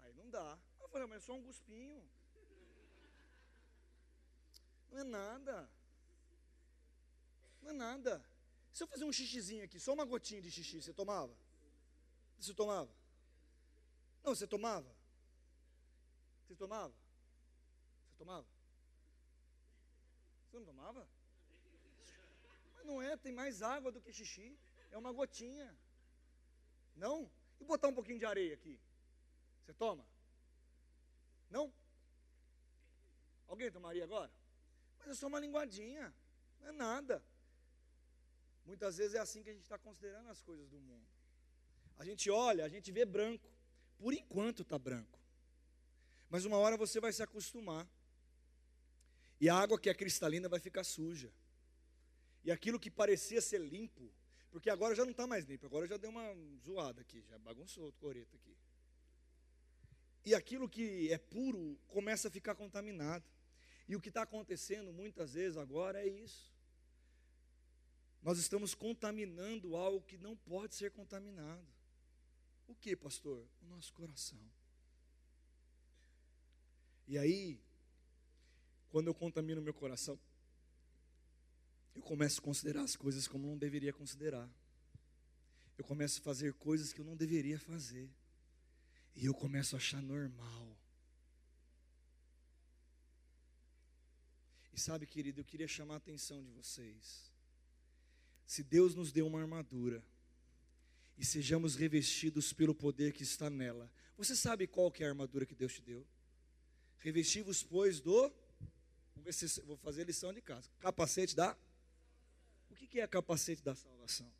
Aí 0.00 0.12
não 0.14 0.28
dá. 0.30 0.58
Eu 0.80 0.88
falei, 0.88 1.06
mas 1.06 1.22
é 1.22 1.26
só 1.26 1.32
um 1.34 1.42
guspinho. 1.42 2.08
Não 4.90 4.98
é 5.00 5.04
nada. 5.04 5.70
Não 7.62 7.70
é 7.70 7.72
nada. 7.72 8.24
Se 8.72 8.82
eu 8.82 8.86
fazer 8.86 9.04
um 9.04 9.12
xixizinho 9.12 9.64
aqui, 9.64 9.80
só 9.80 9.92
uma 9.92 10.04
gotinha 10.04 10.40
de 10.40 10.50
xixi, 10.50 10.82
você 10.82 10.92
tomava? 10.92 11.34
Você 12.38 12.54
tomava? 12.54 12.90
Não, 14.22 14.34
você 14.34 14.46
tomava? 14.46 14.94
Você 16.46 16.54
tomava? 16.54 16.94
Você 18.06 18.16
tomava? 18.18 18.46
Você 20.50 20.58
não 20.58 20.64
tomava? 20.64 21.08
Mas 22.74 22.86
não 22.86 23.02
é, 23.02 23.16
tem 23.16 23.32
mais 23.32 23.62
água 23.62 23.92
do 23.92 24.00
que 24.00 24.12
xixi. 24.12 24.56
É 24.90 24.98
uma 24.98 25.12
gotinha. 25.12 25.74
Não? 26.96 27.30
E 27.60 27.64
botar 27.64 27.88
um 27.88 27.94
pouquinho 27.94 28.18
de 28.18 28.26
areia 28.26 28.54
aqui? 28.54 28.78
Você 29.64 29.72
toma? 29.72 30.04
Não? 31.50 31.72
Alguém 33.46 33.70
tomaria 33.70 34.04
agora? 34.04 34.30
Mas 34.98 35.08
é 35.08 35.14
só 35.14 35.26
uma 35.26 35.40
linguadinha. 35.40 36.12
Não 36.60 36.68
é 36.68 36.72
nada. 36.72 37.22
Muitas 38.66 38.98
vezes 38.98 39.14
é 39.14 39.18
assim 39.18 39.42
que 39.42 39.50
a 39.50 39.52
gente 39.52 39.62
está 39.62 39.78
considerando 39.78 40.28
as 40.28 40.42
coisas 40.42 40.68
do 40.68 40.78
mundo. 40.78 41.06
A 41.98 42.04
gente 42.04 42.30
olha, 42.30 42.64
a 42.64 42.68
gente 42.68 42.92
vê 42.92 43.04
branco. 43.04 43.48
Por 43.98 44.12
enquanto 44.12 44.62
está 44.62 44.78
branco. 44.78 45.18
Mas 46.30 46.44
uma 46.44 46.58
hora 46.58 46.76
você 46.76 47.00
vai 47.00 47.12
se 47.12 47.22
acostumar. 47.22 47.88
E 49.40 49.48
a 49.48 49.54
água 49.54 49.78
que 49.78 49.88
é 49.88 49.94
cristalina 49.94 50.48
vai 50.48 50.60
ficar 50.60 50.84
suja. 50.84 51.32
E 52.44 52.50
aquilo 52.50 52.78
que 52.78 52.90
parecia 52.90 53.40
ser 53.40 53.60
limpo, 53.60 54.10
porque 54.50 54.70
agora 54.70 54.94
já 54.94 55.04
não 55.04 55.12
está 55.12 55.26
mais 55.26 55.44
limpo, 55.44 55.66
agora 55.66 55.86
já 55.86 55.96
deu 55.96 56.10
uma 56.10 56.34
zoada 56.64 57.00
aqui, 57.00 57.22
já 57.28 57.38
bagunçou 57.38 57.88
o 57.88 57.92
coreto 57.92 58.36
aqui. 58.36 58.56
E 60.24 60.34
aquilo 60.34 60.68
que 60.68 61.12
é 61.12 61.18
puro 61.18 61.78
começa 61.88 62.28
a 62.28 62.30
ficar 62.30 62.54
contaminado. 62.54 63.24
E 63.88 63.96
o 63.96 64.00
que 64.00 64.10
está 64.10 64.22
acontecendo 64.22 64.92
muitas 64.92 65.32
vezes 65.32 65.56
agora 65.56 66.02
é 66.02 66.06
isso. 66.06 66.52
Nós 68.22 68.38
estamos 68.38 68.74
contaminando 68.74 69.76
algo 69.76 70.04
que 70.04 70.18
não 70.18 70.36
pode 70.36 70.74
ser 70.74 70.90
contaminado. 70.90 71.66
O 72.66 72.74
que, 72.74 72.94
pastor? 72.94 73.46
O 73.62 73.66
nosso 73.66 73.92
coração. 73.94 74.38
E 77.06 77.16
aí, 77.16 77.58
quando 78.90 79.06
eu 79.06 79.14
contamino 79.14 79.62
meu 79.62 79.72
coração, 79.72 80.18
eu 81.98 82.02
começo 82.02 82.40
a 82.40 82.44
considerar 82.44 82.82
as 82.82 82.94
coisas 82.94 83.26
como 83.26 83.46
não 83.46 83.58
deveria 83.58 83.92
considerar. 83.92 84.48
Eu 85.76 85.84
começo 85.84 86.20
a 86.20 86.22
fazer 86.22 86.54
coisas 86.54 86.92
que 86.92 87.00
eu 87.00 87.04
não 87.04 87.16
deveria 87.16 87.58
fazer. 87.58 88.08
E 89.16 89.26
eu 89.26 89.34
começo 89.34 89.74
a 89.74 89.78
achar 89.78 90.00
normal. 90.00 90.76
E 94.72 94.78
sabe, 94.78 95.06
querido, 95.06 95.40
eu 95.40 95.44
queria 95.44 95.66
chamar 95.66 95.94
a 95.94 95.96
atenção 95.96 96.40
de 96.40 96.50
vocês. 96.52 97.32
Se 98.46 98.62
Deus 98.62 98.94
nos 98.94 99.10
deu 99.10 99.26
uma 99.26 99.40
armadura 99.40 100.02
e 101.18 101.24
sejamos 101.24 101.74
revestidos 101.74 102.52
pelo 102.52 102.74
poder 102.74 103.12
que 103.12 103.24
está 103.24 103.50
nela, 103.50 103.90
você 104.16 104.36
sabe 104.36 104.68
qual 104.68 104.92
que 104.92 105.02
é 105.02 105.06
a 105.06 105.10
armadura 105.10 105.44
que 105.44 105.54
Deus 105.54 105.74
te 105.74 105.82
deu? 105.82 106.06
Revestivos, 106.98 107.64
pois, 107.64 108.00
do 108.00 108.32
ver 109.16 109.32
se 109.32 109.60
vou 109.62 109.76
fazer 109.76 110.04
lição 110.04 110.32
de 110.32 110.40
casa. 110.40 110.70
Capacete 110.78 111.34
da 111.34 111.56
O 112.80 112.86
que 112.86 113.00
é 113.00 113.06
capacete 113.06 113.62
da 113.62 113.74
salvação? 113.74 114.30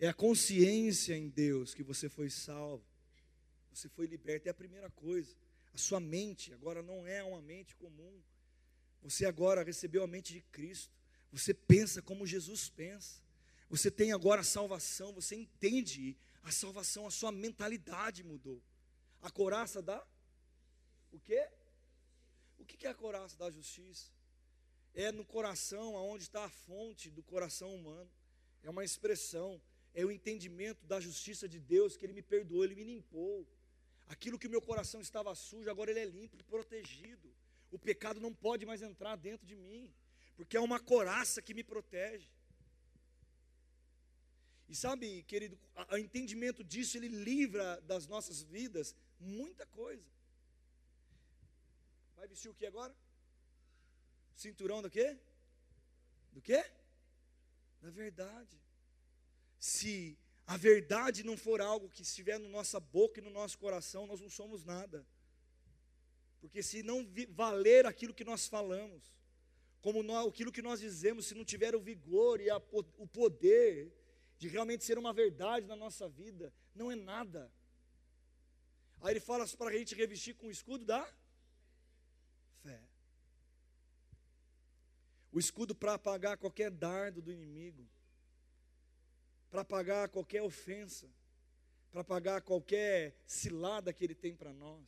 É 0.00 0.08
a 0.08 0.14
consciência 0.14 1.16
em 1.16 1.28
Deus 1.28 1.74
que 1.74 1.82
você 1.82 2.08
foi 2.08 2.30
salvo. 2.30 2.84
Você 3.72 3.88
foi 3.88 4.06
liberto, 4.06 4.48
é 4.48 4.50
a 4.50 4.54
primeira 4.54 4.90
coisa. 4.90 5.36
A 5.72 5.78
sua 5.78 6.00
mente 6.00 6.52
agora 6.52 6.82
não 6.82 7.06
é 7.06 7.22
uma 7.22 7.40
mente 7.42 7.76
comum. 7.76 8.20
Você 9.02 9.26
agora 9.26 9.62
recebeu 9.62 10.02
a 10.02 10.06
mente 10.06 10.32
de 10.32 10.40
Cristo. 10.40 10.92
Você 11.30 11.52
pensa 11.52 12.00
como 12.00 12.26
Jesus 12.26 12.68
pensa. 12.68 13.22
Você 13.68 13.90
tem 13.90 14.12
agora 14.12 14.40
a 14.40 14.44
salvação, 14.44 15.12
você 15.12 15.34
entende 15.34 16.16
a 16.42 16.50
salvação, 16.50 17.06
a 17.06 17.10
sua 17.10 17.32
mentalidade 17.32 18.22
mudou. 18.22 18.62
A 19.20 19.30
coraça 19.30 19.82
da 19.82 20.04
o 21.12 21.18
quê? 21.20 21.48
O 22.58 22.64
que 22.64 22.86
é 22.86 22.90
a 22.90 22.94
coraça 22.94 23.36
da 23.36 23.50
justiça? 23.50 24.10
É 24.94 25.10
no 25.10 25.24
coração 25.24 25.96
aonde 25.96 26.24
está 26.24 26.44
a 26.44 26.48
fonte 26.48 27.10
do 27.10 27.22
coração 27.22 27.74
humano. 27.74 28.10
É 28.62 28.70
uma 28.70 28.84
expressão, 28.84 29.60
é 29.92 30.04
o 30.04 30.10
entendimento 30.10 30.84
da 30.86 31.00
justiça 31.00 31.48
de 31.48 31.58
Deus, 31.58 31.96
que 31.96 32.06
Ele 32.06 32.12
me 32.12 32.22
perdoou, 32.22 32.64
Ele 32.64 32.74
me 32.74 32.84
limpou. 32.84 33.46
Aquilo 34.06 34.38
que 34.38 34.46
o 34.46 34.50
meu 34.50 34.62
coração 34.62 35.00
estava 35.00 35.34
sujo, 35.34 35.70
agora 35.70 35.90
ele 35.90 36.00
é 36.00 36.04
limpo, 36.04 36.36
protegido. 36.44 37.34
O 37.70 37.78
pecado 37.78 38.20
não 38.20 38.32
pode 38.32 38.66
mais 38.66 38.82
entrar 38.82 39.16
dentro 39.16 39.46
de 39.46 39.56
mim, 39.56 39.92
porque 40.36 40.56
é 40.56 40.60
uma 40.60 40.78
coraça 40.78 41.40
que 41.40 41.54
me 41.54 41.64
protege. 41.64 42.30
E 44.68 44.74
sabe, 44.74 45.22
querido, 45.24 45.58
o 45.90 45.96
entendimento 45.96 46.62
disso, 46.62 46.96
ele 46.96 47.08
livra 47.08 47.80
das 47.82 48.06
nossas 48.06 48.42
vidas 48.42 48.94
muita 49.18 49.66
coisa. 49.66 50.04
Vai 52.16 52.28
vestir 52.28 52.48
o 52.48 52.54
que 52.54 52.66
agora? 52.66 52.94
Cinturão 54.34 54.82
do 54.82 54.90
quê? 54.90 55.16
Do 56.32 56.40
quê? 56.40 56.64
Da 57.80 57.90
verdade. 57.90 58.60
Se 59.58 60.18
a 60.46 60.56
verdade 60.56 61.22
não 61.22 61.36
for 61.36 61.60
algo 61.60 61.88
que 61.88 62.02
estiver 62.02 62.38
na 62.38 62.48
nossa 62.48 62.78
boca 62.78 63.20
e 63.20 63.22
no 63.22 63.30
nosso 63.30 63.58
coração, 63.58 64.06
nós 64.06 64.20
não 64.20 64.28
somos 64.28 64.64
nada. 64.64 65.06
Porque 66.40 66.62
se 66.62 66.82
não 66.82 67.08
valer 67.30 67.86
aquilo 67.86 68.12
que 68.12 68.24
nós 68.24 68.46
falamos, 68.46 69.02
como 69.80 70.02
nós, 70.02 70.26
aquilo 70.26 70.52
que 70.52 70.60
nós 70.60 70.80
dizemos, 70.80 71.26
se 71.26 71.34
não 71.34 71.44
tiver 71.44 71.74
o 71.74 71.80
vigor 71.80 72.40
e 72.40 72.50
a, 72.50 72.56
o 72.98 73.06
poder 73.06 73.92
de 74.38 74.48
realmente 74.48 74.84
ser 74.84 74.98
uma 74.98 75.12
verdade 75.12 75.66
na 75.66 75.76
nossa 75.76 76.08
vida, 76.08 76.52
não 76.74 76.90
é 76.90 76.94
nada. 76.94 77.50
Aí 79.00 79.12
ele 79.12 79.20
fala 79.20 79.46
para 79.56 79.70
a 79.70 79.78
gente 79.78 79.94
revestir 79.94 80.34
com 80.34 80.48
o 80.48 80.50
escudo 80.50 80.84
da 80.84 81.06
fé. 82.62 82.82
O 85.34 85.40
escudo 85.40 85.74
para 85.74 85.94
apagar 85.94 86.38
qualquer 86.38 86.70
dardo 86.70 87.20
do 87.20 87.32
inimigo, 87.32 87.84
para 89.50 89.62
apagar 89.62 90.08
qualquer 90.08 90.40
ofensa, 90.42 91.10
para 91.90 92.02
apagar 92.02 92.40
qualquer 92.42 93.16
cilada 93.26 93.92
que 93.92 94.04
ele 94.04 94.14
tem 94.14 94.36
para 94.36 94.52
nós. 94.52 94.86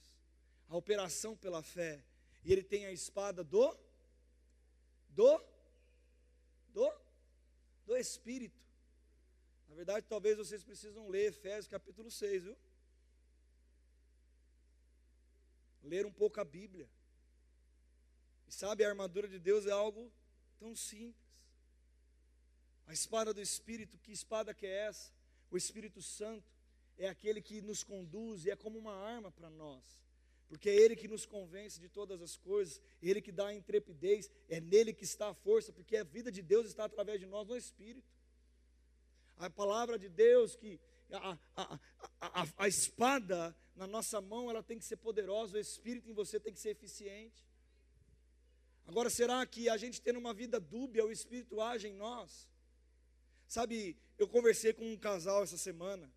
A 0.69 0.77
operação 0.77 1.37
pela 1.37 1.65
fé. 1.65 2.01
E 2.45 2.53
ele 2.53 2.63
tem 2.63 2.87
a 2.87 2.93
espada 2.93 3.43
do 3.43 3.77
do 5.09 5.43
do 6.73 6.93
do 7.85 7.97
espírito. 7.97 8.63
Na 9.69 9.75
verdade, 9.75 10.07
talvez 10.09 10.39
vocês 10.39 10.63
precisam 10.63 11.09
ler 11.09 11.31
Efésios 11.31 11.67
capítulo 11.67 12.09
6, 12.09 12.45
viu? 12.45 12.57
Ler 15.83 16.07
um 16.07 16.13
pouco 16.13 16.41
a 16.41 16.45
Bíblia. 16.45 16.89
E 18.47 18.53
sabe, 18.53 18.85
a 18.85 18.89
armadura 18.89 19.27
de 19.27 19.41
Deus 19.41 19.67
é 19.67 19.73
algo 19.73 20.09
tão 20.59 20.75
simples. 20.75 21.27
A 22.87 22.93
espada 22.93 23.35
do 23.35 23.41
Espírito, 23.41 23.99
que 23.99 24.13
espada 24.13 24.55
que 24.55 24.67
é 24.67 24.87
essa? 24.87 25.13
O 25.51 25.57
Espírito 25.57 26.01
Santo 26.01 26.49
é 26.99 27.09
aquele 27.09 27.41
que 27.41 27.61
nos 27.61 27.83
conduz 27.83 28.45
e 28.45 28.51
é 28.51 28.57
como 28.57 28.79
uma 28.79 28.95
arma 28.95 29.31
para 29.31 29.51
nós. 29.51 29.85
Porque 30.49 30.71
é 30.71 30.75
Ele 30.75 30.95
que 30.95 31.09
nos 31.09 31.27
convence 31.27 31.81
de 31.81 31.89
todas 31.89 32.23
as 32.23 32.37
coisas, 32.37 32.81
Ele 33.03 33.21
que 33.21 33.33
dá 33.33 33.49
a 33.49 33.55
intrepidez, 33.55 34.31
é 34.49 34.61
nele 34.61 34.93
que 34.93 35.05
está 35.05 35.29
a 35.29 35.35
força, 35.35 35.73
porque 35.73 35.97
a 35.97 36.05
vida 36.05 36.31
de 36.31 36.43
Deus 36.43 36.67
está 36.67 36.85
através 36.85 37.19
de 37.19 37.27
nós 37.27 37.49
no 37.49 37.57
Espírito. 37.57 38.07
A 39.37 39.51
palavra 39.51 39.99
de 39.99 40.09
Deus, 40.09 40.55
que 40.55 40.81
a, 41.11 41.37
a, 41.57 41.79
a, 42.21 42.47
a, 42.59 42.69
espada 42.69 43.55
na 43.75 43.87
nossa 43.87 44.21
mão, 44.21 44.49
ela 44.49 44.63
tem 44.63 44.79
que 44.79 44.85
ser 44.85 44.97
poderosa, 44.97 45.59
o 45.59 45.61
Espírito 45.61 46.09
em 46.09 46.15
você 46.15 46.39
tem 46.39 46.53
que 46.53 46.61
ser 46.61 46.71
eficiente. 46.71 47.45
Agora, 48.87 49.11
será 49.11 49.45
que 49.45 49.69
a 49.69 49.77
gente 49.77 50.01
tendo 50.01 50.19
uma 50.19 50.33
vida 50.33 50.61
dúbia, 50.61 51.05
o 51.05 51.11
Espírito 51.11 51.61
age 51.61 51.89
em 51.89 51.95
nós? 51.95 52.49
Sabe, 53.49 53.97
eu 54.19 54.29
conversei 54.29 54.73
com 54.73 54.85
um 54.85 54.97
casal 54.97 55.43
essa 55.43 55.59
semana, 55.59 56.11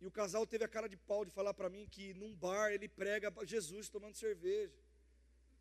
e 0.00 0.06
o 0.06 0.10
casal 0.10 0.46
teve 0.46 0.64
a 0.64 0.68
cara 0.68 0.88
de 0.88 0.96
pau 0.96 1.24
de 1.24 1.30
falar 1.30 1.54
para 1.54 1.70
mim 1.70 1.88
que 1.90 2.14
num 2.14 2.34
bar 2.34 2.70
ele 2.72 2.88
prega 2.88 3.32
Jesus 3.44 3.88
tomando 3.88 4.14
cerveja, 4.14 4.78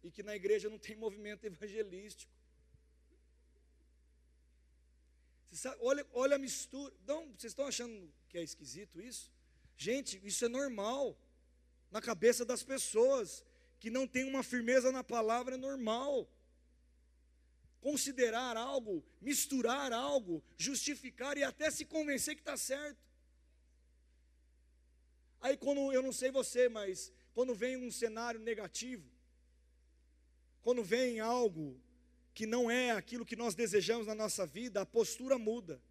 e 0.03 0.11
que 0.11 0.23
na 0.23 0.35
igreja 0.35 0.69
não 0.69 0.79
tem 0.79 0.95
movimento 1.05 1.45
evangelístico. 1.45 2.31
Sabe, 5.51 5.77
olha, 5.81 6.05
olha 6.13 6.35
a 6.35 6.39
mistura. 6.39 6.93
Não, 7.07 7.25
vocês 7.31 7.51
estão 7.51 7.65
achando 7.65 8.13
que 8.29 8.37
é 8.37 8.43
esquisito 8.43 9.01
isso? 9.01 9.31
Gente, 9.75 10.21
isso 10.23 10.45
é 10.45 10.47
normal 10.47 11.17
na 11.89 11.99
cabeça 11.99 12.45
das 12.45 12.61
pessoas 12.61 13.43
que 13.79 13.89
não 13.89 14.07
tem 14.07 14.23
uma 14.23 14.43
firmeza 14.43 14.91
na 14.91 15.03
palavra 15.03 15.55
é 15.55 15.57
normal. 15.57 16.27
Considerar 17.79 18.57
algo, 18.57 19.03
misturar 19.21 19.93
algo, 19.93 20.43
justificar 20.57 21.37
e 21.37 21.43
até 21.43 21.69
se 21.69 21.85
convencer 21.85 22.35
que 22.35 22.41
está 22.41 22.57
certo. 22.57 22.99
Aí 25.39 25.55
quando, 25.55 25.91
eu 25.93 26.01
não 26.01 26.11
sei 26.11 26.31
você, 26.31 26.67
mas 26.67 27.13
quando 27.33 27.53
vem 27.53 27.77
um 27.77 27.91
cenário 27.91 28.39
negativo, 28.39 29.07
quando 30.63 30.83
vem 30.83 31.19
algo 31.19 31.79
que 32.33 32.45
não 32.45 32.69
é 32.69 32.91
aquilo 32.91 33.25
que 33.25 33.35
nós 33.35 33.55
desejamos 33.55 34.07
na 34.07 34.15
nossa 34.15 34.45
vida, 34.45 34.81
a 34.81 34.85
postura 34.85 35.37
muda. 35.37 35.81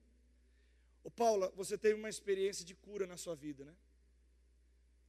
Ô 1.03 1.11
Paula, 1.11 1.53
você 1.57 1.78
teve 1.78 1.95
uma 1.95 2.09
experiência 2.09 2.64
de 2.64 2.74
cura 2.74 3.07
na 3.07 3.16
sua 3.16 3.34
vida, 3.34 3.64
né? 3.64 3.74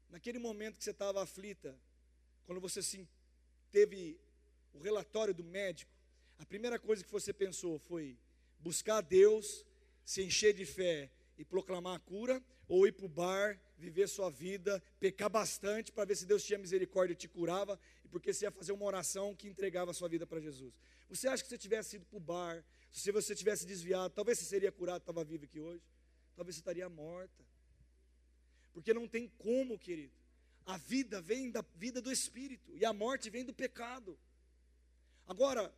Naquele 0.10 0.40
momento 0.40 0.78
que 0.78 0.84
você 0.84 0.92
estava 0.92 1.22
aflita, 1.22 1.78
quando 2.48 2.62
você 2.62 2.82
sim, 2.82 3.06
teve 3.72 4.18
o 4.74 4.80
relatório 4.80 5.34
do 5.34 5.44
médico, 5.44 5.92
a 6.40 6.46
primeira 6.46 6.80
coisa 6.80 7.04
que 7.04 7.12
você 7.12 7.34
pensou 7.34 7.78
foi 7.78 8.18
buscar 8.60 9.02
Deus, 9.02 9.66
se 10.06 10.24
encher 10.24 10.54
de 10.54 10.66
fé 10.66 11.12
e 11.38 11.44
proclamar 11.44 11.98
a 11.98 12.00
cura, 12.00 12.42
ou 12.70 12.88
ir 12.88 12.94
para 12.94 13.06
o 13.06 13.10
bar, 13.10 13.60
viver 13.78 14.08
sua 14.08 14.30
vida, 14.30 14.82
pecar 14.98 15.30
bastante 15.30 15.92
para 15.92 16.06
ver 16.06 16.16
se 16.16 16.26
Deus 16.26 16.44
tinha 16.44 16.58
misericórdia 16.58 17.14
e 17.14 17.18
te 17.18 17.28
curava, 17.28 17.78
e 18.06 18.08
porque 18.08 18.34
você 18.34 18.46
ia 18.46 18.52
fazer 18.52 18.72
uma 18.72 18.86
oração 18.86 19.36
que 19.36 19.50
entregava 19.50 19.92
a 19.92 19.94
sua 19.94 20.08
vida 20.08 20.26
para 20.26 20.40
Jesus. 20.40 20.74
Você 21.10 21.28
acha 21.28 21.44
que 21.44 21.50
se 21.50 21.56
você 21.56 21.58
tivesse 21.58 21.98
ido 21.98 22.06
para 22.06 22.18
o 22.18 22.20
bar, 22.22 22.64
se 22.90 23.12
você 23.12 23.36
tivesse 23.36 23.66
desviado, 23.66 24.14
talvez 24.14 24.40
você 24.40 24.46
seria 24.46 24.72
curado, 24.72 25.02
estava 25.02 25.22
vivo 25.24 25.44
aqui 25.44 25.60
hoje? 25.60 25.84
Talvez 26.34 26.56
você 26.56 26.62
estaria 26.62 26.88
morta. 26.88 27.44
Porque 28.74 28.94
não 28.94 29.08
tem 29.08 29.28
como, 29.38 29.78
querido. 29.78 30.14
A 30.68 30.76
vida 30.76 31.22
vem 31.22 31.50
da 31.50 31.64
vida 31.76 32.02
do 32.02 32.12
espírito 32.12 32.76
e 32.76 32.84
a 32.84 32.92
morte 32.92 33.30
vem 33.30 33.46
do 33.46 33.54
pecado. 33.54 34.20
Agora, 35.26 35.74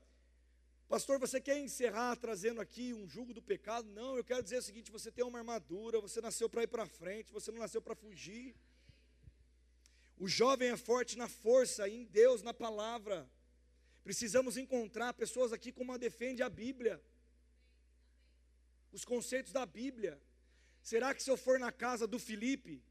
pastor, 0.88 1.20
você 1.20 1.40
quer 1.40 1.60
encerrar 1.60 2.16
trazendo 2.16 2.60
aqui 2.60 2.92
um 2.92 3.08
jugo 3.08 3.32
do 3.32 3.40
pecado? 3.40 3.88
Não, 3.88 4.18
eu 4.18 4.24
quero 4.24 4.42
dizer 4.42 4.58
o 4.58 4.64
seguinte: 4.64 4.90
você 4.90 5.12
tem 5.12 5.24
uma 5.24 5.38
armadura, 5.38 6.02
você 6.02 6.20
nasceu 6.20 6.50
para 6.50 6.64
ir 6.64 6.68
para 6.68 6.88
frente, 6.88 7.32
você 7.32 7.52
não 7.52 7.60
nasceu 7.60 7.80
para 7.80 7.94
fugir. 7.94 8.56
O 10.18 10.28
jovem 10.28 10.70
é 10.70 10.76
forte 10.76 11.16
na 11.16 11.30
força, 11.30 11.88
em 11.88 12.04
Deus, 12.06 12.42
na 12.42 12.54
palavra. 12.54 13.30
Precisamos 14.04 14.58
encontrar 14.58 15.14
pessoas 15.14 15.54
aqui 15.54 15.72
como 15.72 15.94
a 15.94 15.98
defende 15.98 16.42
a 16.42 16.50
Bíblia, 16.50 17.00
os 18.92 19.06
conceitos 19.06 19.54
da 19.54 19.68
Bíblia. 19.68 20.20
Será 20.82 21.14
que 21.14 21.22
se 21.22 21.30
eu 21.30 21.38
for 21.38 21.60
na 21.60 21.72
casa 21.72 22.08
do 22.08 22.18
Felipe, 22.18 22.82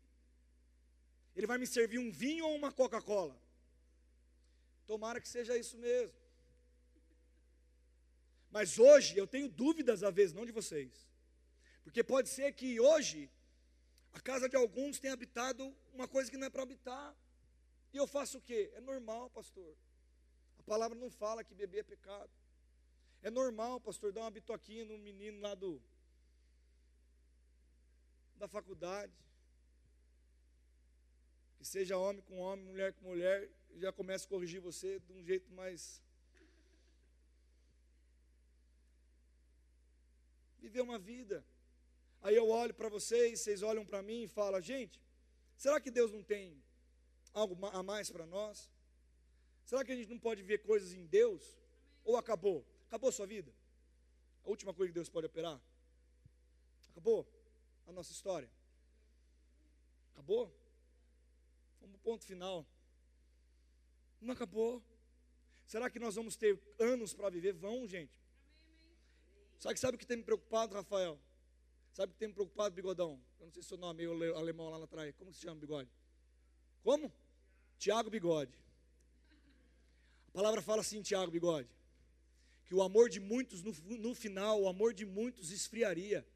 ele 1.38 1.46
vai 1.46 1.56
me 1.56 1.68
servir 1.68 2.00
um 2.00 2.10
vinho 2.10 2.44
ou 2.44 2.56
uma 2.56 2.72
Coca-Cola? 2.72 3.40
Tomara 4.88 5.20
que 5.20 5.28
seja 5.28 5.56
isso 5.56 5.78
mesmo. 5.78 6.18
Mas 8.50 8.76
hoje 8.76 9.16
eu 9.16 9.24
tenho 9.24 9.48
dúvidas 9.48 10.02
às 10.02 10.12
vezes, 10.12 10.34
não 10.34 10.44
de 10.44 10.50
vocês. 10.50 10.90
Porque 11.84 12.02
pode 12.02 12.28
ser 12.28 12.52
que 12.54 12.80
hoje 12.80 13.30
a 14.12 14.20
casa 14.20 14.48
de 14.48 14.56
alguns 14.56 14.98
tenha 14.98 15.14
habitado 15.14 15.72
uma 15.94 16.08
coisa 16.08 16.28
que 16.28 16.36
não 16.36 16.48
é 16.48 16.50
para 16.50 16.64
habitar. 16.64 17.14
E 17.92 17.96
eu 17.96 18.06
faço 18.08 18.38
o 18.38 18.40
quê? 18.40 18.72
É 18.74 18.80
normal, 18.80 19.30
pastor. 19.30 19.76
A 20.58 20.62
palavra 20.64 20.98
não 20.98 21.08
fala 21.08 21.44
que 21.44 21.54
beber 21.54 21.78
é 21.78 21.82
pecado. 21.84 22.32
É 23.22 23.30
normal, 23.30 23.80
pastor, 23.80 24.12
dar 24.12 24.22
uma 24.22 24.30
bitoquinha 24.32 24.84
no 24.84 24.98
menino 24.98 25.40
lá 25.40 25.54
do 25.54 25.80
da 28.34 28.48
faculdade 28.48 29.27
que 31.58 31.66
seja 31.66 31.98
homem 31.98 32.22
com 32.22 32.38
homem, 32.38 32.64
mulher 32.64 32.92
com 32.92 33.08
mulher, 33.08 33.50
já 33.76 33.92
começa 33.92 34.24
a 34.24 34.28
corrigir 34.28 34.60
você 34.60 35.00
de 35.00 35.12
um 35.12 35.22
jeito 35.22 35.52
mais. 35.52 36.00
Viver 40.60 40.80
uma 40.80 40.98
vida. 40.98 41.44
Aí 42.22 42.34
eu 42.36 42.48
olho 42.48 42.74
para 42.74 42.88
vocês, 42.88 43.40
vocês 43.40 43.62
olham 43.62 43.84
para 43.84 44.02
mim 44.02 44.22
e 44.22 44.28
falam: 44.28 44.60
gente, 44.60 45.00
será 45.56 45.80
que 45.80 45.90
Deus 45.90 46.12
não 46.12 46.22
tem 46.22 46.62
algo 47.34 47.58
a 47.66 47.82
mais 47.82 48.10
para 48.10 48.26
nós? 48.26 48.70
Será 49.64 49.84
que 49.84 49.92
a 49.92 49.96
gente 49.96 50.08
não 50.08 50.18
pode 50.18 50.42
ver 50.42 50.58
coisas 50.58 50.92
em 50.94 51.04
Deus? 51.06 51.42
Ou 52.04 52.16
acabou? 52.16 52.64
Acabou 52.86 53.10
a 53.10 53.12
sua 53.12 53.26
vida? 53.26 53.52
A 54.44 54.48
última 54.48 54.72
coisa 54.72 54.90
que 54.90 54.94
Deus 54.94 55.08
pode 55.08 55.26
operar? 55.26 55.60
Acabou 56.90 57.26
a 57.86 57.92
nossa 57.92 58.12
história? 58.12 58.50
Acabou? 60.12 60.57
Vamos 61.88 62.02
ponto 62.02 62.26
final. 62.26 62.66
Não 64.20 64.34
acabou. 64.34 64.82
Será 65.64 65.88
que 65.88 65.98
nós 65.98 66.16
vamos 66.16 66.36
ter 66.36 66.60
anos 66.78 67.14
para 67.14 67.30
viver? 67.30 67.54
Vão, 67.54 67.86
gente. 67.86 68.20
Só 69.58 69.72
que 69.72 69.80
sabe 69.80 69.96
o 69.96 69.98
que 69.98 70.06
tem 70.06 70.18
me 70.18 70.22
preocupado, 70.22 70.74
Rafael? 70.74 71.18
Sabe 71.94 72.10
o 72.10 72.12
que 72.12 72.18
tem 72.18 72.28
me 72.28 72.34
preocupado, 72.34 72.74
bigodão? 72.74 73.18
Eu 73.40 73.46
não 73.46 73.52
sei 73.52 73.62
se 73.62 73.66
o 73.66 73.70
seu 73.70 73.78
nome 73.78 74.04
é 74.04 74.08
o 74.08 74.36
alemão 74.36 74.68
lá 74.68 74.84
atrás. 74.84 75.14
Como 75.16 75.32
se 75.32 75.40
chama, 75.40 75.58
bigode? 75.60 75.90
Como? 76.82 77.10
Tiago 77.78 78.10
Bigode. 78.10 78.52
A 80.28 80.30
palavra 80.32 80.60
fala 80.60 80.82
assim, 80.82 81.00
Tiago 81.00 81.30
Bigode, 81.30 81.68
que 82.66 82.74
o 82.74 82.82
amor 82.82 83.08
de 83.08 83.18
muitos, 83.18 83.62
no, 83.62 83.72
no 83.96 84.14
final, 84.14 84.60
o 84.60 84.68
amor 84.68 84.92
de 84.92 85.06
muitos 85.06 85.50
esfriaria. 85.50 86.26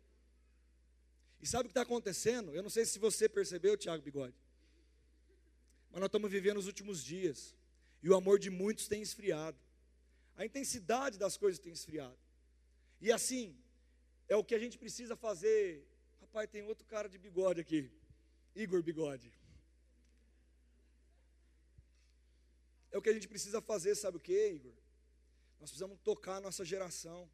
E 1.42 1.46
sabe 1.46 1.62
o 1.62 1.64
que 1.64 1.72
está 1.72 1.82
acontecendo? 1.82 2.54
Eu 2.54 2.62
não 2.62 2.70
sei 2.70 2.86
se 2.86 2.98
você 2.98 3.28
percebeu, 3.28 3.76
Tiago 3.76 4.02
Bigode, 4.02 4.34
mas 5.92 6.00
nós 6.00 6.08
estamos 6.08 6.30
vivendo 6.30 6.56
os 6.56 6.66
últimos 6.66 7.04
dias, 7.04 7.54
e 8.02 8.08
o 8.08 8.16
amor 8.16 8.38
de 8.38 8.50
muitos 8.50 8.88
tem 8.88 9.02
esfriado, 9.02 9.58
a 10.34 10.44
intensidade 10.44 11.18
das 11.18 11.36
coisas 11.36 11.60
tem 11.60 11.72
esfriado, 11.72 12.18
e 13.00 13.12
assim, 13.12 13.56
é 14.28 14.34
o 14.34 14.42
que 14.42 14.54
a 14.54 14.58
gente 14.58 14.78
precisa 14.78 15.14
fazer. 15.14 15.86
Rapaz, 16.20 16.48
tem 16.48 16.62
outro 16.62 16.86
cara 16.86 17.08
de 17.08 17.18
bigode 17.18 17.60
aqui, 17.60 17.90
Igor 18.54 18.82
Bigode. 18.82 19.30
É 22.90 22.96
o 22.96 23.02
que 23.02 23.10
a 23.10 23.12
gente 23.12 23.28
precisa 23.28 23.60
fazer, 23.60 23.94
sabe 23.94 24.16
o 24.16 24.20
que, 24.20 24.48
Igor? 24.48 24.72
Nós 25.60 25.70
precisamos 25.70 25.98
tocar 26.02 26.36
a 26.36 26.40
nossa 26.40 26.64
geração. 26.64 27.28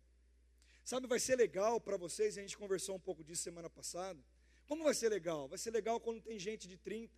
Sabe, 0.85 1.07
vai 1.07 1.21
ser 1.21 1.37
legal 1.37 1.81
para 1.81 1.97
vocês, 1.97 2.39
a 2.39 2.41
gente 2.41 2.57
conversou 2.57 2.97
um 2.97 3.01
pouco 3.01 3.23
disso 3.23 3.43
semana 3.43 3.69
passada. 3.69 4.19
Como 4.67 4.85
vai 4.85 4.95
ser 4.95 5.09
legal? 5.09 5.49
Vai 5.49 5.59
ser 5.59 5.71
legal 5.71 6.01
quando 6.01 6.21
tem 6.21 6.39
gente 6.39 6.67
de 6.67 6.77
30, 6.77 7.13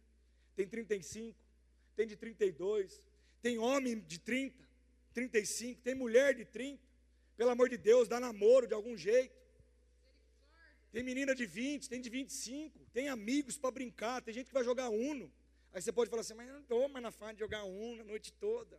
tem 0.61 0.68
35, 0.68 1.38
tem 1.96 2.06
de 2.06 2.16
32, 2.16 3.02
tem 3.40 3.58
homem 3.58 3.98
de 4.00 4.18
30, 4.18 4.54
35, 5.14 5.80
tem 5.80 5.94
mulher 5.94 6.34
de 6.34 6.44
30. 6.44 6.82
Pelo 7.36 7.50
amor 7.50 7.70
de 7.70 7.78
Deus, 7.78 8.08
dá 8.08 8.20
namoro 8.20 8.66
de 8.66 8.74
algum 8.74 8.96
jeito. 8.96 9.40
Tem 10.92 11.02
menina 11.02 11.34
de 11.34 11.46
20, 11.46 11.88
tem 11.88 12.00
de 12.00 12.11
25, 12.11 12.78
tem 12.92 13.08
amigos 13.08 13.56
para 13.56 13.70
brincar, 13.70 14.20
tem 14.20 14.34
gente 14.34 14.48
que 14.48 14.52
vai 14.52 14.64
jogar 14.64 14.90
Uno. 14.90 15.32
Aí 15.72 15.80
você 15.80 15.92
pode 15.92 16.11
falar 16.11 16.20
assim, 16.20 16.34
mas 16.34 16.48
eu 16.48 16.54
não 16.54 16.61
estou 16.61 16.88
mais 16.88 17.02
na 17.02 17.11
fase 17.11 17.34
de 17.34 17.40
jogar 17.40 17.64
Uno 17.64 18.02
a 18.02 18.04
noite 18.04 18.32
toda. 18.34 18.78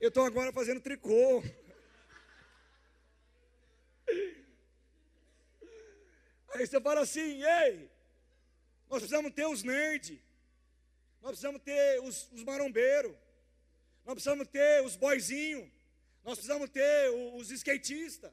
Eu 0.00 0.08
estou 0.08 0.24
agora 0.24 0.52
fazendo 0.52 0.80
tricô. 0.80 1.42
Aí 6.54 6.66
você 6.66 6.80
fala 6.80 7.00
assim, 7.00 7.42
ei, 7.42 7.90
nós 8.88 9.00
precisamos 9.00 9.32
ter 9.32 9.46
os 9.46 9.62
nerds, 9.62 10.18
nós 11.22 11.30
precisamos 11.30 11.62
ter 11.62 12.00
os, 12.02 12.28
os 12.32 12.42
marombeiros, 12.42 13.14
nós 14.04 14.14
precisamos 14.14 14.48
ter 14.48 14.82
os 14.84 14.96
boizinhos, 14.96 15.70
nós 16.24 16.34
precisamos 16.34 16.68
ter 16.68 17.10
os, 17.10 17.42
os 17.42 17.50
skatistas, 17.52 18.32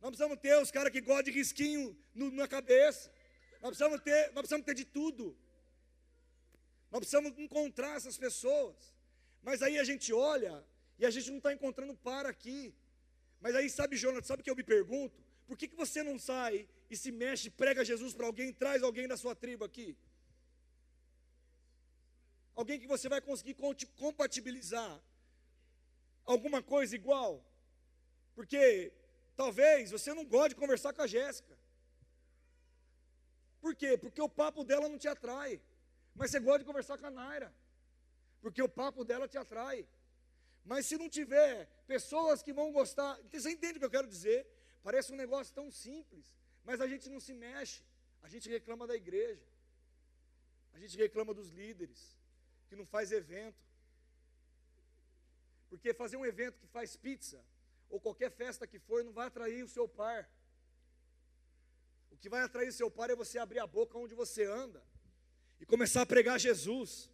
nós 0.00 0.10
precisamos 0.10 0.38
ter 0.38 0.56
os 0.62 0.70
caras 0.70 0.92
que 0.92 1.00
gostam 1.00 1.24
de 1.24 1.32
risquinho 1.32 1.96
no, 2.14 2.30
na 2.30 2.46
cabeça. 2.46 3.12
Nós 3.60 3.70
precisamos 3.70 4.00
ter, 4.00 4.26
nós 4.32 4.42
precisamos 4.42 4.66
ter 4.66 4.74
de 4.74 4.84
tudo. 4.84 5.36
Nós 6.90 7.00
precisamos 7.00 7.36
encontrar 7.38 7.96
essas 7.96 8.16
pessoas. 8.16 8.76
Mas 9.42 9.62
aí 9.62 9.78
a 9.78 9.84
gente 9.84 10.12
olha 10.12 10.64
e 10.98 11.06
a 11.06 11.10
gente 11.10 11.28
não 11.30 11.38
está 11.38 11.52
encontrando 11.52 11.94
para 11.94 12.28
aqui. 12.28 12.74
Mas 13.40 13.54
aí, 13.56 13.68
sabe, 13.68 13.96
Jonas, 13.96 14.26
sabe 14.26 14.40
o 14.40 14.44
que 14.44 14.50
eu 14.50 14.56
me 14.56 14.62
pergunto? 14.62 15.20
Por 15.46 15.56
que, 15.56 15.66
que 15.66 15.76
você 15.76 16.02
não 16.02 16.18
sai 16.18 16.68
e 16.88 16.96
se 16.96 17.10
mexe, 17.10 17.50
prega 17.50 17.84
Jesus 17.84 18.14
para 18.14 18.26
alguém, 18.26 18.52
traz 18.52 18.82
alguém 18.82 19.08
da 19.08 19.16
sua 19.16 19.34
tribo 19.34 19.64
aqui? 19.64 19.96
Alguém 22.54 22.78
que 22.78 22.86
você 22.86 23.08
vai 23.08 23.20
conseguir 23.20 23.56
compatibilizar 23.96 25.00
alguma 26.24 26.62
coisa 26.62 26.94
igual? 26.94 27.44
Porque 28.34 28.92
Talvez 29.36 29.90
você 29.90 30.12
não 30.14 30.24
goste 30.24 30.50
de 30.50 30.60
conversar 30.62 30.92
com 30.92 31.02
a 31.02 31.06
Jéssica. 31.06 31.56
Por 33.60 33.74
quê? 33.74 33.96
Porque 33.96 34.20
o 34.20 34.28
papo 34.28 34.64
dela 34.64 34.88
não 34.88 34.98
te 34.98 35.08
atrai. 35.08 35.60
Mas 36.14 36.30
você 36.30 36.40
gosta 36.40 36.60
de 36.60 36.64
conversar 36.64 36.98
com 36.98 37.06
a 37.06 37.10
Naira. 37.10 37.52
Porque 38.40 38.62
o 38.62 38.68
papo 38.68 39.04
dela 39.04 39.26
te 39.26 39.38
atrai. 39.38 39.86
Mas 40.64 40.86
se 40.86 40.96
não 40.96 41.08
tiver 41.08 41.66
pessoas 41.86 42.42
que 42.42 42.52
vão 42.52 42.70
gostar, 42.72 43.18
você 43.30 43.50
entende 43.50 43.76
o 43.76 43.80
que 43.80 43.86
eu 43.86 43.90
quero 43.90 44.06
dizer? 44.06 44.46
Parece 44.82 45.12
um 45.12 45.16
negócio 45.16 45.54
tão 45.54 45.70
simples, 45.70 46.24
mas 46.64 46.80
a 46.80 46.86
gente 46.86 47.08
não 47.08 47.20
se 47.20 47.32
mexe. 47.32 47.82
A 48.22 48.28
gente 48.28 48.48
reclama 48.48 48.86
da 48.86 48.94
igreja. 48.94 49.46
A 50.72 50.78
gente 50.78 50.96
reclama 50.96 51.32
dos 51.34 51.48
líderes 51.50 52.16
que 52.72 52.76
não 52.76 52.86
faz 52.86 53.12
evento. 53.12 53.62
Porque 55.68 55.92
fazer 55.92 56.16
um 56.16 56.24
evento 56.24 56.58
que 56.58 56.66
faz 56.66 56.96
pizza 56.96 57.38
ou 57.90 58.00
qualquer 58.00 58.30
festa 58.30 58.66
que 58.66 58.78
for, 58.78 59.04
não 59.04 59.12
vai 59.12 59.26
atrair 59.26 59.62
o 59.62 59.68
seu 59.68 59.86
par. 59.86 60.26
O 62.10 62.16
que 62.16 62.30
vai 62.30 62.42
atrair 62.42 62.68
o 62.70 62.72
seu 62.72 62.90
par 62.90 63.10
é 63.10 63.14
você 63.14 63.38
abrir 63.38 63.58
a 63.58 63.66
boca 63.66 63.98
onde 63.98 64.14
você 64.14 64.44
anda 64.44 64.82
e 65.60 65.66
começar 65.66 66.00
a 66.00 66.06
pregar 66.06 66.40
Jesus. 66.40 67.10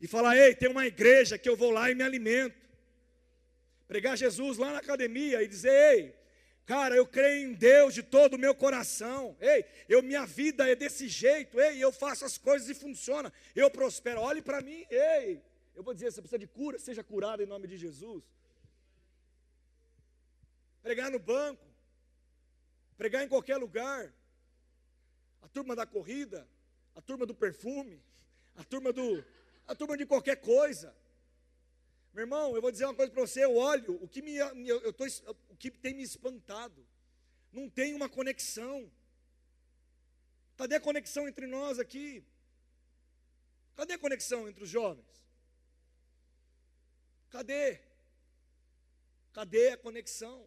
E 0.00 0.08
falar: 0.08 0.36
ei, 0.36 0.52
tem 0.52 0.68
uma 0.68 0.84
igreja 0.84 1.38
que 1.38 1.48
eu 1.48 1.56
vou 1.56 1.70
lá 1.70 1.88
e 1.88 1.94
me 1.94 2.02
alimento. 2.02 2.60
Pregar 3.86 4.16
Jesus 4.16 4.58
lá 4.58 4.72
na 4.72 4.78
academia 4.78 5.44
e 5.44 5.46
dizer: 5.46 5.70
ei, 5.70 6.16
cara, 6.66 6.94
eu 6.94 7.06
creio 7.06 7.50
em 7.50 7.54
Deus 7.54 7.94
de 7.94 8.02
todo 8.02 8.34
o 8.34 8.38
meu 8.38 8.54
coração. 8.54 9.36
Ei, 9.40 9.64
eu, 9.88 10.02
minha 10.02 10.24
vida 10.26 10.68
é 10.68 10.74
desse 10.74 11.08
jeito. 11.08 11.60
Ei, 11.60 11.82
eu 11.82 11.92
faço 11.92 12.24
as 12.24 12.38
coisas 12.38 12.68
e 12.68 12.74
funciona. 12.74 13.32
Eu 13.54 13.70
prospero. 13.70 14.20
Olhe 14.20 14.42
para 14.42 14.60
mim. 14.60 14.84
Ei, 14.90 15.42
eu 15.74 15.82
vou 15.82 15.94
dizer: 15.94 16.10
você 16.10 16.20
precisa 16.20 16.38
de 16.38 16.46
cura, 16.46 16.78
seja 16.78 17.02
curado 17.02 17.42
em 17.42 17.46
nome 17.46 17.66
de 17.66 17.76
Jesus 17.76 18.22
pregar 20.82 21.10
no 21.10 21.18
banco, 21.18 21.64
pregar 22.98 23.22
em 23.22 23.28
qualquer 23.28 23.56
lugar. 23.56 24.12
A 25.40 25.48
turma 25.48 25.74
da 25.74 25.86
corrida, 25.86 26.46
a 26.94 27.00
turma 27.00 27.26
do 27.26 27.34
perfume, 27.34 28.00
a 28.56 28.64
turma 28.64 28.92
do, 28.92 29.24
a 29.66 29.74
turma 29.74 29.96
de 29.96 30.06
qualquer 30.06 30.36
coisa. 30.36 30.94
Meu 32.12 32.24
irmão, 32.24 32.54
eu 32.54 32.60
vou 32.60 32.70
dizer 32.70 32.84
uma 32.84 32.94
coisa 32.94 33.10
para 33.10 33.22
você, 33.22 33.42
eu 33.42 33.56
olho, 33.56 34.02
o 34.02 34.06
que, 34.06 34.20
me, 34.20 34.36
eu 34.36 34.92
tô, 34.92 35.04
o 35.48 35.56
que 35.56 35.70
tem 35.70 35.94
me 35.94 36.02
espantado, 36.02 36.86
não 37.50 37.70
tem 37.70 37.94
uma 37.94 38.08
conexão. 38.08 38.90
Cadê 40.56 40.74
a 40.74 40.80
conexão 40.80 41.26
entre 41.26 41.46
nós 41.46 41.78
aqui? 41.78 42.22
Cadê 43.74 43.94
a 43.94 43.98
conexão 43.98 44.46
entre 44.46 44.62
os 44.62 44.68
jovens? 44.68 45.26
Cadê? 47.30 47.80
Cadê 49.32 49.70
a 49.70 49.78
conexão? 49.78 50.46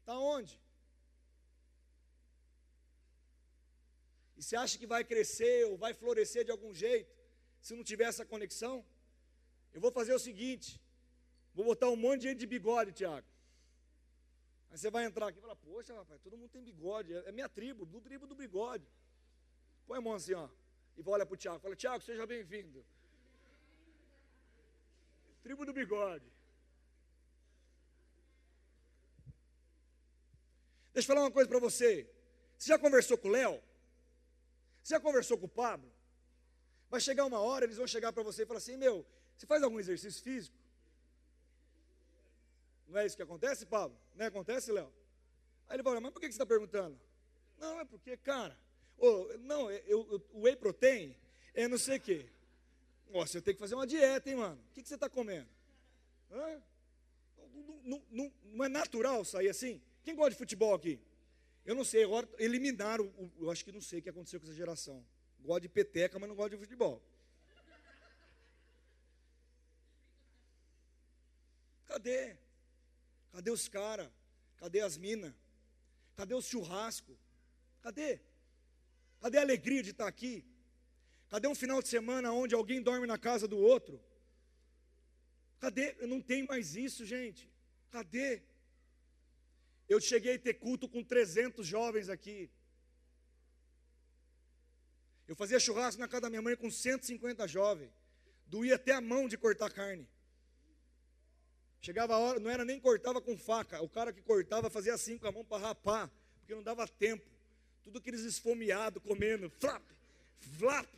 Está 0.00 0.18
onde? 0.18 0.58
E 4.38 4.42
você 4.42 4.56
acha 4.56 4.78
que 4.78 4.86
vai 4.86 5.04
crescer 5.04 5.66
ou 5.66 5.76
vai 5.76 5.92
florescer 5.92 6.44
de 6.46 6.50
algum 6.50 6.72
jeito 6.72 7.14
se 7.60 7.74
não 7.74 7.84
tiver 7.84 8.04
essa 8.04 8.24
conexão? 8.24 8.82
Eu 9.72 9.80
vou 9.80 9.92
fazer 9.92 10.14
o 10.14 10.18
seguinte: 10.18 10.80
vou 11.54 11.64
botar 11.64 11.88
um 11.88 11.96
monte 11.96 12.22
de 12.22 12.28
gente 12.28 12.38
de 12.38 12.46
bigode, 12.46 12.92
Tiago. 12.92 13.26
Aí 14.70 14.78
você 14.78 14.90
vai 14.90 15.04
entrar 15.04 15.28
aqui 15.28 15.38
e 15.38 15.40
falar: 15.40 15.56
Poxa, 15.56 15.94
rapaz, 15.94 16.20
todo 16.20 16.36
mundo 16.36 16.50
tem 16.50 16.62
bigode, 16.62 17.14
é 17.14 17.32
minha 17.32 17.48
tribo, 17.48 17.84
do 17.84 18.00
tribo 18.00 18.26
do 18.26 18.34
bigode. 18.34 18.86
Põe 19.86 19.98
a 19.98 20.00
mão 20.00 20.14
assim, 20.14 20.34
ó, 20.34 20.48
e 20.96 21.02
olha 21.06 21.24
para 21.24 21.34
o 21.34 21.36
Tiago: 21.36 21.60
Fala, 21.60 21.76
Tiago, 21.76 22.02
seja 22.02 22.26
bem-vindo. 22.26 22.84
Tribo 25.42 25.64
do 25.64 25.72
bigode. 25.72 26.26
Deixa 30.92 31.06
eu 31.06 31.14
falar 31.14 31.26
uma 31.26 31.30
coisa 31.30 31.48
para 31.48 31.60
você. 31.60 32.10
Você 32.58 32.68
já 32.68 32.78
conversou 32.78 33.16
com 33.16 33.28
o 33.28 33.30
Léo? 33.30 33.62
Você 34.82 34.94
já 34.94 35.00
conversou 35.00 35.38
com 35.38 35.46
o 35.46 35.48
Pablo? 35.48 35.90
Vai 36.90 37.00
chegar 37.00 37.24
uma 37.24 37.38
hora, 37.38 37.64
eles 37.64 37.76
vão 37.76 37.86
chegar 37.86 38.12
para 38.12 38.22
você 38.22 38.42
e 38.42 38.46
falar 38.46 38.58
assim: 38.58 38.76
Meu, 38.76 39.06
você 39.38 39.46
faz 39.46 39.62
algum 39.62 39.78
exercício 39.78 40.20
físico? 40.20 40.56
Não 42.88 42.98
é 42.98 43.06
isso 43.06 43.16
que 43.16 43.22
acontece, 43.22 43.64
Pablo? 43.64 43.96
Não 44.16 44.24
é 44.24 44.28
acontece, 44.28 44.72
Léo? 44.72 44.92
Aí 45.68 45.76
ele 45.76 45.88
olhar, 45.88 46.00
mas 46.00 46.12
por 46.12 46.18
que 46.18 46.26
você 46.26 46.32
está 46.32 46.46
perguntando? 46.46 46.98
Não, 47.56 47.78
é 47.78 47.84
porque, 47.84 48.16
cara, 48.16 48.58
oh, 48.96 49.28
não, 49.38 49.70
eu, 49.70 50.10
eu, 50.10 50.26
o 50.32 50.40
whey 50.42 50.56
protein 50.56 51.14
é 51.54 51.68
não 51.68 51.78
sei 51.78 51.98
o 51.98 52.00
quê. 52.00 52.26
Nossa, 53.10 53.38
eu 53.38 53.42
tenho 53.42 53.54
que 53.54 53.60
fazer 53.60 53.76
uma 53.76 53.86
dieta, 53.86 54.28
hein, 54.28 54.36
mano? 54.36 54.60
O 54.70 54.74
que, 54.74 54.82
que 54.82 54.88
você 54.88 54.94
está 54.94 55.08
comendo? 55.08 55.48
Hã? 56.32 56.62
Não, 57.38 57.78
não, 57.84 58.02
não, 58.10 58.32
não 58.44 58.64
é 58.64 58.68
natural 58.68 59.24
sair 59.24 59.48
assim? 59.48 59.80
Quem 60.02 60.16
gosta 60.16 60.30
de 60.30 60.36
futebol 60.36 60.74
aqui? 60.74 61.00
Eu 61.64 61.76
não 61.76 61.84
sei, 61.84 62.02
agora 62.02 62.28
eliminaram, 62.38 63.12
eu 63.38 63.50
acho 63.50 63.64
que 63.64 63.70
não 63.70 63.80
sei 63.80 64.00
o 64.00 64.02
que 64.02 64.08
aconteceu 64.08 64.40
com 64.40 64.46
essa 64.46 64.54
geração. 64.54 65.04
Gosta 65.40 65.60
de 65.60 65.68
peteca, 65.68 66.18
mas 66.18 66.28
não 66.28 66.34
gosta 66.34 66.50
de 66.50 66.56
futebol. 66.56 67.00
Cadê? 71.88 72.36
Cadê 73.32 73.50
os 73.50 73.66
caras? 73.68 74.10
Cadê 74.58 74.80
as 74.80 74.96
minas? 74.96 75.34
Cadê 76.14 76.34
o 76.34 76.42
churrasco? 76.42 77.18
Cadê? 77.80 78.20
Cadê 79.20 79.38
a 79.38 79.42
alegria 79.42 79.82
de 79.82 79.90
estar 79.90 80.06
aqui? 80.06 80.44
Cadê 81.28 81.48
um 81.48 81.54
final 81.54 81.82
de 81.82 81.88
semana 81.88 82.32
onde 82.32 82.54
alguém 82.54 82.82
dorme 82.82 83.06
na 83.06 83.18
casa 83.18 83.48
do 83.48 83.58
outro? 83.58 84.00
Cadê? 85.58 85.94
Não 86.06 86.20
tenho 86.20 86.46
mais 86.46 86.76
isso, 86.76 87.04
gente. 87.04 87.50
Cadê? 87.90 88.42
Eu 89.88 90.00
cheguei 90.00 90.34
a 90.36 90.38
ter 90.38 90.54
culto 90.54 90.88
com 90.88 91.02
300 91.02 91.66
jovens 91.66 92.08
aqui. 92.08 92.50
Eu 95.26 95.34
fazia 95.34 95.58
churrasco 95.58 96.00
na 96.00 96.08
casa 96.08 96.22
da 96.22 96.30
minha 96.30 96.42
mãe 96.42 96.56
com 96.56 96.70
150 96.70 97.46
jovens. 97.48 97.90
doía 98.46 98.76
até 98.76 98.92
a 98.92 99.00
mão 99.00 99.28
de 99.28 99.36
cortar 99.36 99.70
carne. 99.70 100.08
Chegava 101.80 102.14
a 102.14 102.18
hora, 102.18 102.40
não 102.40 102.50
era 102.50 102.64
nem 102.64 102.80
cortava 102.80 103.20
com 103.20 103.36
faca, 103.36 103.80
o 103.82 103.88
cara 103.88 104.12
que 104.12 104.20
cortava 104.22 104.68
fazia 104.68 104.94
assim 104.94 105.16
com 105.16 105.26
a 105.26 105.32
mão 105.32 105.44
para 105.44 105.68
rapar, 105.68 106.10
porque 106.40 106.54
não 106.54 106.62
dava 106.62 106.86
tempo. 106.88 107.24
Tudo 107.84 107.98
aqueles 107.98 108.22
esfomeados 108.22 109.02
comendo, 109.02 109.48
flap, 109.48 109.82
flap, 110.38 110.88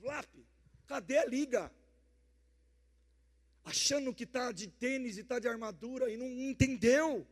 flap. 0.00 0.28
Cadê 0.86 1.18
a 1.18 1.24
liga? 1.24 1.70
Achando 3.64 4.14
que 4.14 4.24
está 4.24 4.52
de 4.52 4.68
tênis 4.68 5.16
e 5.16 5.20
está 5.20 5.38
de 5.38 5.48
armadura 5.48 6.10
e 6.10 6.16
não 6.16 6.26
entendeu. 6.26 7.26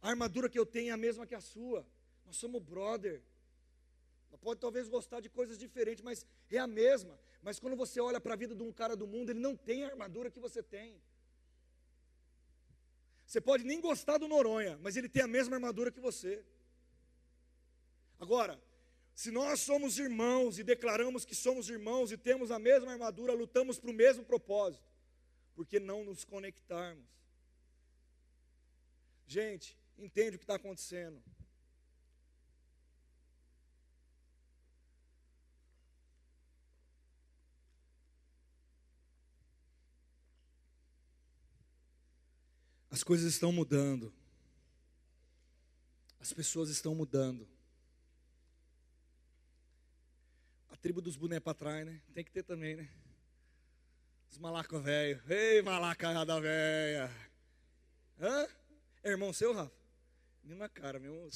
A 0.00 0.10
armadura 0.10 0.48
que 0.48 0.58
eu 0.58 0.66
tenho 0.66 0.90
é 0.90 0.92
a 0.92 0.96
mesma 0.96 1.26
que 1.26 1.34
a 1.34 1.40
sua. 1.40 1.86
Nós 2.24 2.36
somos 2.36 2.62
brother. 2.62 3.20
Pode 4.40 4.60
talvez 4.60 4.88
gostar 4.88 5.20
de 5.20 5.30
coisas 5.30 5.56
diferentes, 5.56 6.04
mas 6.04 6.26
é 6.50 6.58
a 6.58 6.66
mesma. 6.66 7.18
Mas 7.42 7.58
quando 7.58 7.76
você 7.76 7.98
olha 7.98 8.20
para 8.20 8.34
a 8.34 8.36
vida 8.36 8.54
de 8.54 8.62
um 8.62 8.70
cara 8.70 8.94
do 8.94 9.06
mundo, 9.06 9.30
ele 9.30 9.40
não 9.40 9.56
tem 9.56 9.84
a 9.84 9.88
armadura 9.88 10.30
que 10.30 10.38
você 10.38 10.62
tem. 10.62 11.00
Você 13.26 13.40
pode 13.40 13.64
nem 13.64 13.80
gostar 13.80 14.18
do 14.18 14.28
Noronha, 14.28 14.78
mas 14.82 14.96
ele 14.96 15.08
tem 15.08 15.22
a 15.22 15.26
mesma 15.26 15.56
armadura 15.56 15.90
que 15.90 16.00
você. 16.00 16.44
Agora, 18.18 18.60
se 19.14 19.30
nós 19.30 19.60
somos 19.60 19.98
irmãos 19.98 20.58
e 20.58 20.64
declaramos 20.64 21.24
que 21.24 21.34
somos 21.34 21.68
irmãos 21.68 22.10
e 22.10 22.16
temos 22.16 22.50
a 22.50 22.58
mesma 22.58 22.92
armadura, 22.92 23.32
lutamos 23.32 23.78
para 23.78 23.90
o 23.90 23.94
mesmo 23.94 24.24
propósito, 24.24 24.84
por 25.54 25.66
que 25.66 25.78
não 25.78 26.04
nos 26.04 26.24
conectarmos? 26.24 27.04
Gente, 29.26 29.78
entende 29.96 30.36
o 30.36 30.38
que 30.38 30.44
está 30.44 30.56
acontecendo. 30.56 31.22
As 42.94 43.02
coisas 43.02 43.32
estão 43.32 43.50
mudando. 43.50 44.14
As 46.20 46.32
pessoas 46.32 46.70
estão 46.70 46.94
mudando. 46.94 47.44
A 50.70 50.76
tribo 50.76 51.00
dos 51.00 51.16
bonés 51.16 51.42
para 51.42 51.54
trás, 51.54 51.84
né? 51.84 52.00
Tem 52.14 52.22
que 52.22 52.30
ter 52.30 52.44
também, 52.44 52.76
né? 52.76 52.88
Os 54.30 54.38
malacos 54.38 54.80
velho. 54.80 55.20
Ei, 55.28 55.60
malacada 55.60 56.40
velha. 56.40 57.10
Hã? 58.20 58.46
É 59.02 59.10
irmão 59.10 59.32
seu, 59.32 59.52
Rafa? 59.52 59.74
Mesma 60.44 60.68
cara, 60.68 61.00
mesmo. 61.00 61.28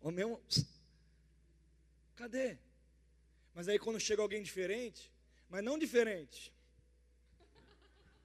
O 0.00 0.10
mesmo. 0.10 0.40
Cadê? 2.16 2.56
Mas 3.54 3.68
aí 3.68 3.78
quando 3.78 4.00
chega 4.00 4.22
alguém 4.22 4.42
diferente, 4.42 5.12
mas 5.50 5.62
não 5.62 5.78
diferente, 5.78 6.50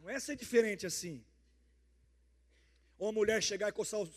não 0.06 0.12
é 0.12 0.20
ser 0.20 0.36
diferente 0.36 0.86
assim. 0.86 1.26
Ou 2.99 3.10
a 3.10 3.12
mulher 3.12 3.41
chegar 3.41 3.70
e 3.70 3.78
coçar 3.80 3.99
os. 3.99 4.12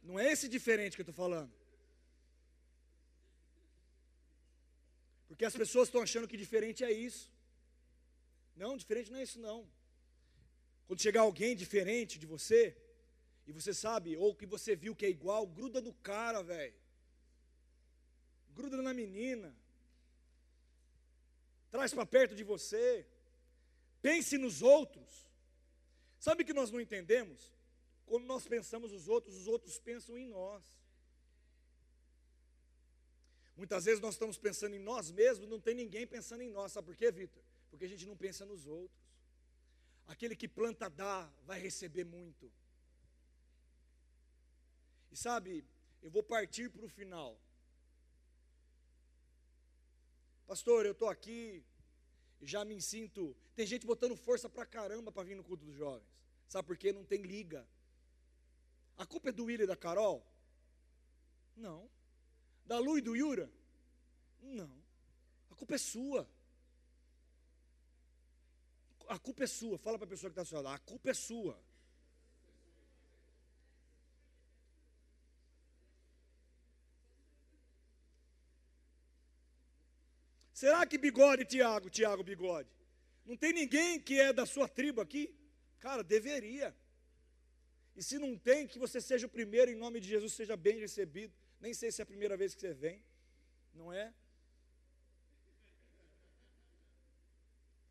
Não 0.00 0.16
é 0.16 0.30
esse 0.30 0.48
diferente 0.48 0.94
que 0.94 1.02
eu 1.02 1.08
estou 1.10 1.22
falando. 1.24 1.52
Porque 5.26 5.44
as 5.44 5.56
pessoas 5.62 5.88
estão 5.88 6.02
achando 6.02 6.28
que 6.28 6.36
diferente 6.36 6.84
é 6.84 6.92
isso. 6.92 7.24
Não, 8.54 8.76
diferente 8.76 9.10
não 9.10 9.18
é 9.18 9.24
isso 9.24 9.40
não. 9.40 9.68
Quando 10.86 11.02
chegar 11.02 11.22
alguém 11.22 11.56
diferente 11.56 12.16
de 12.16 12.26
você, 12.26 12.76
e 13.44 13.50
você 13.50 13.74
sabe, 13.74 14.16
ou 14.16 14.36
que 14.36 14.46
você 14.46 14.76
viu 14.76 14.94
que 14.94 15.04
é 15.04 15.10
igual, 15.10 15.44
gruda 15.48 15.80
no 15.80 15.92
cara, 15.92 16.44
velho. 16.44 16.78
Gruda 18.54 18.80
na 18.80 18.94
menina. 18.94 19.52
Traz 21.72 21.92
para 21.92 22.06
perto 22.06 22.36
de 22.36 22.44
você. 22.44 23.04
Pense 24.06 24.38
nos 24.38 24.62
outros. 24.62 25.28
Sabe 26.20 26.44
que 26.44 26.54
nós 26.54 26.70
não 26.70 26.80
entendemos? 26.80 27.52
Quando 28.06 28.24
nós 28.24 28.46
pensamos 28.46 28.92
os 28.92 29.08
outros, 29.08 29.34
os 29.34 29.48
outros 29.48 29.80
pensam 29.80 30.16
em 30.16 30.28
nós. 30.28 30.62
Muitas 33.56 33.84
vezes 33.84 34.00
nós 34.00 34.14
estamos 34.14 34.38
pensando 34.38 34.76
em 34.76 34.78
nós 34.78 35.10
mesmos, 35.10 35.48
não 35.48 35.58
tem 35.58 35.74
ninguém 35.74 36.06
pensando 36.06 36.42
em 36.42 36.48
nós. 36.48 36.70
Sabe 36.70 36.86
por 36.86 36.94
quê, 36.94 37.10
Vitor? 37.10 37.42
Porque 37.68 37.84
a 37.84 37.88
gente 37.88 38.06
não 38.06 38.16
pensa 38.16 38.46
nos 38.46 38.64
outros. 38.64 38.96
Aquele 40.06 40.36
que 40.36 40.46
planta 40.46 40.88
dá, 40.88 41.28
vai 41.44 41.58
receber 41.58 42.04
muito. 42.04 42.48
E 45.10 45.16
sabe, 45.16 45.64
eu 46.00 46.12
vou 46.12 46.22
partir 46.22 46.70
para 46.70 46.84
o 46.84 46.88
final. 46.88 47.36
Pastor, 50.46 50.86
eu 50.86 50.92
estou 50.92 51.08
aqui, 51.08 51.64
já 52.42 52.64
me 52.64 52.80
sinto. 52.80 53.36
Tem 53.54 53.66
gente 53.66 53.86
botando 53.86 54.16
força 54.16 54.48
pra 54.48 54.66
caramba 54.66 55.10
para 55.10 55.22
vir 55.22 55.36
no 55.36 55.44
culto 55.44 55.64
dos 55.64 55.74
jovens. 55.74 56.06
Sabe 56.48 56.66
por 56.66 56.76
quê? 56.76 56.92
Não 56.92 57.04
tem 57.04 57.22
liga. 57.22 57.66
A 58.96 59.04
culpa 59.06 59.28
é 59.28 59.32
do 59.32 59.44
William 59.44 59.64
e 59.64 59.66
da 59.66 59.76
Carol? 59.76 60.24
Não. 61.56 61.88
Da 62.64 62.78
Lu 62.78 62.98
e 62.98 63.00
do 63.00 63.16
Yura? 63.16 63.50
Não. 64.42 64.70
A 65.50 65.54
culpa 65.54 65.74
é 65.74 65.78
sua. 65.78 66.28
A 69.08 69.18
culpa 69.18 69.44
é 69.44 69.46
sua. 69.46 69.78
Fala 69.78 69.98
para 69.98 70.06
a 70.06 70.10
pessoa 70.10 70.30
que 70.30 70.38
está 70.38 70.42
ao 70.42 70.62
seu. 70.62 70.68
A 70.68 70.78
culpa 70.78 71.10
é 71.10 71.14
sua. 71.14 71.58
Será 80.60 80.86
que 80.90 80.96
bigode, 80.96 81.44
Tiago, 81.44 81.90
Tiago 81.90 82.22
bigode? 82.22 82.70
Não 83.26 83.36
tem 83.36 83.52
ninguém 83.52 84.00
que 84.00 84.18
é 84.18 84.32
da 84.32 84.46
sua 84.46 84.66
tribo 84.66 85.02
aqui? 85.02 85.24
Cara, 85.78 86.02
deveria. 86.02 86.74
E 87.94 88.02
se 88.02 88.18
não 88.18 88.38
tem, 88.38 88.66
que 88.66 88.78
você 88.78 88.98
seja 88.98 89.26
o 89.26 89.34
primeiro, 89.38 89.70
em 89.70 89.74
nome 89.74 90.00
de 90.00 90.08
Jesus, 90.08 90.32
seja 90.32 90.56
bem 90.56 90.78
recebido. 90.78 91.34
Nem 91.60 91.74
sei 91.74 91.92
se 91.92 92.00
é 92.00 92.04
a 92.04 92.06
primeira 92.12 92.38
vez 92.38 92.54
que 92.54 92.62
você 92.62 92.72
vem, 92.72 93.04
não 93.74 93.92
é? 93.92 94.14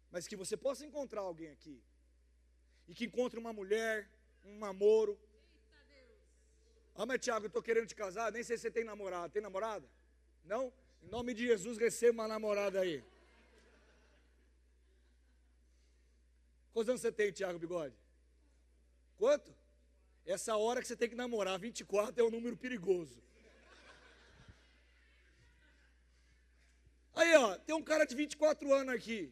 Mas 0.09 0.27
que 0.27 0.35
você 0.35 0.57
possa 0.57 0.83
encontrar 0.87 1.21
alguém 1.21 1.51
aqui. 1.51 1.77
E 2.87 2.95
que 2.95 3.05
encontre 3.05 3.37
uma 3.37 3.53
mulher, 3.53 4.09
um 4.43 4.57
namoro. 4.57 5.19
Ah, 6.95 7.05
mas 7.05 7.19
Tiago, 7.19 7.45
eu 7.45 7.53
estou 7.53 7.61
querendo 7.61 7.85
te 7.85 7.93
casar, 8.03 8.31
nem 8.31 8.41
sei 8.41 8.57
se 8.57 8.63
você 8.63 8.71
tem 8.71 8.83
namorada. 8.83 9.29
Tem 9.29 9.43
namorada? 9.49 9.87
Não? 10.43 10.73
Em 11.05 11.09
nome 11.09 11.35
de 11.35 11.45
Jesus, 11.45 11.77
receba 11.77 12.13
uma 12.13 12.27
namorada 12.27 12.79
aí. 12.79 13.03
Quantos 16.73 16.89
anos 16.89 17.01
você 17.01 17.11
tem, 17.11 17.31
Tiago 17.31 17.59
Bigode? 17.59 17.95
Quanto? 19.17 19.55
Essa 20.25 20.57
hora 20.57 20.81
que 20.81 20.87
você 20.87 20.95
tem 20.95 21.07
que 21.07 21.15
namorar, 21.15 21.59
24 21.59 22.19
é 22.19 22.23
um 22.23 22.31
número 22.31 22.57
perigoso. 22.57 23.21
Aí, 27.13 27.35
ó, 27.35 27.55
tem 27.59 27.75
um 27.75 27.83
cara 27.83 28.05
de 28.05 28.15
24 28.15 28.73
anos 28.73 28.95
aqui. 28.95 29.31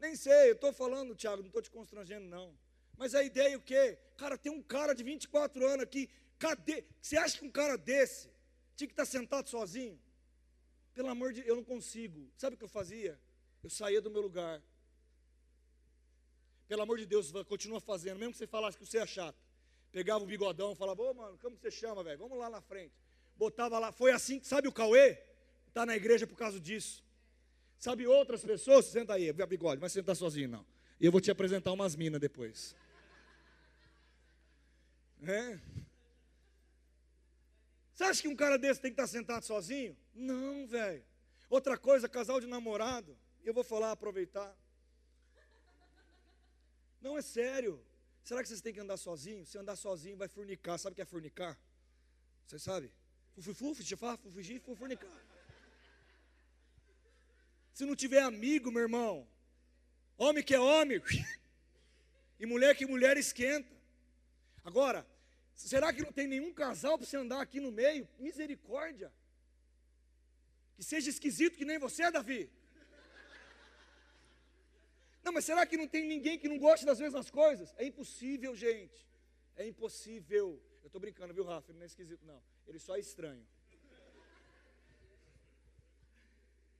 Nem 0.00 0.16
sei, 0.16 0.50
eu 0.50 0.54
estou 0.54 0.72
falando, 0.72 1.14
Tiago, 1.14 1.42
não 1.42 1.46
estou 1.46 1.62
te 1.62 1.70
constrangendo, 1.70 2.26
não. 2.26 2.52
Mas 2.98 3.14
a 3.14 3.22
ideia 3.22 3.54
é 3.54 3.56
o 3.56 3.60
quê? 3.60 3.96
Cara, 4.16 4.36
tem 4.36 4.50
um 4.50 4.60
cara 4.60 4.94
de 4.94 5.04
24 5.04 5.64
anos 5.64 5.84
aqui. 5.84 6.10
Cadê? 6.40 6.84
Você 7.00 7.16
acha 7.16 7.38
que 7.38 7.44
um 7.46 7.50
cara 7.50 7.78
desse 7.78 8.28
tinha 8.74 8.88
que 8.88 8.92
estar 8.92 9.06
sentado 9.06 9.48
sozinho? 9.48 9.98
Pelo 10.96 11.10
amor 11.10 11.30
de 11.34 11.46
eu 11.46 11.54
não 11.54 11.62
consigo. 11.62 12.26
Sabe 12.38 12.54
o 12.54 12.58
que 12.58 12.64
eu 12.64 12.68
fazia? 12.68 13.20
Eu 13.62 13.68
saía 13.68 14.00
do 14.00 14.10
meu 14.10 14.22
lugar. 14.22 14.62
Pelo 16.66 16.80
amor 16.80 16.96
de 16.96 17.04
Deus, 17.04 17.30
continua 17.46 17.80
fazendo, 17.80 18.18
mesmo 18.18 18.32
que 18.32 18.38
você 18.38 18.46
falasse 18.46 18.78
que 18.78 18.86
você 18.86 18.96
é 18.96 19.06
chato. 19.06 19.36
Pegava 19.92 20.24
o 20.24 20.26
bigodão, 20.26 20.74
falava, 20.74 21.02
ô 21.02 21.12
mano, 21.12 21.36
como 21.36 21.54
você 21.54 21.70
chama, 21.70 22.02
velho? 22.02 22.18
Vamos 22.18 22.38
lá 22.38 22.48
na 22.48 22.62
frente. 22.62 22.94
Botava 23.36 23.78
lá, 23.78 23.92
foi 23.92 24.10
assim, 24.10 24.42
sabe 24.42 24.68
o 24.68 24.72
Cauê? 24.72 25.18
Está 25.68 25.84
na 25.84 25.94
igreja 25.94 26.26
por 26.26 26.36
causa 26.36 26.58
disso. 26.58 27.04
Sabe 27.78 28.06
outras 28.06 28.42
pessoas? 28.42 28.86
Senta 28.86 29.12
aí, 29.12 29.30
bigode, 29.34 29.78
mas 29.78 29.92
senta 29.92 30.14
sozinho 30.14 30.48
não. 30.48 30.66
E 30.98 31.04
eu 31.04 31.12
vou 31.12 31.20
te 31.20 31.30
apresentar 31.30 31.72
umas 31.72 31.94
minas 31.94 32.18
depois. 32.18 32.74
É? 35.22 35.60
Você 37.92 38.04
acha 38.04 38.22
que 38.22 38.28
um 38.28 38.36
cara 38.36 38.56
desse 38.56 38.80
tem 38.80 38.90
que 38.90 38.98
estar 38.98 39.06
sentado 39.06 39.42
sozinho? 39.44 39.94
Não, 40.16 40.66
velho. 40.66 41.04
Outra 41.48 41.78
coisa, 41.78 42.08
casal 42.08 42.40
de 42.40 42.46
namorado. 42.46 43.16
Eu 43.44 43.54
vou 43.54 43.62
falar, 43.62 43.92
aproveitar. 43.92 44.56
Não 47.00 47.16
é 47.16 47.22
sério. 47.22 47.80
Será 48.24 48.42
que 48.42 48.48
vocês 48.48 48.60
têm 48.60 48.72
que 48.72 48.80
andar 48.80 48.96
sozinho? 48.96 49.44
Se 49.46 49.56
andar 49.56 49.76
sozinho, 49.76 50.16
vai 50.16 50.26
furnicar. 50.26 50.78
Sabe 50.78 50.94
o 50.94 50.96
que 50.96 51.02
é 51.02 51.04
furnicar? 51.04 51.56
Você 52.46 52.58
sabe? 52.58 52.90
Fufufu, 53.34 53.74
fuxifá, 53.74 54.16
fufugi, 54.16 54.58
furnicar. 54.58 55.10
Se 57.72 57.84
não 57.84 57.94
tiver 57.94 58.22
amigo, 58.22 58.72
meu 58.72 58.82
irmão, 58.82 59.28
homem 60.16 60.42
que 60.42 60.54
é 60.54 60.58
homem, 60.58 61.00
e 62.40 62.46
mulher 62.46 62.74
que 62.74 62.86
mulher 62.86 63.16
esquenta. 63.16 63.70
Agora, 64.64 65.06
Será 65.56 65.90
que 65.90 66.02
não 66.02 66.12
tem 66.12 66.26
nenhum 66.26 66.52
casal 66.52 66.98
para 66.98 67.06
você 67.06 67.16
andar 67.16 67.40
aqui 67.40 67.58
no 67.58 67.72
meio? 67.72 68.06
Misericórdia. 68.18 69.10
Que 70.76 70.84
seja 70.84 71.08
esquisito 71.10 71.56
que 71.56 71.64
nem 71.64 71.78
você, 71.78 72.10
Davi. 72.10 72.50
Não, 75.24 75.32
mas 75.32 75.44
será 75.44 75.66
que 75.66 75.76
não 75.76 75.88
tem 75.88 76.06
ninguém 76.06 76.38
que 76.38 76.48
não 76.48 76.58
goste 76.58 76.86
das 76.86 77.00
mesmas 77.00 77.30
coisas? 77.30 77.74
É 77.76 77.84
impossível, 77.84 78.54
gente. 78.54 78.98
É 79.56 79.66
impossível. 79.66 80.62
Eu 80.82 80.86
estou 80.86 81.00
brincando, 81.00 81.34
viu, 81.34 81.44
Rafa? 81.44 81.70
Ele 81.70 81.78
não 81.78 81.84
é 81.84 81.86
esquisito, 81.86 82.24
não. 82.24 82.40
Ele 82.66 82.78
só 82.78 82.96
é 82.96 83.00
estranho. 83.00 83.44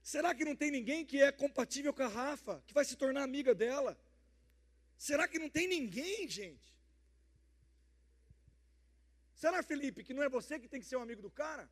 Será 0.03 0.33
que 0.33 0.45
não 0.45 0.55
tem 0.55 0.71
ninguém 0.71 1.05
que 1.05 1.21
é 1.21 1.33
compatível 1.33 1.93
com 1.93 2.05
a 2.05 2.07
Rafa, 2.07 2.63
que 2.67 2.73
vai 2.73 2.85
se 2.85 2.95
tornar 2.95 3.25
amiga 3.25 3.53
dela? 3.53 3.99
Será 4.97 5.27
que 5.27 5.39
não 5.39 5.49
tem 5.49 5.67
ninguém, 5.67 6.29
gente? 6.29 6.73
Será, 9.35 9.63
Felipe, 9.63 10.05
que 10.05 10.15
não 10.15 10.23
é 10.23 10.29
você 10.29 10.61
que 10.61 10.69
tem 10.69 10.81
que 10.81 10.87
ser 10.87 10.97
um 10.97 11.03
amigo 11.03 11.21
do 11.21 11.31
cara? 11.31 11.69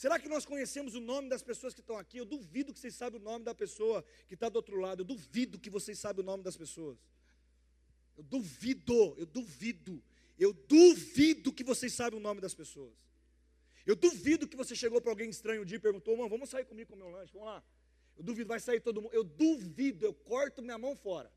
Será 0.00 0.18
que 0.18 0.30
nós 0.30 0.46
conhecemos 0.46 0.94
o 0.94 1.00
nome 1.00 1.28
das 1.28 1.42
pessoas 1.42 1.74
que 1.74 1.82
estão 1.82 1.98
aqui? 1.98 2.16
Eu 2.16 2.24
duvido 2.24 2.72
que 2.72 2.80
vocês 2.80 2.94
sabem 2.94 3.20
o 3.20 3.22
nome 3.22 3.44
da 3.44 3.54
pessoa 3.54 4.02
que 4.26 4.32
está 4.32 4.48
do 4.48 4.56
outro 4.56 4.80
lado. 4.80 5.02
Eu 5.02 5.04
duvido 5.04 5.58
que 5.58 5.68
vocês 5.68 5.98
sabem 5.98 6.22
o 6.22 6.26
nome 6.26 6.42
das 6.42 6.56
pessoas. 6.56 6.96
Eu 8.16 8.22
duvido, 8.22 9.14
eu 9.18 9.26
duvido. 9.26 10.02
Eu 10.38 10.54
duvido 10.54 11.52
que 11.52 11.62
vocês 11.62 11.92
sabem 11.92 12.18
o 12.18 12.22
nome 12.22 12.40
das 12.40 12.54
pessoas. 12.54 12.94
Eu 13.84 13.94
duvido 13.94 14.48
que 14.48 14.56
você 14.56 14.74
chegou 14.74 15.02
para 15.02 15.12
alguém 15.12 15.28
estranho 15.28 15.60
um 15.60 15.66
dia 15.66 15.76
e 15.76 15.78
perguntou, 15.78 16.16
mano, 16.16 16.30
vamos 16.30 16.48
sair 16.48 16.64
comigo 16.64 16.92
comer 16.92 17.04
um 17.04 17.10
lanche, 17.10 17.34
vamos 17.34 17.48
lá. 17.48 17.62
Eu 18.16 18.24
duvido, 18.24 18.48
vai 18.48 18.58
sair 18.58 18.80
todo 18.80 19.02
mundo. 19.02 19.12
Eu 19.12 19.22
duvido, 19.22 20.06
eu 20.06 20.14
corto 20.14 20.62
minha 20.62 20.78
mão 20.78 20.96
fora. 20.96 21.30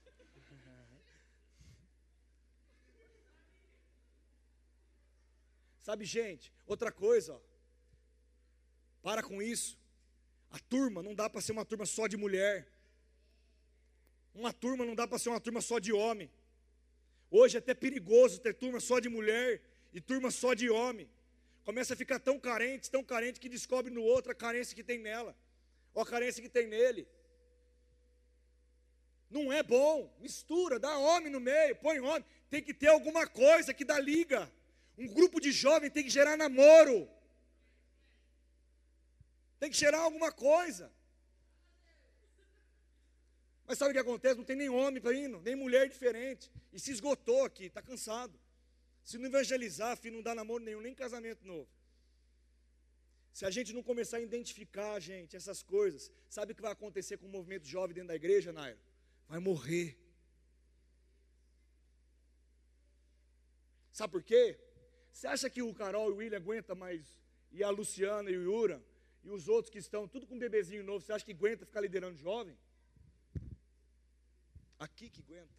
Sabe, 5.82 6.06
gente, 6.06 6.50
outra 6.66 6.90
coisa, 6.90 7.34
ó, 7.34 7.49
para 9.02 9.22
com 9.22 9.40
isso. 9.42 9.78
A 10.50 10.58
turma 10.58 11.02
não 11.02 11.14
dá 11.14 11.28
para 11.30 11.40
ser 11.40 11.52
uma 11.52 11.64
turma 11.64 11.86
só 11.86 12.06
de 12.06 12.16
mulher. 12.16 12.68
Uma 14.34 14.52
turma 14.52 14.84
não 14.84 14.94
dá 14.94 15.06
para 15.06 15.18
ser 15.18 15.28
uma 15.28 15.40
turma 15.40 15.60
só 15.60 15.78
de 15.78 15.92
homem. 15.92 16.30
Hoje 17.30 17.56
é 17.56 17.58
até 17.58 17.74
perigoso 17.74 18.40
ter 18.40 18.54
turma 18.54 18.80
só 18.80 18.98
de 18.98 19.08
mulher 19.08 19.62
e 19.92 20.00
turma 20.00 20.30
só 20.30 20.54
de 20.54 20.68
homem. 20.68 21.08
Começa 21.64 21.94
a 21.94 21.96
ficar 21.96 22.18
tão 22.18 22.38
carente, 22.38 22.90
tão 22.90 23.04
carente 23.04 23.38
que 23.38 23.48
descobre 23.48 23.92
no 23.92 24.02
outro 24.02 24.32
a 24.32 24.34
carência 24.34 24.74
que 24.74 24.82
tem 24.82 24.98
nela, 24.98 25.36
ou 25.94 26.02
a 26.02 26.06
carência 26.06 26.42
que 26.42 26.48
tem 26.48 26.66
nele. 26.66 27.06
Não 29.30 29.52
é 29.52 29.62
bom, 29.62 30.12
mistura, 30.18 30.78
dá 30.78 30.98
homem 30.98 31.30
no 31.30 31.38
meio, 31.38 31.76
põe 31.76 32.00
homem. 32.00 32.24
Tem 32.48 32.60
que 32.60 32.74
ter 32.74 32.88
alguma 32.88 33.28
coisa 33.28 33.72
que 33.72 33.84
dá 33.84 34.00
liga. 34.00 34.50
Um 34.98 35.06
grupo 35.06 35.40
de 35.40 35.52
jovens 35.52 35.90
tem 35.90 36.02
que 36.02 36.10
gerar 36.10 36.36
namoro. 36.36 37.08
Tem 39.60 39.70
que 39.70 39.76
gerar 39.76 40.00
alguma 40.00 40.32
coisa. 40.32 40.90
Mas 43.66 43.78
sabe 43.78 43.90
o 43.90 43.92
que 43.92 44.00
acontece? 44.00 44.36
Não 44.36 44.44
tem 44.44 44.56
nem 44.56 44.70
homem 44.70 45.00
para 45.00 45.14
indo, 45.14 45.40
nem 45.42 45.54
mulher 45.54 45.86
diferente. 45.88 46.50
E 46.72 46.80
se 46.80 46.90
esgotou 46.90 47.44
aqui, 47.44 47.66
está 47.66 47.82
cansado. 47.82 48.40
Se 49.04 49.18
não 49.18 49.26
evangelizar, 49.26 49.96
filho, 49.98 50.16
não 50.16 50.22
dá 50.22 50.34
namoro 50.34 50.64
nenhum, 50.64 50.80
nem 50.80 50.94
casamento 50.94 51.46
novo. 51.46 51.68
Se 53.32 53.44
a 53.44 53.50
gente 53.50 53.72
não 53.72 53.82
começar 53.82 54.16
a 54.16 54.20
identificar, 54.20 54.98
gente, 54.98 55.36
essas 55.36 55.62
coisas, 55.62 56.10
sabe 56.28 56.52
o 56.52 56.54
que 56.56 56.62
vai 56.62 56.72
acontecer 56.72 57.18
com 57.18 57.26
o 57.26 57.30
movimento 57.30 57.66
jovem 57.66 57.94
dentro 57.94 58.08
da 58.08 58.16
igreja, 58.16 58.52
Nairo? 58.52 58.78
Vai 59.28 59.38
morrer. 59.38 59.96
Sabe 63.92 64.10
por 64.10 64.22
quê? 64.22 64.58
Você 65.12 65.26
acha 65.26 65.50
que 65.50 65.62
o 65.62 65.74
Carol 65.74 66.08
e 66.08 66.12
o 66.12 66.16
William 66.16 66.38
aguentam 66.38 66.74
mais, 66.74 67.04
e 67.52 67.62
a 67.62 67.70
Luciana 67.70 68.30
e 68.30 68.36
o 68.36 68.42
Yura, 68.42 68.82
e 69.22 69.30
os 69.30 69.48
outros 69.48 69.70
que 69.70 69.78
estão 69.78 70.08
tudo 70.08 70.26
com 70.26 70.34
um 70.34 70.38
bebezinho 70.38 70.82
novo, 70.82 71.04
você 71.04 71.12
acha 71.12 71.24
que 71.24 71.32
aguenta 71.32 71.66
ficar 71.66 71.80
liderando 71.80 72.16
jovem? 72.16 72.56
Aqui 74.78 75.10
que 75.10 75.20
aguenta. 75.20 75.54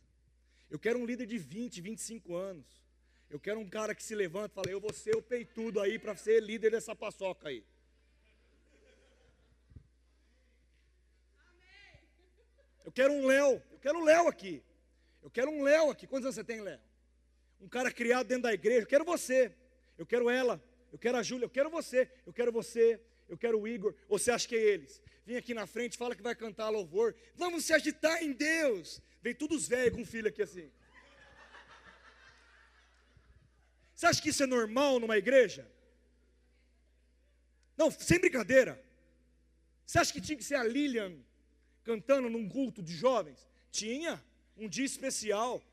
Eu 0.70 0.80
quero 0.80 0.98
um 0.98 1.06
líder 1.06 1.28
de 1.28 1.38
20, 1.38 1.80
25 1.82 2.36
anos. 2.36 2.82
Eu 3.30 3.40
quero 3.40 3.60
um 3.60 3.70
cara 3.70 3.94
que 3.94 4.04
se 4.04 4.16
levanta 4.16 4.54
e 4.54 4.56
fala, 4.56 4.70
eu 4.70 4.80
vou 4.80 4.92
ser 4.92 5.16
o 5.16 5.22
peitudo 5.22 5.80
aí 5.80 6.00
para 6.00 6.16
ser 6.16 6.42
líder 6.42 6.72
dessa 6.72 6.96
paçoca 6.96 7.50
aí. 7.50 7.64
Eu 12.84 12.92
quero 12.92 13.14
um 13.14 13.26
Léo, 13.26 13.62
eu 13.72 13.80
quero 13.80 14.00
um 14.00 14.04
Léo 14.04 14.28
aqui. 14.28 14.64
Eu 15.22 15.30
quero 15.30 15.52
um 15.52 15.62
Léo 15.64 15.92
aqui. 15.92 16.08
Quantos 16.08 16.26
anos 16.26 16.36
você 16.36 16.44
tem, 16.44 16.62
Léo? 16.62 16.80
Um 17.62 17.70
cara 17.70 17.92
criado 17.92 18.28
dentro 18.28 18.44
da 18.44 18.54
igreja. 18.54 18.82
Eu 18.82 18.88
quero 18.88 19.06
você. 19.06 19.56
Eu 19.98 20.06
quero 20.06 20.30
ela. 20.30 20.62
Eu 20.92 20.98
quero 20.98 21.18
a 21.18 21.24
Júlia. 21.24 21.46
Eu 21.46 21.50
quero 21.50 21.70
você. 21.70 22.12
Eu 22.26 22.34
quero 22.34 22.52
você 22.52 23.00
eu 23.32 23.38
quero 23.38 23.60
o 23.60 23.68
Igor, 23.68 23.96
ou 24.10 24.20
você 24.20 24.30
acha 24.30 24.48
que 24.48 24.56
é 24.56 24.62
eles? 24.62 25.02
Vem 25.26 25.38
aqui 25.38 25.54
na 25.54 25.66
frente, 25.66 25.98
fala 25.98 26.16
que 26.16 26.22
vai 26.22 26.36
cantar 26.36 26.70
louvor. 26.70 27.16
Vamos 27.36 27.64
se 27.64 27.74
agitar 27.74 28.22
em 28.22 28.34
Deus. 28.34 29.02
Vem 29.22 29.34
todos 29.34 29.68
velhos 29.68 29.96
com 29.96 30.06
filho 30.06 30.28
aqui 30.28 30.42
assim. 30.42 30.70
Você 33.96 34.06
acha 34.06 34.22
que 34.22 34.30
isso 34.30 34.44
é 34.44 34.46
normal 34.48 35.00
numa 35.00 35.18
igreja? 35.18 35.66
Não, 37.78 37.90
sem 37.90 38.20
brincadeira. 38.20 38.84
Você 39.86 39.98
acha 40.00 40.12
que 40.12 40.20
tinha 40.20 40.38
que 40.38 40.44
ser 40.44 40.56
a 40.56 40.64
Lilian 40.64 41.16
cantando 41.84 42.30
num 42.30 42.50
culto 42.50 42.84
de 42.84 42.94
jovens? 42.94 43.48
Tinha, 43.72 44.22
um 44.58 44.68
dia 44.68 44.86
especial. 44.86 45.64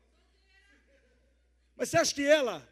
Mas 1.75 1.89
você 1.89 1.97
acha 1.97 2.15
que 2.15 2.25
ela 2.25 2.65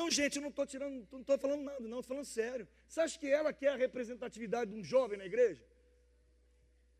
não, 0.00 0.10
gente, 0.10 0.36
eu 0.36 0.42
não 0.42 0.48
estou 0.48 0.66
tirando, 0.66 1.06
não 1.12 1.20
estou 1.20 1.38
falando 1.38 1.62
nada, 1.62 1.80
não, 1.80 2.00
estou 2.00 2.14
falando 2.14 2.24
sério. 2.24 2.66
Você 2.88 3.00
acha 3.02 3.18
que 3.18 3.26
ela 3.26 3.52
quer 3.52 3.68
a 3.68 3.76
representatividade 3.76 4.70
de 4.70 4.76
um 4.78 4.82
jovem 4.82 5.18
na 5.18 5.26
igreja? 5.26 5.62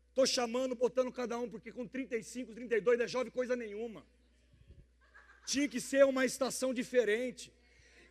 Estou 0.09 0.27
chamando, 0.27 0.75
botando 0.75 1.11
cada 1.11 1.35
um, 1.39 1.49
porque 1.49 1.71
com 1.71 1.87
35, 1.87 2.53
32 2.53 2.99
não 2.99 3.05
é 3.05 3.07
jovem 3.07 3.31
coisa 3.31 3.55
nenhuma. 3.55 4.05
Tinha 5.47 5.67
que 5.67 5.81
ser 5.81 6.05
uma 6.05 6.25
estação 6.25 6.73
diferente. 6.73 7.51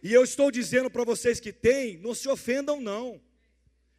E 0.02 0.12
eu 0.12 0.24
estou 0.24 0.50
dizendo 0.50 0.90
para 0.90 1.04
vocês 1.04 1.38
que 1.38 1.52
tem, 1.52 1.96
não 1.98 2.14
se 2.14 2.28
ofendam 2.28 2.80
não. 2.80 3.22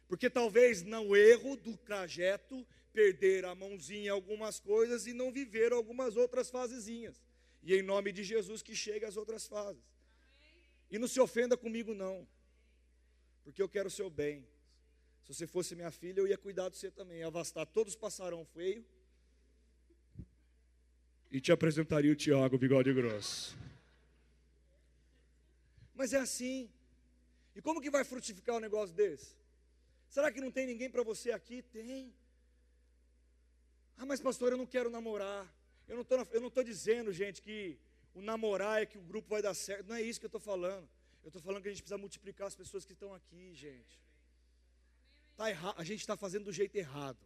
Porque 0.08 0.28
talvez 0.28 0.82
no 0.82 1.16
erro 1.16 1.56
do 1.56 1.74
trajeto, 1.74 2.66
perder 2.92 3.46
a 3.46 3.54
mãozinha 3.54 4.06
em 4.06 4.08
algumas 4.08 4.60
coisas 4.60 5.06
e 5.06 5.14
não 5.14 5.32
viver 5.32 5.72
algumas 5.72 6.16
outras 6.16 6.50
fasezinhas. 6.50 7.22
E 7.62 7.74
em 7.74 7.82
nome 7.82 8.12
de 8.12 8.22
Jesus 8.22 8.60
que 8.60 8.74
chegue 8.74 9.06
às 9.06 9.16
outras 9.16 9.46
fases. 9.46 9.91
E 10.92 10.98
não 10.98 11.08
se 11.08 11.18
ofenda 11.18 11.56
comigo, 11.56 11.94
não, 11.94 12.28
porque 13.42 13.62
eu 13.62 13.68
quero 13.68 13.88
o 13.88 13.90
seu 13.90 14.10
bem. 14.10 14.46
Se 15.22 15.32
você 15.32 15.46
fosse 15.46 15.74
minha 15.74 15.90
filha, 15.90 16.20
eu 16.20 16.28
ia 16.28 16.36
cuidar 16.36 16.68
de 16.68 16.76
você 16.76 16.90
também, 16.90 17.20
ia 17.20 17.28
avastar 17.28 17.64
todos 17.66 17.94
os 17.94 17.98
passarão 17.98 18.44
feio 18.44 18.84
e 21.30 21.40
te 21.40 21.50
apresentaria 21.50 22.12
o 22.12 22.14
Tiago, 22.14 22.58
bigode 22.58 22.92
grosso. 22.92 23.56
Mas 25.94 26.12
é 26.12 26.18
assim. 26.18 26.68
E 27.56 27.62
como 27.62 27.80
que 27.80 27.90
vai 27.90 28.04
frutificar 28.04 28.56
um 28.56 28.60
negócio 28.60 28.94
desse? 28.94 29.34
Será 30.10 30.30
que 30.30 30.42
não 30.42 30.50
tem 30.50 30.66
ninguém 30.66 30.90
para 30.90 31.02
você 31.02 31.30
aqui? 31.30 31.62
Tem. 31.62 32.12
Ah, 33.96 34.04
mas 34.04 34.20
pastor, 34.20 34.52
eu 34.52 34.58
não 34.58 34.66
quero 34.66 34.90
namorar. 34.90 35.50
Eu 35.88 35.96
não 36.40 36.48
estou 36.48 36.62
dizendo, 36.62 37.14
gente, 37.14 37.40
que 37.40 37.78
o 38.14 38.22
namorar 38.22 38.82
é 38.82 38.86
que 38.86 38.98
o 38.98 39.02
grupo 39.02 39.28
vai 39.28 39.42
dar 39.42 39.54
certo. 39.54 39.88
Não 39.88 39.96
é 39.96 40.02
isso 40.02 40.20
que 40.20 40.26
eu 40.26 40.28
estou 40.28 40.40
falando. 40.40 40.88
Eu 41.22 41.28
estou 41.28 41.40
falando 41.40 41.62
que 41.62 41.68
a 41.68 41.70
gente 41.70 41.82
precisa 41.82 41.98
multiplicar 41.98 42.46
as 42.46 42.54
pessoas 42.54 42.84
que 42.84 42.92
estão 42.92 43.14
aqui, 43.14 43.54
gente. 43.54 44.00
Tá 45.36 45.48
errado, 45.48 45.74
a 45.78 45.84
gente 45.84 46.00
está 46.00 46.16
fazendo 46.16 46.44
do 46.44 46.52
jeito 46.52 46.76
errado. 46.76 47.18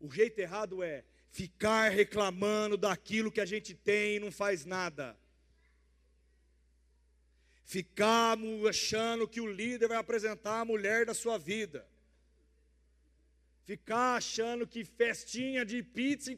O 0.00 0.10
jeito 0.10 0.38
errado 0.38 0.82
é 0.82 1.04
ficar 1.30 1.90
reclamando 1.90 2.76
daquilo 2.76 3.30
que 3.30 3.40
a 3.40 3.46
gente 3.46 3.74
tem 3.74 4.16
e 4.16 4.20
não 4.20 4.32
faz 4.32 4.64
nada. 4.64 5.18
Ficar 7.64 8.36
achando 8.68 9.28
que 9.28 9.40
o 9.40 9.46
líder 9.46 9.88
vai 9.88 9.98
apresentar 9.98 10.60
a 10.60 10.64
mulher 10.64 11.06
da 11.06 11.14
sua 11.14 11.38
vida. 11.38 11.86
Ficar 13.64 14.16
achando 14.16 14.66
que 14.66 14.84
festinha 14.84 15.64
de 15.64 15.82
pizza. 15.82 16.36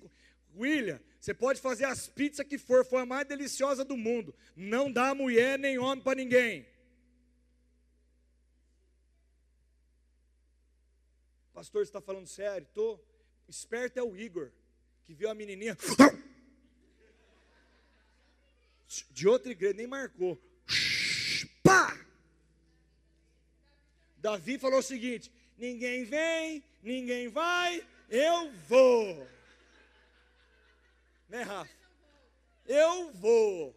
William, 0.57 1.01
você 1.19 1.33
pode 1.33 1.61
fazer 1.61 1.85
as 1.85 2.09
pizzas 2.09 2.47
que 2.47 2.59
for, 2.59 2.85
foi 2.85 3.03
a 3.03 3.07
mais 3.07 3.27
deliciosa 3.27 3.85
do 3.85 3.97
mundo. 3.97 4.35
Não 4.57 4.91
dá 4.91 5.15
mulher 5.15 5.59
nem 5.59 5.79
homem 5.79 6.03
para 6.03 6.17
ninguém. 6.17 6.67
Pastor, 11.53 11.85
você 11.85 11.91
está 11.91 12.01
falando 12.01 12.27
sério? 12.27 12.67
Tô. 12.75 12.99
Esperto 13.49 13.99
é 13.99 14.03
o 14.03 14.17
Igor, 14.17 14.51
que 15.05 15.13
viu 15.13 15.29
a 15.29 15.35
menininha 15.35 15.77
de 19.11 19.29
outra 19.29 19.51
igreja, 19.51 19.75
nem 19.75 19.87
marcou. 19.87 20.39
Pá! 21.63 21.99
Davi 24.17 24.59
falou 24.59 24.81
o 24.81 24.83
seguinte: 24.83 25.31
ninguém 25.57 26.05
vem, 26.05 26.65
ninguém 26.83 27.29
vai, 27.29 27.87
eu 28.09 28.53
vou. 28.69 29.27
Né, 31.33 31.41
Rafa? 31.45 31.73
Eu 32.67 33.11
vou. 33.13 33.75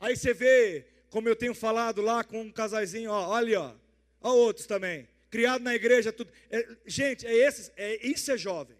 Aí 0.00 0.16
você 0.16 0.34
vê 0.34 0.84
como 1.08 1.28
eu 1.28 1.36
tenho 1.36 1.54
falado 1.54 2.02
lá 2.02 2.24
com 2.24 2.40
um 2.40 2.50
casaizinho, 2.50 3.12
ó, 3.12 3.28
olha, 3.28 3.60
ó, 3.60 3.76
ó 4.22 4.34
outros 4.34 4.66
também, 4.66 5.08
criado 5.30 5.62
na 5.62 5.72
igreja, 5.72 6.12
tudo. 6.12 6.32
É, 6.50 6.76
gente, 6.84 7.24
é, 7.28 7.32
esse, 7.32 7.72
é 7.76 8.04
isso 8.04 8.32
é 8.32 8.36
jovem. 8.36 8.76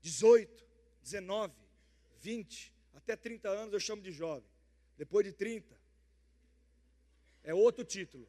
18, 0.00 0.64
19, 1.02 1.52
20, 2.18 2.72
até 2.94 3.16
30 3.16 3.48
anos 3.48 3.72
eu 3.72 3.80
chamo 3.80 4.00
de 4.00 4.12
jovem. 4.12 4.48
Depois 4.96 5.26
de 5.26 5.32
30, 5.32 5.76
é 7.42 7.52
outro 7.52 7.84
título. 7.84 8.28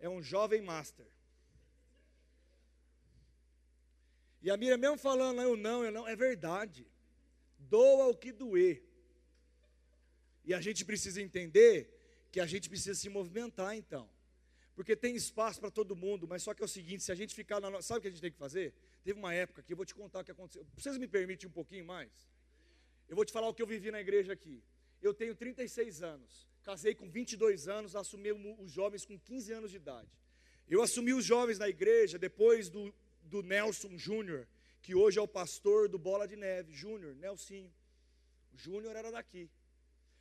É 0.00 0.08
um 0.08 0.22
jovem 0.22 0.62
master. 0.62 1.12
E 4.42 4.50
a 4.50 4.56
Miriam 4.56 4.76
mesmo 4.76 4.98
falando, 4.98 5.40
eu 5.40 5.56
não, 5.56 5.84
eu 5.84 5.92
não, 5.92 6.06
é 6.06 6.16
verdade. 6.16 6.86
Doa 7.58 8.08
o 8.08 8.16
que 8.16 8.32
doer. 8.32 8.82
E 10.44 10.52
a 10.52 10.60
gente 10.60 10.84
precisa 10.84 11.22
entender 11.22 11.88
que 12.32 12.40
a 12.40 12.46
gente 12.46 12.68
precisa 12.68 12.98
se 12.98 13.08
movimentar 13.08 13.76
então. 13.76 14.10
Porque 14.74 14.96
tem 14.96 15.14
espaço 15.14 15.60
para 15.60 15.70
todo 15.70 15.94
mundo, 15.94 16.26
mas 16.26 16.42
só 16.42 16.52
que 16.54 16.62
é 16.62 16.64
o 16.64 16.68
seguinte, 16.68 17.04
se 17.04 17.12
a 17.12 17.14
gente 17.14 17.34
ficar 17.34 17.60
na 17.60 17.70
nossa, 17.70 17.86
sabe 17.88 17.98
o 17.98 18.02
que 18.02 18.08
a 18.08 18.10
gente 18.10 18.20
tem 18.20 18.32
que 18.32 18.38
fazer? 18.38 18.74
Teve 19.04 19.18
uma 19.18 19.32
época 19.32 19.62
que 19.62 19.72
eu 19.72 19.76
vou 19.76 19.86
te 19.86 19.94
contar 19.94 20.20
o 20.20 20.24
que 20.24 20.30
aconteceu. 20.30 20.66
Vocês 20.76 20.96
me 20.98 21.06
permitem 21.06 21.48
um 21.48 21.52
pouquinho 21.52 21.84
mais? 21.84 22.10
Eu 23.08 23.14
vou 23.14 23.24
te 23.24 23.32
falar 23.32 23.48
o 23.48 23.54
que 23.54 23.62
eu 23.62 23.66
vivi 23.66 23.90
na 23.90 24.00
igreja 24.00 24.32
aqui. 24.32 24.62
Eu 25.00 25.12
tenho 25.12 25.34
36 25.34 26.02
anos. 26.02 26.48
Casei 26.64 26.94
com 26.94 27.10
22 27.10 27.68
anos, 27.68 27.94
assumi 27.94 28.32
os 28.32 28.70
jovens 28.72 29.04
com 29.04 29.18
15 29.18 29.52
anos 29.52 29.70
de 29.70 29.76
idade. 29.76 30.08
Eu 30.68 30.80
assumi 30.80 31.12
os 31.12 31.24
jovens 31.24 31.58
na 31.58 31.68
igreja 31.68 32.18
depois 32.18 32.70
do 32.70 32.94
do 33.22 33.42
Nelson 33.42 33.96
Júnior, 33.96 34.46
que 34.80 34.94
hoje 34.94 35.18
é 35.18 35.22
o 35.22 35.28
pastor 35.28 35.88
do 35.88 35.98
Bola 35.98 36.26
de 36.26 36.36
Neve, 36.36 36.72
Júnior, 36.72 37.14
Nelsinho. 37.16 37.72
O 38.52 38.56
Júnior 38.56 38.96
era 38.96 39.10
daqui. 39.10 39.50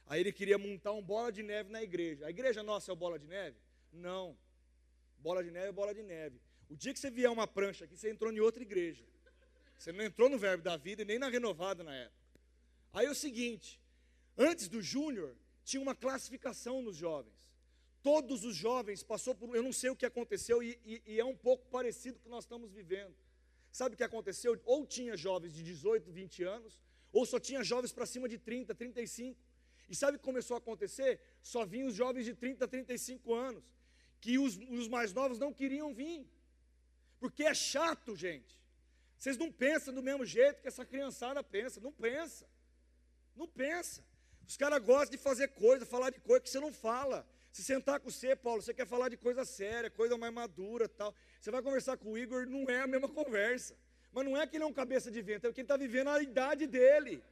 Aí 0.06 0.20
ele 0.20 0.32
queria 0.32 0.58
montar 0.58 0.92
um 0.92 1.02
bola 1.02 1.32
de 1.32 1.42
neve 1.42 1.72
na 1.72 1.82
igreja. 1.82 2.26
A 2.26 2.30
igreja 2.30 2.62
nossa 2.62 2.92
é 2.92 2.94
o 2.94 2.98
bola 2.98 3.18
de 3.18 3.28
neve? 3.28 3.58
Não. 3.94 4.38
Bola 5.18 5.44
de 5.44 5.52
neve 5.52 5.68
é 5.68 5.72
bola 5.72 5.94
de 5.94 6.04
neve. 6.04 6.40
O 6.70 6.76
dia 6.76 6.94
que 6.94 7.00
você 7.00 7.10
vier 7.10 7.30
uma 7.30 7.48
prancha 7.48 7.86
aqui, 7.86 7.96
você 7.98 8.10
entrou 8.10 8.32
em 8.32 8.40
outra 8.40 8.62
igreja. 8.62 9.04
Você 9.78 9.92
não 9.92 10.04
entrou 10.04 10.30
no 10.30 10.38
verbo 10.38 10.64
da 10.64 10.78
vida 10.78 11.02
e 11.02 11.06
nem 11.06 11.18
na 11.18 11.28
renovada 11.30 11.84
na 11.84 11.96
época. 11.96 12.22
Aí 12.94 13.06
é 13.06 13.10
o 13.10 13.16
seguinte: 13.16 13.80
antes 14.38 14.68
do 14.68 14.82
Júnior, 14.82 15.36
tinha 15.64 15.82
uma 15.82 15.96
classificação 15.96 16.82
nos 16.82 16.96
jovens. 16.96 17.34
Todos 18.04 18.44
os 18.44 18.56
jovens 18.56 19.04
passou 19.04 19.36
por, 19.36 19.56
eu 19.56 19.62
não 19.62 19.72
sei 19.72 19.90
o 19.90 19.96
que 19.96 20.06
aconteceu 20.06 20.64
e, 20.64 20.80
e, 20.84 21.02
e 21.06 21.20
é 21.20 21.26
um 21.26 21.36
pouco 21.36 21.66
parecido 21.68 22.16
com 22.16 22.22
o 22.22 22.24
que 22.24 22.30
nós 22.30 22.44
estamos 22.44 22.72
vivendo. 22.72 23.16
Sabe 23.72 23.94
o 23.94 23.98
que 23.98 24.04
aconteceu? 24.04 24.60
Ou 24.66 24.86
tinha 24.86 25.16
jovens 25.16 25.54
de 25.54 25.64
18, 25.64 26.12
20 26.12 26.44
anos, 26.44 26.80
ou 27.14 27.26
só 27.26 27.40
tinha 27.40 27.64
jovens 27.64 27.92
para 27.92 28.06
cima 28.06 28.28
de 28.28 28.38
30, 28.38 28.74
35. 28.74 29.40
E 29.90 29.96
sabe 29.96 30.16
o 30.16 30.20
que 30.20 30.26
começou 30.26 30.56
a 30.56 30.58
acontecer? 30.58 31.20
Só 31.42 31.66
vinham 31.66 31.90
os 31.90 31.96
jovens 31.96 32.26
de 32.26 32.34
30, 32.34 32.68
35 32.68 33.34
anos, 33.34 33.64
que 34.20 34.40
os, 34.40 34.58
os 34.58 34.88
mais 34.88 35.14
novos 35.14 35.38
não 35.38 35.54
queriam 35.54 35.94
vir. 35.94 36.26
Porque 37.20 37.44
é 37.44 37.54
chato, 37.54 38.16
gente. 38.16 38.60
Vocês 39.18 39.38
não 39.38 39.52
pensam 39.52 39.94
do 39.94 40.02
mesmo 40.02 40.26
jeito 40.26 40.62
que 40.62 40.68
essa 40.68 40.84
criançada 40.84 41.44
pensa. 41.44 41.80
Não 41.80 41.92
pensa. 41.92 42.48
Não 43.36 43.48
pensa. 43.48 44.04
Os 44.48 44.58
caras 44.58 44.84
gostam 44.84 45.12
de 45.12 45.18
fazer 45.18 45.50
coisa, 45.50 45.86
falar 45.86 46.10
de 46.10 46.20
coisa 46.20 46.42
que 46.42 46.50
você 46.50 46.60
não 46.60 46.74
fala. 46.74 47.28
Se 47.52 47.64
sentar 47.64 48.00
com 48.00 48.10
você, 48.10 48.36
Paulo, 48.36 48.62
você 48.62 48.74
quer 48.74 48.88
falar 48.88 49.10
de 49.10 49.18
coisa 49.18 49.44
séria, 49.44 49.90
coisa 49.90 50.18
mais 50.18 50.34
madura 50.34 50.88
tal. 50.88 51.14
Você 51.40 51.52
vai 51.52 51.62
conversar 51.62 51.98
com 51.98 52.14
o 52.14 52.18
Igor, 52.18 52.46
não 52.48 52.70
é 52.70 52.82
a 52.82 52.88
mesma 52.88 53.10
conversa. 53.10 53.78
Mas 54.14 54.26
não 54.26 54.38
é 54.40 54.48
que 54.48 54.56
ele 54.56 54.64
é 54.64 54.68
um 54.68 54.74
cabeça 54.74 55.12
de 55.12 55.22
vento, 55.22 55.48
é 55.48 55.54
que 55.54 55.60
ele 55.60 55.66
está 55.66 55.78
vivendo 55.78 56.10
a 56.10 56.22
idade 56.22 56.66
dele. 56.66 57.24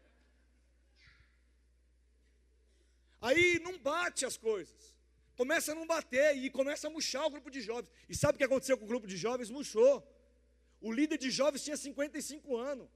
Aí 3.22 3.60
não 3.60 3.78
bate 3.78 4.26
as 4.26 4.38
coisas. 4.38 4.96
Começa 5.36 5.72
a 5.72 5.76
não 5.76 5.88
bater 5.88 6.36
e 6.36 6.50
começa 6.50 6.88
a 6.88 6.90
murchar 6.90 7.26
o 7.26 7.30
grupo 7.30 7.50
de 7.50 7.62
jovens. 7.62 7.90
E 8.10 8.16
sabe 8.16 8.36
o 8.36 8.38
que 8.38 8.44
aconteceu 8.44 8.78
com 8.78 8.84
o 8.84 8.88
grupo 8.88 9.08
de 9.08 9.16
jovens? 9.16 9.50
Murchou. 9.50 10.06
O 10.82 10.92
líder 10.92 11.18
de 11.18 11.30
jovens 11.30 11.64
tinha 11.64 11.78
55 11.78 12.58
anos. 12.58 12.90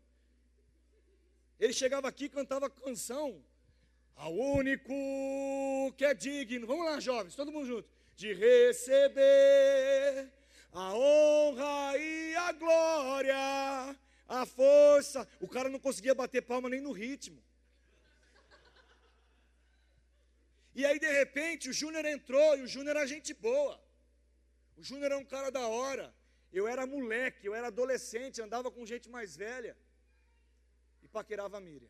Ele 1.58 1.72
chegava 1.72 2.08
aqui 2.08 2.26
e 2.26 2.30
cantava 2.30 2.70
canção 2.70 3.44
ao 4.16 4.34
único 4.34 4.94
que 5.98 6.06
é 6.06 6.14
digno, 6.14 6.68
vamos 6.68 6.86
lá, 6.86 7.00
jovens, 7.00 7.36
todo 7.36 7.52
mundo 7.52 7.68
junto, 7.68 7.90
de 8.16 8.34
receber 8.34 10.30
a 10.72 10.94
honra 10.94 11.98
e 11.98 12.36
a 12.36 12.52
glória, 12.52 13.36
a 14.28 14.46
força. 14.46 15.28
O 15.40 15.48
cara 15.48 15.70
não 15.70 15.80
conseguia 15.80 16.16
bater 16.16 16.42
palma 16.42 16.70
nem 16.70 16.82
no 16.82 16.92
ritmo. 16.92 17.42
E 20.76 20.86
aí, 20.86 20.98
de 21.00 21.12
repente, 21.12 21.70
o 21.70 21.74
Júnior 21.74 22.04
entrou, 22.06 22.58
e 22.58 22.64
o 22.64 22.68
Júnior 22.68 22.96
era 22.96 23.06
gente 23.06 23.32
boa. 23.34 23.80
O 24.76 24.84
Júnior 24.84 25.12
era 25.12 25.20
um 25.20 25.26
cara 25.26 25.52
da 25.52 25.68
hora. 25.68 26.14
Eu 26.52 26.68
era 26.68 26.88
moleque, 26.88 27.46
eu 27.46 27.54
era 27.54 27.68
adolescente, 27.68 28.42
andava 28.42 28.72
com 28.72 28.86
gente 28.86 29.08
mais 29.10 29.36
velha. 29.36 29.78
E 31.04 31.08
paquerava 31.08 31.58
a 31.58 31.60
Miriam. 31.60 31.90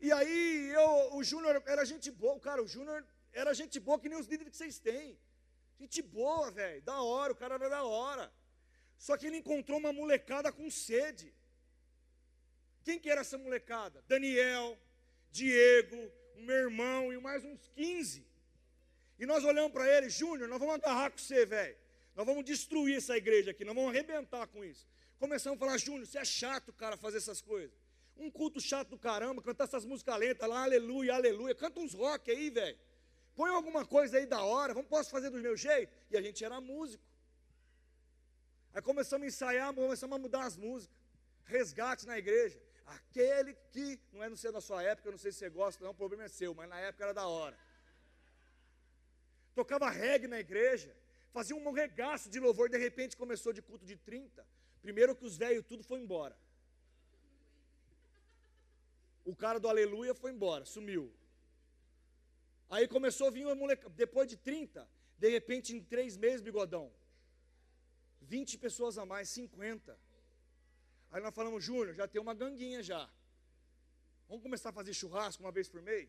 E 0.00 0.12
aí, 0.12 0.70
eu, 0.74 1.16
o 1.16 1.24
Júnior 1.24 1.62
era 1.66 1.84
gente 1.84 2.10
boa, 2.10 2.38
cara, 2.38 2.62
o 2.62 2.68
Júnior 2.68 3.04
era 3.32 3.54
gente 3.54 3.80
boa 3.80 3.98
que 3.98 4.08
nem 4.08 4.18
os 4.18 4.26
líderes 4.26 4.50
que 4.52 4.56
vocês 4.56 4.78
têm. 4.78 5.18
Gente 5.78 6.00
boa, 6.02 6.50
velho, 6.50 6.82
da 6.82 7.00
hora, 7.02 7.32
o 7.32 7.36
cara 7.36 7.54
era 7.54 7.68
da 7.68 7.84
hora. 7.84 8.32
Só 8.98 9.16
que 9.16 9.26
ele 9.26 9.36
encontrou 9.36 9.78
uma 9.78 9.92
molecada 9.92 10.50
com 10.50 10.70
sede. 10.70 11.34
Quem 12.82 12.98
que 12.98 13.10
era 13.10 13.20
essa 13.20 13.36
molecada? 13.36 14.02
Daniel, 14.06 14.78
Diego, 15.30 15.96
o 16.36 16.42
meu 16.42 16.56
irmão 16.56 17.12
e 17.12 17.18
mais 17.18 17.44
uns 17.44 17.68
15. 17.74 18.26
E 19.18 19.26
nós 19.26 19.44
olhamos 19.44 19.72
para 19.72 19.86
ele, 19.88 20.08
Júnior, 20.08 20.48
nós 20.48 20.58
vamos 20.58 20.76
agarrar 20.76 21.10
com 21.10 21.18
você, 21.18 21.44
velho. 21.44 21.76
Nós 22.14 22.24
vamos 22.24 22.44
destruir 22.44 22.96
essa 22.96 23.16
igreja 23.16 23.50
aqui, 23.50 23.64
nós 23.64 23.74
vamos 23.74 23.90
arrebentar 23.90 24.46
com 24.46 24.64
isso. 24.64 24.86
Começamos 25.18 25.56
a 25.56 25.60
falar, 25.60 25.78
Júnior, 25.78 26.06
você 26.06 26.18
é 26.18 26.24
chato, 26.24 26.72
cara, 26.72 26.96
fazer 26.96 27.18
essas 27.18 27.42
coisas. 27.42 27.76
Um 28.16 28.30
culto 28.30 28.60
chato 28.60 28.88
do 28.88 28.98
caramba, 28.98 29.42
cantar 29.42 29.64
essas 29.64 29.84
músicas 29.84 30.18
lentas 30.18 30.48
lá, 30.48 30.64
aleluia, 30.64 31.14
aleluia. 31.14 31.54
Canta 31.54 31.80
uns 31.80 31.92
rock 31.92 32.30
aí, 32.30 32.50
velho. 32.50 32.78
Põe 33.34 33.50
alguma 33.50 33.84
coisa 33.84 34.16
aí 34.16 34.24
da 34.24 34.42
hora, 34.42 34.72
vamos, 34.72 34.88
posso 34.88 35.10
fazer 35.10 35.28
do 35.28 35.38
meu 35.38 35.56
jeito? 35.56 35.92
E 36.10 36.16
a 36.16 36.22
gente 36.22 36.42
era 36.42 36.60
músico. 36.60 37.04
Aí 38.72 38.80
começamos 38.80 39.24
a 39.24 39.28
ensaiar, 39.28 39.74
começamos 39.74 40.16
a 40.16 40.18
mudar 40.18 40.44
as 40.44 40.56
músicas. 40.56 40.96
Resgate 41.44 42.06
na 42.06 42.18
igreja. 42.18 42.58
Aquele 42.86 43.54
que, 43.72 44.00
não 44.12 44.22
é 44.22 44.28
no 44.28 44.36
ser 44.36 44.52
da 44.52 44.60
sua 44.60 44.82
época, 44.82 45.08
eu 45.08 45.12
não 45.12 45.18
sei 45.18 45.32
se 45.32 45.38
você 45.38 45.50
gosta, 45.50 45.84
não, 45.84 45.90
o 45.90 45.94
problema 45.94 46.24
é 46.24 46.28
seu, 46.28 46.54
mas 46.54 46.68
na 46.68 46.78
época 46.80 47.04
era 47.04 47.12
da 47.12 47.26
hora. 47.26 47.58
Tocava 49.54 49.90
reggae 49.90 50.26
na 50.26 50.38
igreja, 50.38 50.94
fazia 51.32 51.56
um 51.56 51.72
regaço 51.72 52.30
de 52.30 52.38
louvor, 52.38 52.68
de 52.68 52.78
repente 52.78 53.16
começou 53.16 53.52
de 53.52 53.60
culto 53.60 53.84
de 53.84 53.96
30. 53.96 54.46
Primeiro 54.80 55.16
que 55.16 55.24
os 55.24 55.36
velhos 55.36 55.64
tudo 55.66 55.82
foi 55.82 56.00
embora. 56.00 56.36
O 59.30 59.34
cara 59.34 59.58
do 59.58 59.68
aleluia 59.68 60.14
foi 60.14 60.30
embora, 60.30 60.64
sumiu. 60.64 61.12
Aí 62.70 62.86
começou 62.86 63.26
a 63.26 63.30
vir 63.30 63.44
uma 63.44 63.56
moleca, 63.56 63.88
depois 63.90 64.28
de 64.28 64.36
30, 64.36 64.88
de 65.18 65.28
repente 65.28 65.74
em 65.74 65.80
três 65.82 66.16
meses, 66.16 66.40
bigodão, 66.40 66.92
20 68.20 68.56
pessoas 68.58 68.96
a 68.98 69.04
mais, 69.04 69.28
50. 69.30 69.98
Aí 71.10 71.20
nós 71.20 71.34
falamos, 71.34 71.64
Júnior, 71.64 71.92
já 71.92 72.06
tem 72.06 72.20
uma 72.20 72.34
ganguinha 72.34 72.80
já. 72.84 73.02
Vamos 74.28 74.44
começar 74.44 74.70
a 74.70 74.72
fazer 74.72 74.94
churrasco 74.94 75.42
uma 75.42 75.50
vez 75.50 75.68
por 75.68 75.82
mês? 75.82 76.08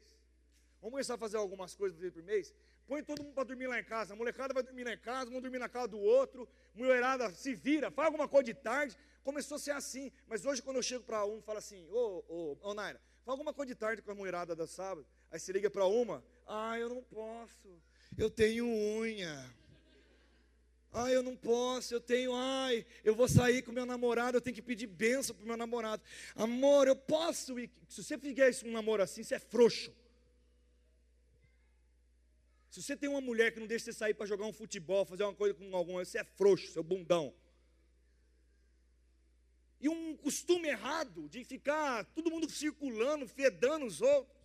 Vamos 0.80 0.92
começar 0.92 1.16
a 1.16 1.18
fazer 1.18 1.38
algumas 1.38 1.74
coisas 1.76 1.98
uma 1.98 2.02
vez 2.02 2.14
por 2.14 2.24
mês? 2.24 2.54
Põe 2.88 3.04
todo 3.04 3.24
mundo 3.24 3.34
para 3.34 3.46
dormir 3.46 3.68
lá 3.68 3.80
em 3.80 3.84
casa. 3.84 4.14
A 4.14 4.16
molecada 4.16 4.54
vai 4.54 4.62
dormir 4.62 4.84
lá 4.84 4.94
em 4.94 5.00
casa, 5.00 5.32
vão 5.32 5.42
dormir 5.42 5.60
na 5.60 5.68
casa 5.68 5.88
do 5.88 6.00
outro. 6.00 6.48
Mulherada 6.76 7.30
se 7.32 7.56
vira, 7.56 7.90
faz 7.90 8.06
alguma 8.06 8.28
coisa 8.28 8.46
de 8.46 8.54
tarde. 8.54 8.96
Começou 9.28 9.58
a 9.58 9.60
ser 9.60 9.72
assim. 9.72 10.10
Mas 10.26 10.46
hoje, 10.46 10.62
quando 10.62 10.78
eu 10.78 10.82
chego 10.82 11.04
para 11.04 11.26
um, 11.26 11.42
falo 11.42 11.58
assim: 11.58 11.86
Ô, 11.92 12.24
ô, 12.30 12.58
ô 12.62 12.74
Naira, 12.74 12.98
faz 13.26 13.34
alguma 13.34 13.54
coisa 13.54 13.74
de 13.74 13.76
tarde 13.76 14.02
com 14.02 14.10
a 14.10 14.16
mulherada 14.16 14.56
da 14.56 14.66
sábado. 14.66 15.06
Aí 15.30 15.38
se 15.38 15.52
liga 15.52 15.70
para 15.70 15.86
uma: 15.86 16.24
Ah, 16.48 16.80
eu 16.80 16.88
não 16.88 17.04
posso. 17.04 17.68
Eu 18.18 18.30
tenho 18.30 18.66
unha. 18.66 19.54
Ai, 20.94 21.14
eu 21.14 21.22
não 21.22 21.36
posso, 21.36 21.94
eu 21.94 22.00
tenho, 22.00 22.34
ai, 22.34 22.86
eu 23.04 23.14
vou 23.14 23.28
sair 23.28 23.62
com 23.62 23.74
meu 23.74 23.86
namorado, 23.86 24.38
eu 24.38 24.42
tenho 24.42 24.56
que 24.56 24.62
pedir 24.62 24.88
benção 24.88 25.36
para 25.36 25.46
meu 25.46 25.58
namorado. 25.58 26.02
Amor, 26.34 26.88
eu 26.88 26.96
posso 26.96 27.60
ir. 27.60 27.70
Se 27.90 28.02
você 28.02 28.18
fizer 28.18 28.50
um 28.64 28.72
namoro 28.72 29.04
assim, 29.04 29.24
você 29.24 29.36
é 29.36 29.40
frouxo. 29.40 29.92
Se 32.70 32.82
você 32.82 32.96
tem 32.96 33.10
uma 33.10 33.20
mulher 33.20 33.52
que 33.52 33.60
não 33.60 33.68
deixa 33.68 33.86
você 33.86 33.94
sair 33.94 34.14
para 34.14 34.26
jogar 34.26 34.46
um 34.46 34.54
futebol, 34.54 35.04
fazer 35.04 35.24
uma 35.24 35.36
coisa 35.36 35.54
com 35.54 35.76
alguma, 35.76 36.06
você 36.06 36.20
é 36.20 36.24
frouxo, 36.24 36.72
seu 36.72 36.82
bundão. 36.82 37.34
E 39.80 39.88
um 39.88 40.18
costume 40.18 40.68
errado 40.68 41.30
de 41.30 41.44
ficar 41.44 42.04
todo 42.06 42.32
mundo 42.32 42.50
circulando, 42.50 43.28
fedando 43.28 43.86
os 43.86 44.02
outros. 44.02 44.36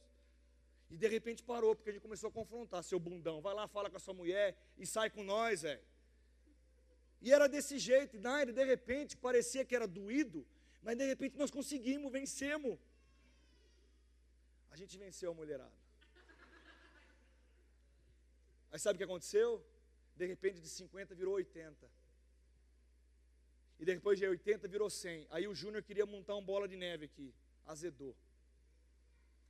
E 0.90 0.96
de 0.96 1.08
repente 1.08 1.42
parou, 1.42 1.74
porque 1.74 1.90
gente 1.92 2.02
começou 2.02 2.28
a 2.28 2.32
confrontar 2.32 2.84
seu 2.84 3.00
bundão. 3.00 3.40
Vai 3.40 3.54
lá, 3.54 3.66
fala 3.66 3.88
com 3.88 3.96
a 3.96 4.00
sua 4.00 4.12
mulher 4.12 4.54
e 4.76 4.86
sai 4.86 5.08
com 5.08 5.22
nós, 5.22 5.62
velho. 5.62 5.80
E 7.22 7.32
era 7.32 7.48
desse 7.48 7.78
jeito, 7.78 8.16
e 8.16 8.52
de 8.52 8.64
repente 8.64 9.16
parecia 9.16 9.64
que 9.64 9.74
era 9.74 9.86
doído, 9.86 10.44
mas 10.82 10.98
de 10.98 11.06
repente 11.06 11.38
nós 11.38 11.50
conseguimos, 11.50 12.10
vencemos. 12.10 12.78
A 14.70 14.76
gente 14.76 14.98
venceu 14.98 15.30
a 15.30 15.34
mulherada. 15.34 15.72
Aí 18.72 18.78
sabe 18.78 18.96
o 18.96 18.98
que 18.98 19.04
aconteceu? 19.04 19.64
De 20.16 20.26
repente 20.26 20.60
de 20.60 20.68
50 20.68 21.14
virou 21.14 21.34
80. 21.34 22.01
E 23.78 23.84
depois 23.84 24.18
de 24.18 24.26
80 24.26 24.68
virou 24.68 24.88
100. 24.88 25.26
Aí 25.30 25.48
o 25.48 25.54
Júnior 25.54 25.82
queria 25.82 26.06
montar 26.06 26.36
um 26.36 26.44
bola 26.44 26.68
de 26.68 26.76
neve 26.76 27.06
aqui. 27.06 27.34
Azedou. 27.66 28.14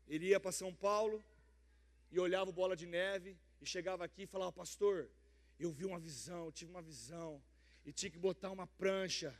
Ele 0.08 0.26
ia 0.28 0.40
para 0.40 0.52
São 0.52 0.74
Paulo 0.74 1.22
e 2.10 2.18
olhava 2.18 2.50
o 2.50 2.52
bola 2.52 2.76
de 2.76 2.86
neve 2.86 3.36
e 3.60 3.66
chegava 3.66 4.04
aqui 4.04 4.22
e 4.22 4.26
falava: 4.26 4.52
Pastor, 4.52 5.08
eu 5.58 5.70
vi 5.70 5.84
uma 5.84 5.98
visão, 5.98 6.46
eu 6.46 6.52
tive 6.52 6.70
uma 6.70 6.82
visão. 6.82 7.42
E 7.84 7.92
tinha 7.92 8.10
que 8.10 8.18
botar 8.18 8.50
uma 8.50 8.66
prancha 8.66 9.34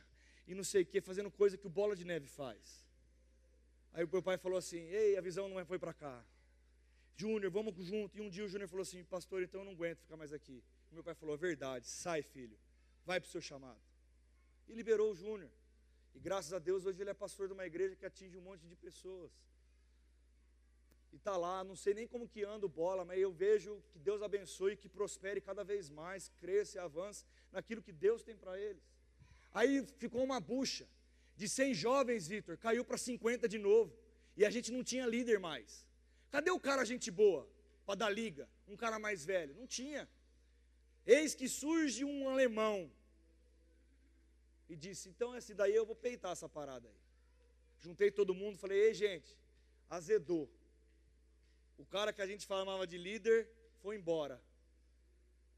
e 0.47 0.53
não 0.53 0.63
sei 0.63 0.81
o 0.83 0.85
que, 0.85 0.99
fazendo 1.01 1.31
coisa 1.31 1.57
que 1.57 1.67
o 1.67 1.69
bola 1.69 1.95
de 1.95 2.03
neve 2.03 2.27
faz. 2.27 2.85
Aí 3.93 4.03
o 4.03 4.09
meu 4.11 4.21
pai 4.21 4.37
falou 4.37 4.57
assim: 4.57 4.79
Ei, 4.87 5.17
a 5.17 5.21
visão 5.21 5.47
não 5.47 5.65
foi 5.65 5.79
para 5.79 5.93
cá. 5.93 6.23
Júnior, 7.15 7.51
vamos 7.51 7.73
junto. 7.85 8.17
E 8.17 8.21
um 8.21 8.29
dia 8.29 8.43
o 8.43 8.47
Júnior 8.47 8.67
falou 8.67 8.81
assim: 8.81 9.03
Pastor, 9.03 9.43
então 9.43 9.61
eu 9.61 9.65
não 9.65 9.73
aguento 9.73 9.99
ficar 9.99 10.17
mais 10.17 10.33
aqui. 10.33 10.63
E 10.91 10.93
meu 10.93 11.03
pai 11.03 11.13
falou: 11.13 11.37
Verdade, 11.37 11.87
sai, 11.87 12.21
filho, 12.21 12.57
vai 13.05 13.19
para 13.19 13.27
o 13.27 13.31
seu 13.31 13.41
chamado. 13.41 13.79
E 14.67 14.73
liberou 14.73 15.11
o 15.11 15.15
Júnior. 15.15 15.51
E 16.15 16.19
graças 16.19 16.53
a 16.53 16.59
Deus, 16.59 16.85
hoje 16.85 17.01
ele 17.01 17.09
é 17.09 17.13
pastor 17.13 17.47
de 17.47 17.53
uma 17.53 17.65
igreja 17.65 17.95
que 17.95 18.05
atinge 18.05 18.37
um 18.37 18.41
monte 18.41 18.67
de 18.67 18.75
pessoas. 18.75 19.31
E 21.11 21.15
está 21.15 21.37
lá, 21.37 21.63
não 21.63 21.75
sei 21.75 21.93
nem 21.93 22.07
como 22.07 22.27
que 22.27 22.43
anda 22.43 22.65
o 22.65 22.69
bola, 22.69 23.05
mas 23.05 23.19
eu 23.19 23.31
vejo 23.31 23.83
que 23.91 23.99
Deus 23.99 24.21
abençoe, 24.21 24.75
que 24.75 24.89
prospere 24.89 25.39
cada 25.39 25.63
vez 25.63 25.89
mais, 25.89 26.29
cresça 26.39 26.77
e 26.77 26.79
avance 26.79 27.23
naquilo 27.51 27.83
que 27.83 27.91
Deus 27.91 28.23
tem 28.23 28.35
para 28.35 28.59
eles. 28.59 28.83
Aí 29.53 29.85
ficou 29.97 30.23
uma 30.23 30.39
bucha 30.39 30.87
de 31.35 31.47
100 31.47 31.73
jovens, 31.73 32.27
Vitor, 32.27 32.57
caiu 32.57 32.83
para 32.83 32.97
50 32.97 33.47
de 33.47 33.59
novo. 33.59 33.95
E 34.35 34.43
a 34.43 34.49
gente 34.49 34.71
não 34.71 34.83
tinha 34.83 35.05
líder 35.05 35.39
mais. 35.39 35.85
Cadê 36.31 36.49
o 36.49 36.59
cara 36.59 36.83
gente 36.83 37.11
boa 37.11 37.47
para 37.85 37.95
dar 37.95 38.09
liga? 38.09 38.49
Um 38.67 38.75
cara 38.75 38.97
mais 38.97 39.23
velho? 39.23 39.53
Não 39.53 39.67
tinha. 39.67 40.09
Eis 41.05 41.35
que 41.35 41.47
surge 41.47 42.03
um 42.03 42.27
alemão 42.27 42.91
e 44.73 44.77
disse: 44.77 45.09
Então, 45.09 45.35
esse 45.35 45.53
daí 45.53 45.75
eu 45.75 45.85
vou 45.85 45.95
peitar 45.95 46.31
essa 46.31 46.49
parada 46.49 46.87
aí. 46.87 46.99
Juntei 47.79 48.09
todo 48.11 48.33
mundo, 48.33 48.57
falei: 48.57 48.79
Ei, 48.87 48.93
gente, 48.93 49.37
azedou. 49.89 50.49
O 51.77 51.85
cara 51.85 52.11
que 52.13 52.21
a 52.21 52.27
gente 52.27 52.45
chamava 52.45 52.85
de 52.85 52.97
líder 52.97 53.49
foi 53.81 53.95
embora. 53.95 54.41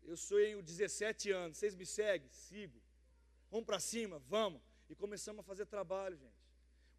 Eu 0.04 0.18
sou 0.18 0.40
em 0.40 0.62
17 0.62 1.32
anos, 1.32 1.58
vocês 1.58 1.76
me 1.76 1.86
seguem? 1.86 2.30
Sigo. 2.30 2.80
Vamos 3.50 3.66
para 3.66 3.80
cima, 3.80 4.20
vamos. 4.20 4.62
E 4.90 4.96
começamos 4.96 5.40
a 5.40 5.44
fazer 5.44 5.66
trabalho, 5.66 6.16
gente. 6.18 6.46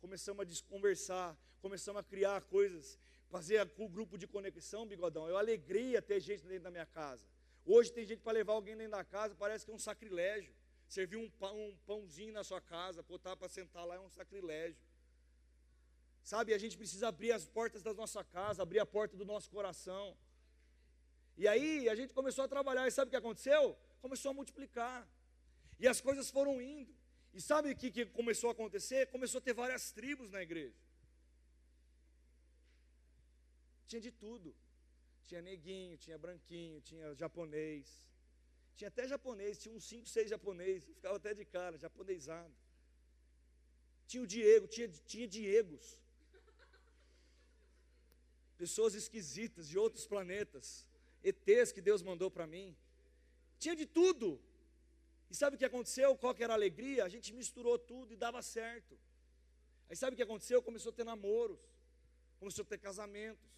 Começamos 0.01 0.45
a 0.45 0.63
conversar, 0.69 1.37
começamos 1.61 2.01
a 2.01 2.05
criar 2.05 2.43
coisas, 2.43 2.99
fazer 3.29 3.71
o 3.79 3.89
grupo 3.89 4.19
de 4.19 4.27
conexão, 4.27 4.87
bigodão. 4.87 5.29
Eu 5.29 5.37
alegria 5.37 6.03
ter 6.03 6.21
gente 6.21 6.45
dentro 6.45 6.65
da 6.65 6.71
minha 6.71 6.87
casa. 6.87 7.25
Hoje 7.65 7.93
tem 7.93 8.05
gente 8.05 8.23
para 8.23 8.33
levar 8.33 8.55
alguém 8.55 8.77
dentro 8.77 8.93
da 8.93 9.05
casa, 9.05 9.35
parece 9.35 9.65
que 9.65 9.71
é 9.71 9.75
um 9.75 9.79
sacrilégio. 9.79 10.55
Servir 10.89 11.17
um, 11.17 11.29
pão, 11.31 11.57
um 11.69 11.77
pãozinho 11.87 12.33
na 12.33 12.45
sua 12.45 12.61
casa, 12.61 13.03
botar 13.03 13.37
para 13.37 13.49
sentar 13.49 13.85
lá 13.87 13.97
é 13.97 14.01
um 14.01 14.09
sacrilégio. 14.09 14.81
Sabe, 16.23 16.55
a 16.55 16.59
gente 16.59 16.77
precisa 16.77 17.09
abrir 17.09 17.33
as 17.33 17.47
portas 17.47 17.83
da 17.83 17.93
nossa 17.95 18.23
casa, 18.25 18.63
abrir 18.63 18.81
a 18.81 18.87
porta 18.87 19.17
do 19.17 19.25
nosso 19.25 19.51
coração. 19.51 20.17
E 21.37 21.47
aí 21.47 21.89
a 21.89 21.95
gente 21.95 22.13
começou 22.13 22.45
a 22.45 22.49
trabalhar, 22.49 22.87
e 22.87 22.91
sabe 22.91 23.09
o 23.09 23.11
que 23.11 23.17
aconteceu? 23.17 23.77
Começou 24.01 24.31
a 24.31 24.35
multiplicar. 24.35 25.07
E 25.79 25.87
as 25.87 26.01
coisas 26.01 26.31
foram 26.31 26.61
indo. 26.61 26.95
E 27.35 27.41
sabe 27.41 27.71
o 27.71 27.77
que, 27.77 27.91
que 27.91 28.07
começou 28.07 28.49
a 28.49 28.53
acontecer? 28.53 29.07
Começou 29.09 29.39
a 29.39 29.43
ter 29.43 29.53
várias 29.53 29.93
tribos 29.93 30.31
na 30.31 30.43
igreja. 30.43 30.75
Tinha 33.87 34.01
de 34.01 34.11
tudo. 34.11 34.55
Tinha 35.27 35.43
neguinho, 35.43 35.99
tinha 35.99 36.17
branquinho, 36.17 36.81
tinha 36.81 37.15
japonês. 37.15 38.07
Tinha 38.77 38.89
até 38.89 39.09
japonês, 39.09 39.59
tinha 39.59 39.75
uns 39.75 39.85
5, 39.85 40.07
6 40.07 40.31
japoneses. 40.31 40.85
Ficava 40.97 41.17
até 41.17 41.33
de 41.33 41.45
cara, 41.45 41.79
japonesado. 41.79 42.55
Tinha 44.07 44.23
o 44.23 44.27
Diego, 44.27 44.67
tinha, 44.69 44.89
tinha 45.07 45.27
Diegos. 45.27 45.99
Pessoas 48.57 48.95
esquisitas 48.95 49.67
de 49.69 49.79
outros 49.79 50.07
planetas. 50.07 50.87
ETs 51.25 51.73
que 51.73 51.81
Deus 51.81 52.03
mandou 52.03 52.31
para 52.31 52.47
mim. 52.47 52.77
Tinha 53.59 53.75
de 53.75 53.87
tudo. 53.87 54.41
E 55.31 55.35
sabe 55.35 55.57
o 55.57 55.59
que 55.59 55.65
aconteceu? 55.65 56.17
Qual 56.17 56.35
que 56.35 56.45
era 56.45 56.53
a 56.53 56.57
alegria? 56.57 57.05
A 57.05 57.09
gente 57.09 57.33
misturou 57.33 57.79
tudo 57.79 58.13
e 58.13 58.17
dava 58.17 58.41
certo. 58.43 58.97
Aí 59.89 59.97
sabe 59.97 60.15
o 60.15 60.17
que 60.17 60.23
aconteceu? 60.23 60.63
Começou 60.63 60.91
a 60.91 60.93
ter 60.93 61.05
namoros, 61.05 61.59
começou 62.39 62.63
a 62.63 62.67
ter 62.67 62.79
casamentos. 62.79 63.49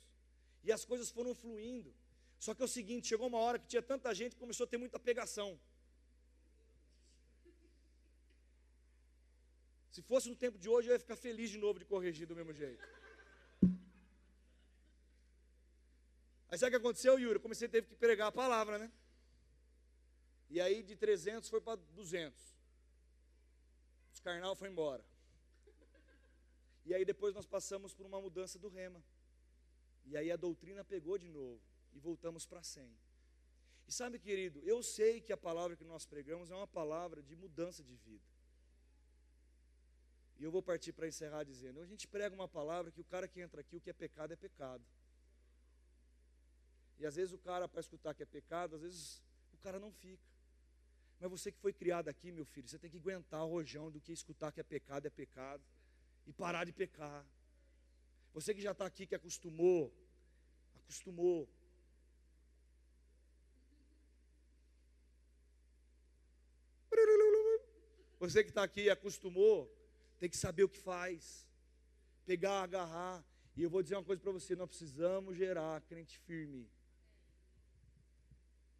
E 0.62 0.72
as 0.72 0.84
coisas 0.84 1.10
foram 1.10 1.34
fluindo. 1.34 1.92
Só 2.38 2.54
que 2.54 2.62
é 2.62 2.64
o 2.64 2.68
seguinte, 2.68 3.08
chegou 3.08 3.26
uma 3.26 3.38
hora 3.38 3.58
que 3.58 3.66
tinha 3.66 3.82
tanta 3.82 4.14
gente 4.14 4.34
que 4.34 4.40
começou 4.40 4.64
a 4.64 4.68
ter 4.68 4.76
muita 4.76 4.98
pegação. 4.98 5.58
Se 9.90 10.02
fosse 10.02 10.28
no 10.28 10.36
tempo 10.36 10.56
de 10.56 10.68
hoje, 10.68 10.88
eu 10.88 10.92
ia 10.92 10.98
ficar 11.00 11.16
feliz 11.16 11.50
de 11.50 11.58
novo 11.58 11.80
de 11.80 11.84
corrigir 11.84 12.26
do 12.26 12.36
mesmo 12.36 12.52
jeito. 12.52 12.86
Aí 16.48 16.56
sabe 16.56 16.68
o 16.68 16.70
que 16.70 16.86
aconteceu, 16.86 17.18
Yuri? 17.18 17.34
Eu 17.34 17.40
comecei 17.40 17.66
a 17.66 17.70
ter 17.70 17.82
que 17.84 17.96
pregar 17.96 18.28
a 18.28 18.32
palavra, 18.32 18.78
né? 18.78 18.90
E 20.48 20.60
aí 20.60 20.82
de 20.82 20.94
300 20.94 21.48
foi 21.48 21.60
para 21.60 21.76
200. 21.76 22.40
Os 24.12 24.20
carnal 24.20 24.54
foi 24.54 24.68
embora. 24.68 25.04
E 26.86 26.94
aí 26.94 27.04
depois 27.04 27.34
nós 27.34 27.44
passamos 27.44 27.92
por 27.92 28.06
uma 28.06 28.20
mudança 28.20 28.58
do 28.58 28.68
rema. 28.68 29.02
E 30.06 30.16
aí 30.16 30.30
a 30.30 30.36
doutrina 30.36 30.84
pegou 30.84 31.18
de 31.18 31.28
novo 31.28 31.60
e 31.92 31.98
voltamos 31.98 32.46
para 32.46 32.62
100. 32.62 32.90
E 33.86 33.92
sabe, 33.92 34.18
querido, 34.18 34.60
eu 34.64 34.82
sei 34.82 35.20
que 35.20 35.32
a 35.32 35.36
palavra 35.36 35.76
que 35.76 35.84
nós 35.84 36.04
pregamos 36.04 36.50
é 36.50 36.54
uma 36.54 36.66
palavra 36.66 37.22
de 37.22 37.34
mudança 37.34 37.82
de 37.82 37.96
vida. 37.96 38.24
E 40.38 40.44
eu 40.44 40.50
vou 40.50 40.62
partir 40.62 40.92
para 40.92 41.08
encerrar 41.08 41.42
dizendo: 41.44 41.80
a 41.80 41.86
gente 41.86 42.06
prega 42.06 42.34
uma 42.34 42.48
palavra 42.48 42.90
que 42.90 43.00
o 43.00 43.04
cara 43.04 43.26
que 43.26 43.40
entra 43.40 43.60
aqui, 43.60 43.76
o 43.76 43.80
que 43.80 43.90
é 43.90 43.92
pecado 43.92 44.32
é 44.32 44.36
pecado. 44.36 44.84
E 46.98 47.06
às 47.06 47.16
vezes 47.16 47.32
o 47.32 47.38
cara, 47.38 47.68
para 47.68 47.80
escutar 47.80 48.14
que 48.14 48.22
é 48.22 48.26
pecado, 48.26 48.76
às 48.76 48.82
vezes 48.82 49.22
o 49.52 49.56
cara 49.58 49.78
não 49.78 49.90
fica. 49.90 50.22
Mas 51.20 51.30
você 51.30 51.50
que 51.50 51.58
foi 51.58 51.72
criado 51.72 52.08
aqui, 52.08 52.30
meu 52.30 52.44
filho, 52.44 52.68
você 52.68 52.78
tem 52.78 52.90
que 52.90 52.96
aguentar 52.96 53.44
o 53.44 53.48
rojão 53.48 53.90
do 53.90 54.00
que 54.00 54.12
escutar 54.12 54.52
que 54.52 54.60
é 54.60 54.62
pecado 54.62 55.06
é 55.06 55.10
pecado 55.10 55.62
e 56.26 56.32
parar 56.32 56.64
de 56.64 56.72
pecar. 56.72 57.26
Você 58.32 58.54
que 58.54 58.60
já 58.60 58.72
está 58.72 58.86
aqui, 58.86 59.06
que 59.06 59.14
acostumou, 59.14 59.92
acostumou. 60.76 61.48
Você 68.18 68.42
que 68.42 68.50
está 68.50 68.62
aqui 68.62 68.82
e 68.82 68.90
acostumou, 68.90 69.72
tem 70.18 70.28
que 70.28 70.36
saber 70.36 70.64
o 70.64 70.68
que 70.68 70.78
faz, 70.78 71.46
pegar, 72.26 72.62
agarrar. 72.62 73.24
E 73.56 73.62
eu 73.62 73.70
vou 73.70 73.82
dizer 73.82 73.96
uma 73.96 74.04
coisa 74.04 74.20
para 74.20 74.32
você: 74.32 74.56
nós 74.56 74.68
precisamos 74.68 75.36
gerar 75.36 75.80
crente 75.82 76.18
firme. 76.18 76.68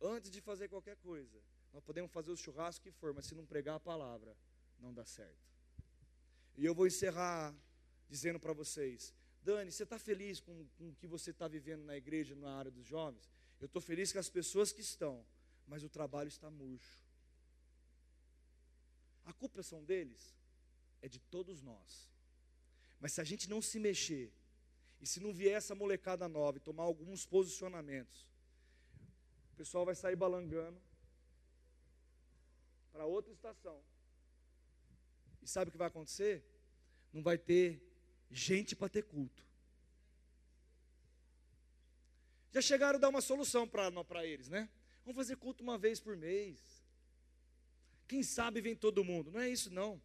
Antes 0.01 0.31
de 0.31 0.41
fazer 0.41 0.69
qualquer 0.69 0.97
coisa. 0.97 1.39
Nós 1.73 1.83
podemos 1.85 2.11
fazer 2.11 2.31
o 2.31 2.37
churrasco 2.37 2.83
que 2.83 2.91
for, 2.91 3.13
mas 3.13 3.27
se 3.27 3.35
não 3.35 3.45
pregar 3.45 3.77
a 3.77 3.81
palavra, 3.81 4.35
não 4.81 4.93
dá 4.93 5.05
certo. 5.05 5.49
E 6.57 6.65
eu 6.65 6.75
vou 6.75 6.87
encerrar 6.87 7.55
dizendo 8.09 8.41
para 8.41 8.53
vocês: 8.53 9.15
Dani, 9.43 9.71
você 9.71 9.85
está 9.85 9.99
feliz 9.99 10.41
com, 10.41 10.67
com 10.77 10.89
o 10.89 10.95
que 10.95 11.07
você 11.07 11.31
está 11.31 11.47
vivendo 11.47 11.85
na 11.85 11.97
igreja, 11.97 12.35
na 12.35 12.57
área 12.57 12.71
dos 12.71 12.87
jovens? 12.87 13.31
Eu 13.61 13.67
estou 13.67 13.83
feliz 13.83 14.13
com 14.13 14.19
as 14.19 14.29
pessoas 14.29 14.73
que 14.73 14.81
estão, 14.81 15.25
mas 15.67 15.83
o 15.83 15.89
trabalho 15.89 16.29
está 16.29 16.51
murcho. 16.51 17.08
A 19.29 19.33
culpa 19.35 19.63
são 19.63 19.85
deles? 19.85 20.35
É 21.03 21.09
de 21.09 21.21
todos 21.21 21.61
nós. 21.61 22.09
Mas 22.99 23.13
se 23.13 23.21
a 23.21 23.25
gente 23.25 23.49
não 23.49 23.61
se 23.61 23.79
mexer, 23.79 24.33
e 25.03 25.07
se 25.07 25.21
não 25.21 25.35
vier 25.35 25.53
essa 25.53 25.75
molecada 25.75 26.27
nova 26.27 26.57
e 26.57 26.61
tomar 26.69 26.85
alguns 26.85 27.27
posicionamentos, 27.27 28.27
o 29.53 29.57
pessoal 29.57 29.85
vai 29.85 29.95
sair 29.95 30.17
balangando, 30.17 30.81
para 32.91 33.05
outra 33.05 33.31
estação. 33.31 33.79
E 35.43 35.47
sabe 35.47 35.69
o 35.69 35.73
que 35.73 35.79
vai 35.79 35.89
acontecer? 35.89 36.43
Não 37.13 37.23
vai 37.23 37.37
ter 37.37 37.81
gente 38.31 38.75
para 38.75 38.89
ter 38.89 39.03
culto. 39.03 39.47
Já 42.51 42.63
chegaram 42.63 42.97
a 42.97 43.01
dar 43.01 43.11
uma 43.11 43.21
solução 43.21 43.69
para 43.69 44.27
eles, 44.27 44.49
né? 44.49 44.71
Vamos 45.05 45.17
fazer 45.17 45.37
culto 45.37 45.63
uma 45.63 45.77
vez 45.77 46.01
por 46.01 46.17
mês. 46.17 46.78
Quem 48.09 48.23
sabe 48.23 48.63
vem 48.63 48.75
todo 48.75 49.05
mundo. 49.05 49.31
Não 49.31 49.41
é 49.41 49.49
isso, 49.49 49.71
não. 49.71 50.01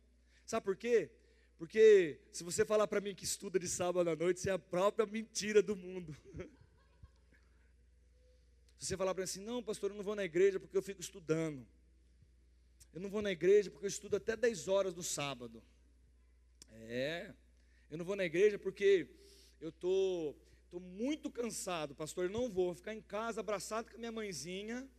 Sabe 0.45 0.65
por 0.65 0.75
quê? 0.75 1.09
Porque 1.57 2.19
se 2.33 2.43
você 2.43 2.65
falar 2.65 2.85
para 2.85 2.99
mim 2.99 3.15
que 3.15 3.23
estuda 3.23 3.57
de 3.57 3.67
sábado 3.67 4.09
à 4.09 4.15
noite, 4.15 4.37
isso 4.37 4.49
é 4.49 4.51
a 4.51 4.59
própria 4.59 5.05
mentira 5.05 5.61
do 5.61 5.75
mundo. 5.75 6.13
se 8.77 8.85
você 8.85 8.97
falar 8.97 9.15
para 9.15 9.21
mim 9.21 9.23
assim, 9.23 9.39
não, 9.39 9.63
pastor, 9.63 9.91
eu 9.91 9.95
não 9.95 10.03
vou 10.03 10.15
na 10.15 10.25
igreja 10.25 10.59
porque 10.59 10.75
eu 10.75 10.81
fico 10.81 10.99
estudando. 10.99 11.65
Eu 12.93 12.99
não 12.99 13.09
vou 13.09 13.21
na 13.21 13.31
igreja 13.31 13.71
porque 13.71 13.85
eu 13.85 13.89
estudo 13.89 14.17
até 14.17 14.35
10 14.35 14.67
horas 14.67 14.93
no 14.93 15.01
sábado. 15.01 15.63
É. 16.71 17.33
Eu 17.89 17.97
não 17.97 18.03
vou 18.03 18.17
na 18.17 18.25
igreja 18.25 18.59
porque 18.59 19.07
eu 19.61 19.71
tô, 19.71 20.35
estou 20.65 20.81
muito 20.81 21.31
cansado, 21.31 21.95
pastor, 21.95 22.29
não 22.29 22.49
vou, 22.49 22.65
vou 22.65 22.75
ficar 22.75 22.93
em 22.93 23.01
casa 23.01 23.39
abraçado 23.39 23.89
com 23.89 23.95
a 23.95 23.99
minha 23.99 24.11
mãezinha. 24.11 24.89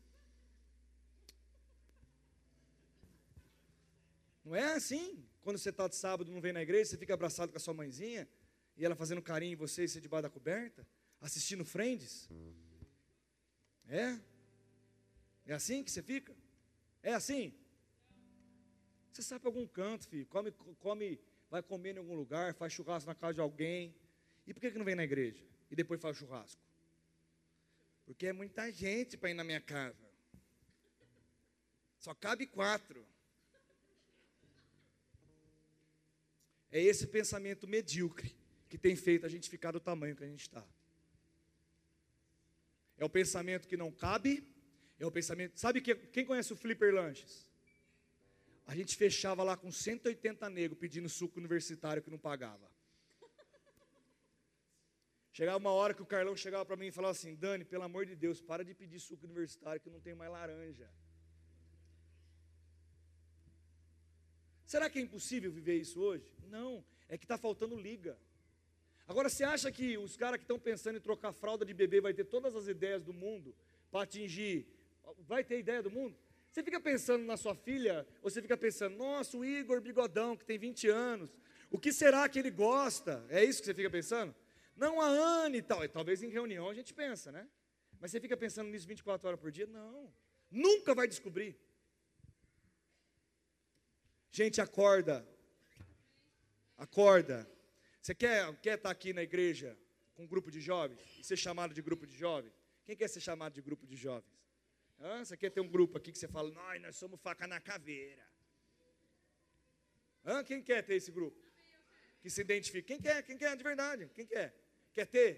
Não 4.44 4.54
é 4.54 4.74
assim? 4.74 5.24
Quando 5.40 5.58
você 5.58 5.70
está 5.70 5.88
de 5.88 5.96
sábado 5.96 6.30
não 6.30 6.40
vem 6.40 6.52
na 6.52 6.62
igreja, 6.62 6.90
você 6.90 6.98
fica 6.98 7.14
abraçado 7.14 7.50
com 7.50 7.56
a 7.56 7.60
sua 7.60 7.72
mãezinha 7.72 8.28
e 8.76 8.84
ela 8.84 8.94
fazendo 8.94 9.22
carinho 9.22 9.52
em 9.52 9.56
você 9.56 9.84
e 9.84 9.88
você 9.88 10.00
debaixo 10.00 10.24
da 10.24 10.30
coberta, 10.30 10.86
assistindo 11.20 11.64
Friends? 11.64 12.28
É? 13.88 14.18
É 15.46 15.54
assim 15.54 15.82
que 15.82 15.90
você 15.90 16.02
fica? 16.02 16.34
É 17.02 17.14
assim? 17.14 17.54
Você 19.12 19.22
sai 19.22 19.38
para 19.38 19.48
algum 19.48 19.66
canto, 19.66 20.08
filho, 20.08 20.26
come, 20.26 20.50
come, 20.80 21.20
vai 21.48 21.62
comer 21.62 21.94
em 21.94 21.98
algum 21.98 22.16
lugar, 22.16 22.52
faz 22.54 22.72
churrasco 22.72 23.08
na 23.08 23.14
casa 23.14 23.34
de 23.34 23.40
alguém. 23.40 23.94
E 24.46 24.52
por 24.52 24.60
que, 24.60 24.70
que 24.70 24.78
não 24.78 24.84
vem 24.84 24.94
na 24.94 25.04
igreja? 25.04 25.42
E 25.70 25.76
depois 25.76 26.00
faz 26.00 26.16
churrasco? 26.16 26.60
Porque 28.04 28.26
é 28.26 28.32
muita 28.32 28.70
gente 28.70 29.16
para 29.16 29.30
ir 29.30 29.34
na 29.34 29.44
minha 29.44 29.60
casa. 29.60 30.04
Só 31.98 32.14
cabe 32.14 32.46
quatro. 32.46 33.06
É 36.74 36.80
esse 36.82 37.06
pensamento 37.06 37.68
medíocre 37.68 38.36
que 38.68 38.76
tem 38.76 38.96
feito 38.96 39.24
a 39.24 39.28
gente 39.28 39.48
ficar 39.48 39.70
do 39.70 39.78
tamanho 39.78 40.16
que 40.16 40.24
a 40.24 40.26
gente 40.26 40.40
está. 40.40 40.66
É 42.98 43.04
o 43.04 43.08
pensamento 43.08 43.68
que 43.68 43.76
não 43.76 43.92
cabe, 43.92 44.44
é 44.98 45.06
o 45.06 45.12
pensamento. 45.18 45.56
Sabe 45.56 45.80
que, 45.80 45.94
quem 45.94 46.24
conhece 46.26 46.52
o 46.52 46.56
Flipper 46.56 46.92
Lanches? 46.92 47.46
A 48.66 48.74
gente 48.74 48.96
fechava 48.96 49.44
lá 49.44 49.56
com 49.56 49.70
180 49.70 50.50
negros 50.50 50.76
pedindo 50.76 51.08
suco 51.08 51.38
universitário 51.38 52.02
que 52.02 52.10
não 52.10 52.18
pagava. 52.18 52.68
Chegava 55.30 55.58
uma 55.58 55.70
hora 55.70 55.94
que 55.94 56.02
o 56.02 56.06
Carlão 56.06 56.36
chegava 56.36 56.66
para 56.66 56.76
mim 56.76 56.88
e 56.88 56.92
falava 56.92 57.12
assim: 57.12 57.36
Dani, 57.36 57.64
pelo 57.64 57.84
amor 57.84 58.04
de 58.04 58.16
Deus, 58.16 58.40
para 58.40 58.64
de 58.64 58.74
pedir 58.74 58.98
suco 58.98 59.26
universitário 59.26 59.80
que 59.80 59.90
não 59.90 60.00
tem 60.00 60.12
mais 60.16 60.32
laranja. 60.32 60.90
Será 64.74 64.90
que 64.90 64.98
é 64.98 65.02
impossível 65.02 65.52
viver 65.52 65.76
isso 65.76 66.00
hoje? 66.00 66.34
Não, 66.50 66.84
é 67.08 67.16
que 67.16 67.24
está 67.24 67.38
faltando 67.38 67.76
liga. 67.76 68.18
Agora, 69.06 69.28
você 69.28 69.44
acha 69.44 69.70
que 69.70 69.96
os 69.96 70.16
caras 70.16 70.36
que 70.38 70.42
estão 70.42 70.58
pensando 70.58 70.96
em 70.98 71.00
trocar 71.00 71.32
fralda 71.32 71.64
de 71.64 71.72
bebê 71.72 72.00
vai 72.00 72.12
ter 72.12 72.24
todas 72.24 72.56
as 72.56 72.66
ideias 72.66 73.00
do 73.04 73.12
mundo 73.12 73.54
para 73.88 74.02
atingir? 74.02 74.66
Vai 75.28 75.44
ter 75.44 75.60
ideia 75.60 75.80
do 75.80 75.92
mundo? 75.92 76.18
Você 76.50 76.60
fica 76.60 76.80
pensando 76.80 77.24
na 77.24 77.36
sua 77.36 77.54
filha, 77.54 78.04
ou 78.20 78.28
você 78.28 78.42
fica 78.42 78.56
pensando, 78.56 78.96
nossa, 78.96 79.36
o 79.36 79.44
Igor 79.44 79.80
Bigodão, 79.80 80.36
que 80.36 80.44
tem 80.44 80.58
20 80.58 80.88
anos, 80.88 81.38
o 81.70 81.78
que 81.78 81.92
será 81.92 82.28
que 82.28 82.40
ele 82.40 82.50
gosta? 82.50 83.24
É 83.28 83.44
isso 83.44 83.60
que 83.60 83.66
você 83.66 83.74
fica 83.74 83.90
pensando? 83.90 84.34
Não 84.74 85.00
a 85.00 85.06
Anne 85.06 85.58
e 85.58 85.62
tal. 85.62 85.84
E 85.84 85.88
talvez 85.88 86.20
em 86.20 86.30
reunião 86.30 86.68
a 86.68 86.74
gente 86.74 86.92
pensa, 86.92 87.30
né? 87.30 87.48
Mas 88.00 88.10
você 88.10 88.18
fica 88.18 88.36
pensando 88.36 88.70
nisso 88.70 88.88
24 88.88 89.28
horas 89.28 89.38
por 89.38 89.52
dia? 89.52 89.68
Não. 89.68 90.12
Nunca 90.50 90.96
vai 90.96 91.06
descobrir. 91.06 91.56
Gente, 94.34 94.60
acorda. 94.60 95.24
Acorda. 96.76 97.48
Você 98.02 98.12
quer, 98.16 98.52
quer 98.56 98.76
estar 98.76 98.90
aqui 98.90 99.12
na 99.12 99.22
igreja 99.22 99.78
com 100.16 100.24
um 100.24 100.26
grupo 100.26 100.50
de 100.50 100.60
jovens 100.60 100.98
e 101.20 101.22
ser 101.22 101.36
chamado 101.36 101.72
de 101.72 101.80
grupo 101.80 102.04
de 102.04 102.16
jovens? 102.16 102.52
Quem 102.84 102.96
quer 102.96 103.06
ser 103.06 103.20
chamado 103.20 103.52
de 103.52 103.62
grupo 103.62 103.86
de 103.86 103.94
jovens? 103.94 104.36
Hã? 105.00 105.24
Você 105.24 105.36
quer 105.36 105.50
ter 105.50 105.60
um 105.60 105.68
grupo 105.68 105.96
aqui 105.98 106.10
que 106.10 106.18
você 106.18 106.26
fala, 106.26 106.50
nós, 106.50 106.82
nós 106.82 106.96
somos 106.96 107.20
faca 107.20 107.46
na 107.46 107.60
caveira. 107.60 108.26
Hã? 110.26 110.42
Quem 110.42 110.60
quer 110.60 110.82
ter 110.82 110.96
esse 110.96 111.12
grupo? 111.12 111.40
Que 112.20 112.28
se 112.28 112.40
identifica. 112.40 112.88
Quem 112.88 113.00
quer? 113.00 113.22
Quem 113.22 113.38
quer 113.38 113.56
de 113.56 113.62
verdade? 113.62 114.10
Quem 114.16 114.26
quer? 114.26 114.52
Quer 114.92 115.06
ter? 115.06 115.30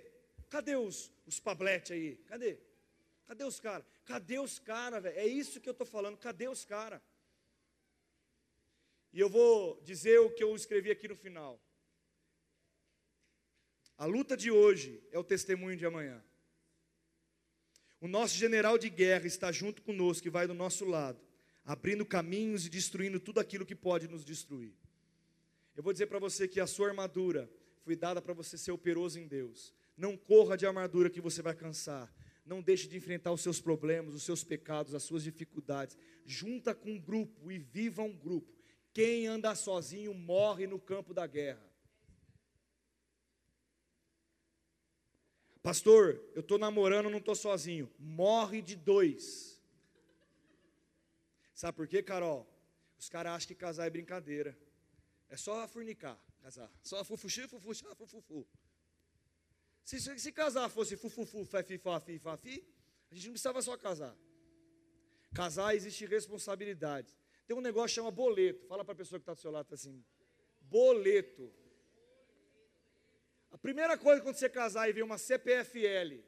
Cadê 0.49 0.75
os, 0.75 1.13
os 1.27 1.39
pabletes 1.39 1.91
aí? 1.91 2.17
Cadê? 2.29 2.59
Cadê 3.27 3.45
os 3.45 3.61
caras? 3.61 3.85
Cadê 4.07 4.39
os 4.39 4.59
caras, 4.59 5.03
velho? 5.03 5.19
É 5.19 5.27
isso 5.27 5.61
que 5.61 5.69
eu 5.69 5.73
estou 5.73 5.87
falando. 5.87 6.17
Cadê 6.17 6.49
os 6.49 6.65
caras? 6.65 7.03
E 9.17 9.21
eu 9.21 9.31
vou 9.31 9.81
dizer 9.83 10.19
o 10.21 10.31
que 10.31 10.45
eu 10.45 10.55
escrevi 10.55 10.91
aqui 10.91 11.09
no 11.09 11.17
final. 11.17 11.59
A 13.97 14.05
luta 14.05 14.37
de 14.37 14.51
hoje 14.51 15.03
é 15.11 15.19
o 15.19 15.25
testemunho 15.25 15.75
de 15.75 15.87
amanhã. 15.87 16.23
O 17.99 18.07
nosso 18.07 18.35
general 18.35 18.77
de 18.77 18.91
guerra 18.91 19.27
está 19.27 19.51
junto 19.51 19.81
conosco 19.81 20.27
e 20.27 20.31
vai 20.31 20.47
do 20.47 20.53
nosso 20.53 20.85
lado, 20.85 21.19
abrindo 21.65 22.05
caminhos 22.05 22.67
e 22.67 22.69
destruindo 22.69 23.19
tudo 23.19 23.41
aquilo 23.41 23.65
que 23.65 23.75
pode 23.75 24.07
nos 24.07 24.23
destruir. 24.23 24.75
Eu 25.75 25.83
vou 25.83 25.95
dizer 25.95 26.09
para 26.09 26.19
você 26.19 26.47
que 26.47 26.61
a 26.61 26.67
sua 26.67 26.89
armadura 26.89 27.51
foi 27.85 27.97
dada 27.97 28.21
para 28.21 28.35
você 28.35 28.59
ser 28.59 28.73
operoso 28.73 29.19
em 29.19 29.27
Deus. 29.27 29.73
Não 29.97 30.15
corra 30.15 30.59
de 30.59 30.67
armadura 30.67 31.09
que 31.09 31.23
você 31.23 31.41
vai 31.41 31.55
cansar. 31.55 32.15
Não 32.45 32.61
deixe 32.61 32.87
de 32.87 32.99
enfrentar 32.99 33.33
os 33.33 33.41
seus 33.41 33.63
problemas, 33.63 34.15
os 34.15 34.25
seus 34.25 34.45
pecados, 34.45 34.95
as 34.95 35.05
suas 35.05 35.23
dificuldades. 35.23 35.97
Junta 36.27 36.75
com 36.75 36.91
um 36.91 37.01
grupo 37.01 37.51
e 37.51 37.59
viva 37.59 38.03
um 38.03 38.15
grupo. 38.15 38.56
Quem 38.97 39.27
anda 39.27 39.55
sozinho 39.55 40.15
morre 40.15 40.67
no 40.67 40.81
campo 40.81 41.13
da 41.13 41.27
guerra. 41.27 41.71
Pastor, 45.63 46.19
eu 46.35 46.41
estou 46.41 46.57
namorando, 46.57 47.11
não 47.11 47.19
estou 47.19 47.35
sozinho. 47.35 47.93
Morre 47.99 48.63
de 48.63 48.75
dois. 48.75 49.63
Sabe 51.55 51.77
por 51.77 51.87
quê, 51.87 52.03
Carol? 52.03 52.49
Os 52.99 53.11
caras 53.11 53.35
acham 53.35 53.49
que 53.49 53.55
casar 53.55 53.87
é 53.87 53.91
brincadeira. 53.91 54.59
É 55.29 55.37
só 55.37 55.69
furnicar, 55.69 56.19
casar. 56.41 56.73
Só 56.83 57.05
fufuxi, 57.05 57.47
fufuxi, 57.47 57.85
fufufu. 57.97 58.49
Se, 59.85 60.01
se, 60.01 60.19
se 60.19 60.33
casar 60.33 60.71
fosse 60.71 60.97
fufufu, 60.97 61.45
fafi, 61.45 61.77
fafi, 61.77 62.19
fafi, 62.19 62.67
a 63.11 63.15
gente 63.15 63.27
não 63.27 63.33
precisava 63.35 63.61
só 63.61 63.77
casar. 63.77 64.17
Casar 65.35 65.75
existe 65.75 66.07
responsabilidade. 66.07 67.15
Tem 67.47 67.57
um 67.57 67.61
negócio 67.61 67.89
que 67.89 67.95
chama 67.95 68.11
boleto. 68.11 68.67
Fala 68.67 68.85
para 68.85 68.93
a 68.93 68.97
pessoa 68.97 69.19
que 69.19 69.23
está 69.23 69.35
do 69.35 69.41
seu 69.41 69.51
lado 69.51 69.73
assim: 69.73 70.05
boleto. 70.61 71.53
A 73.51 73.59
primeira 73.59 73.97
coisa 73.97 74.21
quando 74.21 74.37
você 74.37 74.49
casar 74.49 74.89
e 74.89 74.93
ver 74.93 75.03
uma 75.03 75.17
CPFL 75.17 76.21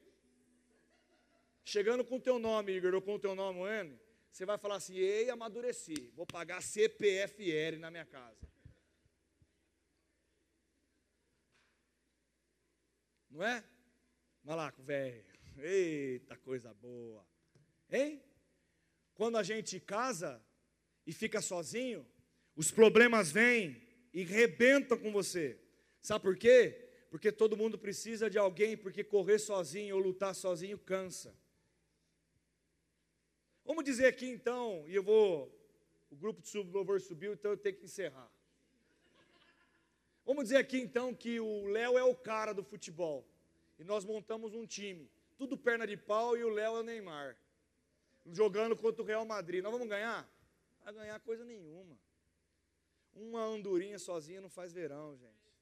chegando 1.64 2.04
com 2.04 2.16
o 2.16 2.20
teu 2.20 2.38
nome, 2.38 2.72
Igor, 2.72 2.94
ou 2.94 3.02
com 3.02 3.16
o 3.16 3.18
teu 3.18 3.34
nome, 3.34 3.60
N, 3.60 4.00
você 4.30 4.46
vai 4.46 4.56
falar 4.56 4.76
assim: 4.76 4.96
"Ei, 4.96 5.28
amadureci, 5.28 6.12
vou 6.14 6.26
pagar 6.26 6.62
CPFL 6.62 7.78
na 7.78 7.90
minha 7.90 8.06
casa". 8.06 8.48
Não 13.28 13.42
é? 13.42 13.62
Malaco, 14.42 14.82
velho. 14.82 15.24
Eita, 15.58 16.36
coisa 16.38 16.72
boa. 16.72 17.26
Hein? 17.90 18.22
Quando 19.14 19.36
a 19.36 19.42
gente 19.42 19.78
casa 19.80 20.42
e 21.08 21.12
fica 21.12 21.40
sozinho, 21.40 22.06
os 22.54 22.70
problemas 22.70 23.32
vêm 23.32 23.82
e 24.14 24.22
rebentam 24.22 24.96
com 24.96 25.10
você. 25.10 25.58
Sabe 26.00 26.22
por 26.22 26.36
quê? 26.36 26.88
porque 27.10 27.32
todo 27.32 27.56
mundo 27.56 27.78
precisa 27.78 28.28
de 28.28 28.38
alguém, 28.38 28.76
porque 28.76 29.02
correr 29.02 29.38
sozinho 29.38 29.96
ou 29.96 30.02
lutar 30.02 30.34
sozinho 30.34 30.78
cansa. 30.78 31.34
Vamos 33.64 33.84
dizer 33.84 34.06
aqui 34.06 34.26
então, 34.26 34.84
e 34.86 34.94
eu 34.94 35.02
vou, 35.02 35.54
o 36.10 36.16
grupo 36.16 36.42
de 36.42 36.58
louvor 36.58 37.00
subiu, 37.00 37.32
então 37.32 37.50
eu 37.50 37.56
tenho 37.56 37.76
que 37.76 37.84
encerrar. 37.84 38.30
Vamos 40.24 40.44
dizer 40.44 40.56
aqui 40.56 40.78
então 40.78 41.14
que 41.14 41.40
o 41.40 41.66
Léo 41.66 41.96
é 41.96 42.04
o 42.04 42.14
cara 42.14 42.52
do 42.52 42.62
futebol, 42.62 43.26
e 43.78 43.84
nós 43.84 44.04
montamos 44.04 44.54
um 44.54 44.66
time, 44.66 45.10
tudo 45.36 45.56
perna 45.56 45.86
de 45.86 45.96
pau 45.96 46.36
e 46.36 46.44
o 46.44 46.50
Léo 46.50 46.76
é 46.76 46.80
o 46.80 46.82
Neymar, 46.82 47.36
jogando 48.26 48.76
contra 48.76 49.02
o 49.02 49.06
Real 49.06 49.24
Madrid. 49.24 49.62
Nós 49.62 49.72
vamos 49.72 49.88
ganhar? 49.88 50.28
Vai 50.88 50.94
ganhar 50.94 51.20
coisa 51.20 51.44
nenhuma. 51.44 51.98
Uma 53.12 53.44
andorinha 53.44 53.98
sozinha 53.98 54.40
não 54.40 54.48
faz 54.48 54.72
verão, 54.72 55.14
gente. 55.18 55.52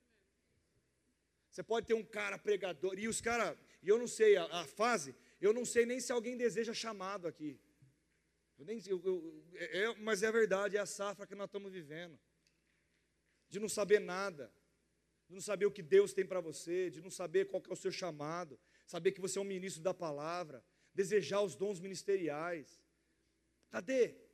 Você 1.50 1.64
pode 1.64 1.84
ter 1.84 1.94
um 1.94 2.04
cara 2.04 2.38
pregador, 2.38 2.96
e 2.96 3.08
os 3.08 3.20
caras, 3.20 3.58
e 3.82 3.88
eu 3.88 3.98
não 3.98 4.06
sei 4.06 4.36
a, 4.36 4.44
a, 4.44 4.64
fase, 4.66 5.16
eu 5.40 5.52
não 5.52 5.64
sei 5.64 5.84
nem 5.84 5.98
se 5.98 6.12
alguém 6.12 6.36
deseja 6.36 6.72
chamado 6.72 7.26
aqui. 7.26 7.58
Eu 8.56 8.64
nem, 8.64 8.80
eu, 8.86 9.02
eu, 9.04 9.44
é, 9.54 9.78
é, 9.78 9.94
mas 9.96 10.22
é 10.22 10.28
a 10.28 10.30
verdade, 10.30 10.76
é 10.76 10.80
a 10.80 10.86
safra 10.86 11.26
que 11.26 11.34
nós 11.34 11.46
estamos 11.46 11.72
vivendo. 11.72 12.16
De 13.48 13.58
não 13.58 13.68
saber 13.68 13.98
nada, 13.98 14.52
de 15.26 15.34
não 15.34 15.40
saber 15.40 15.66
o 15.66 15.72
que 15.72 15.82
Deus 15.82 16.12
tem 16.12 16.24
para 16.24 16.40
você, 16.40 16.88
de 16.88 17.00
não 17.00 17.10
saber 17.10 17.46
qual 17.46 17.60
é 17.68 17.72
o 17.72 17.74
seu 17.74 17.90
chamado, 17.90 18.60
saber 18.86 19.10
que 19.10 19.20
você 19.20 19.40
é 19.40 19.42
um 19.42 19.44
ministro 19.44 19.82
da 19.82 19.92
palavra, 19.92 20.64
desejar 20.94 21.40
os 21.40 21.56
dons 21.56 21.80
ministeriais. 21.80 22.80
Cadê? 23.70 24.25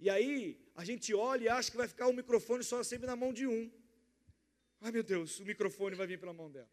E 0.00 0.08
aí, 0.08 0.58
a 0.74 0.84
gente 0.84 1.14
olha 1.14 1.44
e 1.44 1.48
acha 1.48 1.70
que 1.70 1.76
vai 1.76 1.86
ficar 1.86 2.06
o 2.08 2.12
microfone 2.12 2.64
só 2.64 2.82
sempre 2.82 3.06
na 3.06 3.14
mão 3.14 3.32
de 3.32 3.46
um. 3.46 3.70
Ai 4.80 4.90
meu 4.90 5.02
Deus, 5.02 5.38
o 5.40 5.44
microfone 5.44 5.94
vai 5.94 6.06
vir 6.06 6.18
pela 6.18 6.32
mão 6.32 6.50
dela. 6.50 6.70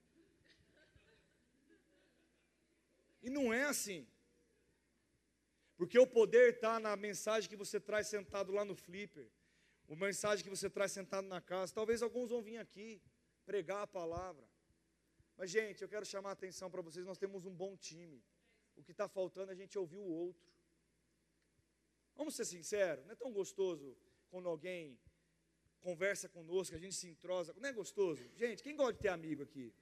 E 3.22 3.30
não 3.30 3.54
é 3.54 3.64
assim. 3.66 4.08
Porque 5.76 6.00
o 6.00 6.08
poder 6.08 6.56
está 6.56 6.80
na 6.80 6.96
mensagem 6.96 7.50
que 7.50 7.56
você 7.56 7.80
traz 7.80 8.08
sentado 8.08 8.52
lá 8.54 8.64
no 8.64 8.76
flipper, 8.76 9.30
a 9.90 9.96
mensagem 9.96 10.44
que 10.44 10.50
você 10.50 10.70
traz 10.70 10.94
sentado 10.94 11.28
na 11.28 11.42
casa. 11.42 11.74
Talvez 11.74 12.02
alguns 12.02 12.30
vão 12.30 12.42
vir 12.42 12.58
aqui 12.58 13.02
pregar 13.46 13.84
a 13.84 13.88
palavra. 13.88 14.48
Mas, 15.38 15.52
gente, 15.52 15.82
eu 15.82 15.90
quero 15.90 16.06
chamar 16.06 16.30
a 16.30 16.34
atenção 16.34 16.72
para 16.72 16.82
vocês: 16.82 17.06
nós 17.06 17.18
temos 17.18 17.46
um 17.46 17.54
bom 17.54 17.76
time. 17.76 18.24
O 18.76 18.84
que 18.84 18.92
está 18.92 19.08
faltando 19.08 19.52
é 19.52 19.54
a 19.54 19.58
gente 19.58 19.78
ouvir 19.78 19.98
o 19.98 20.10
outro. 20.24 20.57
Vamos 22.18 22.36
ser 22.36 22.46
sinceros, 22.46 23.06
não 23.06 23.14
é 23.14 23.16
tão 23.16 23.32
gostoso 23.32 23.96
quando 24.30 24.50
alguém 24.50 25.00
conversa 25.80 26.28
conosco, 26.28 26.76
a 26.76 26.80
gente 26.80 26.96
se 26.96 27.08
entrosa. 27.08 27.54
Não 27.58 27.70
é 27.70 27.72
gostoso? 27.72 28.28
Gente, 28.36 28.64
quem 28.64 28.76
gosta 28.76 28.94
de 28.94 29.00
ter 29.00 29.10
amigo 29.10 29.44
aqui? 29.44 29.74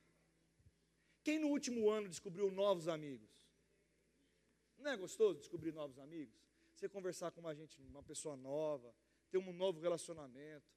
Quem 1.23 1.39
no 1.39 1.47
último 1.47 1.89
ano 1.89 2.07
descobriu 2.07 2.51
novos 2.51 2.87
amigos? 2.87 3.29
Não 4.77 4.91
é 4.91 4.97
gostoso 4.97 5.39
descobrir 5.39 5.71
novos 5.71 5.97
amigos? 5.97 6.35
Você 6.75 6.89
conversar 6.89 7.31
com 7.31 7.39
uma 7.39 7.55
gente, 7.55 7.81
uma 7.81 8.03
pessoa 8.03 8.35
nova, 8.35 8.93
ter 9.31 9.37
um 9.37 9.53
novo 9.53 9.79
relacionamento. 9.79 10.69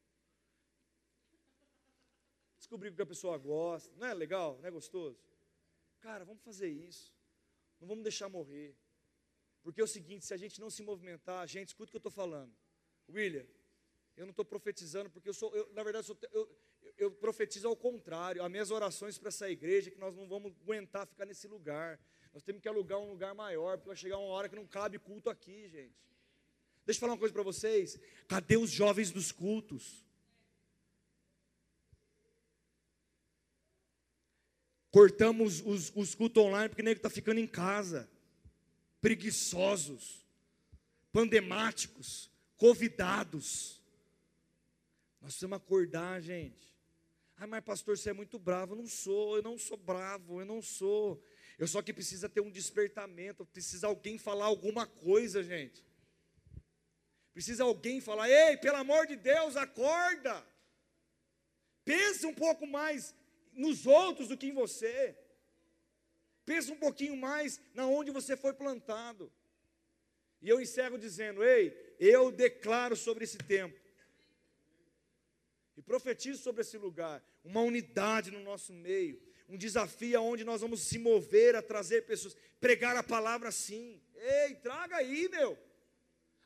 Descobrir 2.56 2.88
o 2.90 2.94
que 2.94 3.02
a 3.02 3.06
pessoa 3.06 3.36
gosta. 3.36 3.92
Não 3.96 4.06
é 4.06 4.14
legal? 4.14 4.58
Não 4.58 4.68
é 4.68 4.70
gostoso? 4.70 5.20
Cara, 6.00 6.24
vamos 6.24 6.42
fazer 6.42 6.68
isso. 6.68 7.12
Não 7.80 7.88
vamos 7.88 8.04
deixar 8.04 8.28
morrer. 8.28 8.76
Porque 9.68 9.82
é 9.82 9.84
o 9.84 9.86
seguinte, 9.86 10.24
se 10.24 10.32
a 10.32 10.36
gente 10.38 10.58
não 10.62 10.70
se 10.70 10.82
movimentar, 10.82 11.46
gente, 11.46 11.68
escuta 11.68 11.90
o 11.90 11.92
que 11.92 11.96
eu 11.96 11.98
estou 11.98 12.10
falando. 12.10 12.50
William, 13.06 13.44
eu 14.16 14.24
não 14.24 14.30
estou 14.30 14.42
profetizando, 14.42 15.10
porque 15.10 15.28
eu 15.28 15.34
sou, 15.34 15.54
eu, 15.54 15.70
na 15.74 15.82
verdade, 15.82 16.10
eu, 16.32 16.58
eu, 16.96 17.10
profetizo 17.10 17.68
ao 17.68 17.76
contrário. 17.76 18.42
As 18.42 18.50
minhas 18.50 18.70
orações 18.70 19.18
para 19.18 19.28
essa 19.28 19.50
igreja 19.50 19.90
que 19.90 19.98
nós 19.98 20.16
não 20.16 20.26
vamos 20.26 20.54
aguentar 20.62 21.06
ficar 21.06 21.26
nesse 21.26 21.46
lugar. 21.46 22.00
Nós 22.32 22.42
temos 22.42 22.62
que 22.62 22.68
alugar 22.68 22.98
um 22.98 23.10
lugar 23.10 23.34
maior, 23.34 23.76
porque 23.76 23.88
vai 23.88 23.96
chegar 23.96 24.16
uma 24.16 24.28
hora 24.28 24.48
que 24.48 24.56
não 24.56 24.66
cabe 24.66 24.98
culto 24.98 25.28
aqui, 25.28 25.68
gente. 25.68 25.94
Deixa 26.86 26.96
eu 26.96 27.00
falar 27.00 27.12
uma 27.12 27.18
coisa 27.18 27.34
para 27.34 27.42
vocês. 27.42 28.00
Cadê 28.26 28.56
os 28.56 28.70
jovens 28.70 29.10
dos 29.10 29.30
cultos? 29.30 30.02
Cortamos 34.90 35.60
os, 35.60 35.94
os 35.94 36.14
cultos 36.14 36.42
online 36.42 36.70
porque 36.70 36.82
nem 36.82 36.94
está 36.94 37.10
ficando 37.10 37.38
em 37.38 37.46
casa. 37.46 38.08
Preguiçosos, 39.00 40.26
pandemáticos, 41.12 42.30
convidados. 42.56 43.80
Nós 45.20 45.32
precisamos 45.32 45.56
acordar, 45.56 46.20
gente. 46.20 46.76
Ah, 47.36 47.46
mas 47.46 47.62
pastor, 47.64 47.96
você 47.96 48.10
é 48.10 48.12
muito 48.12 48.38
bravo. 48.38 48.72
Eu 48.72 48.78
não 48.78 48.88
sou, 48.88 49.36
eu 49.36 49.42
não 49.42 49.56
sou 49.56 49.76
bravo, 49.76 50.40
eu 50.40 50.44
não 50.44 50.60
sou. 50.60 51.22
Eu 51.56 51.68
só 51.68 51.80
que 51.80 51.92
precisa 51.92 52.28
ter 52.28 52.40
um 52.40 52.50
despertamento, 52.50 53.46
precisa 53.46 53.86
alguém 53.86 54.18
falar 54.18 54.46
alguma 54.46 54.86
coisa, 54.86 55.42
gente. 55.42 55.84
Precisa 57.32 57.62
alguém 57.62 58.00
falar: 58.00 58.28
"Ei, 58.28 58.56
pelo 58.56 58.76
amor 58.76 59.06
de 59.06 59.14
Deus, 59.14 59.56
acorda". 59.56 60.44
Pensa 61.84 62.26
um 62.26 62.34
pouco 62.34 62.66
mais 62.66 63.14
nos 63.52 63.86
outros 63.86 64.28
do 64.28 64.36
que 64.36 64.48
em 64.48 64.52
você. 64.52 65.16
Pensa 66.48 66.72
um 66.72 66.76
pouquinho 66.76 67.14
mais 67.14 67.60
na 67.74 67.86
onde 67.86 68.10
você 68.10 68.34
foi 68.34 68.54
plantado. 68.54 69.30
E 70.40 70.48
eu 70.48 70.58
encerro 70.58 70.96
dizendo: 70.96 71.44
"Ei, 71.44 71.64
eu 72.00 72.32
declaro 72.32 72.96
sobre 72.96 73.24
esse 73.24 73.36
tempo 73.36 73.78
e 75.76 75.82
profetizo 75.82 76.42
sobre 76.42 76.62
esse 76.62 76.78
lugar 76.78 77.22
uma 77.44 77.60
unidade 77.60 78.30
no 78.30 78.40
nosso 78.40 78.72
meio, 78.72 79.20
um 79.46 79.58
desafio 79.58 80.22
onde 80.22 80.42
nós 80.42 80.62
vamos 80.62 80.80
se 80.80 80.98
mover 80.98 81.54
a 81.54 81.60
trazer 81.60 82.06
pessoas, 82.06 82.34
pregar 82.58 82.96
a 82.96 83.02
palavra 83.02 83.50
sim. 83.52 84.00
Ei, 84.16 84.54
traga 84.54 84.96
aí, 84.96 85.28
meu. 85.28 85.58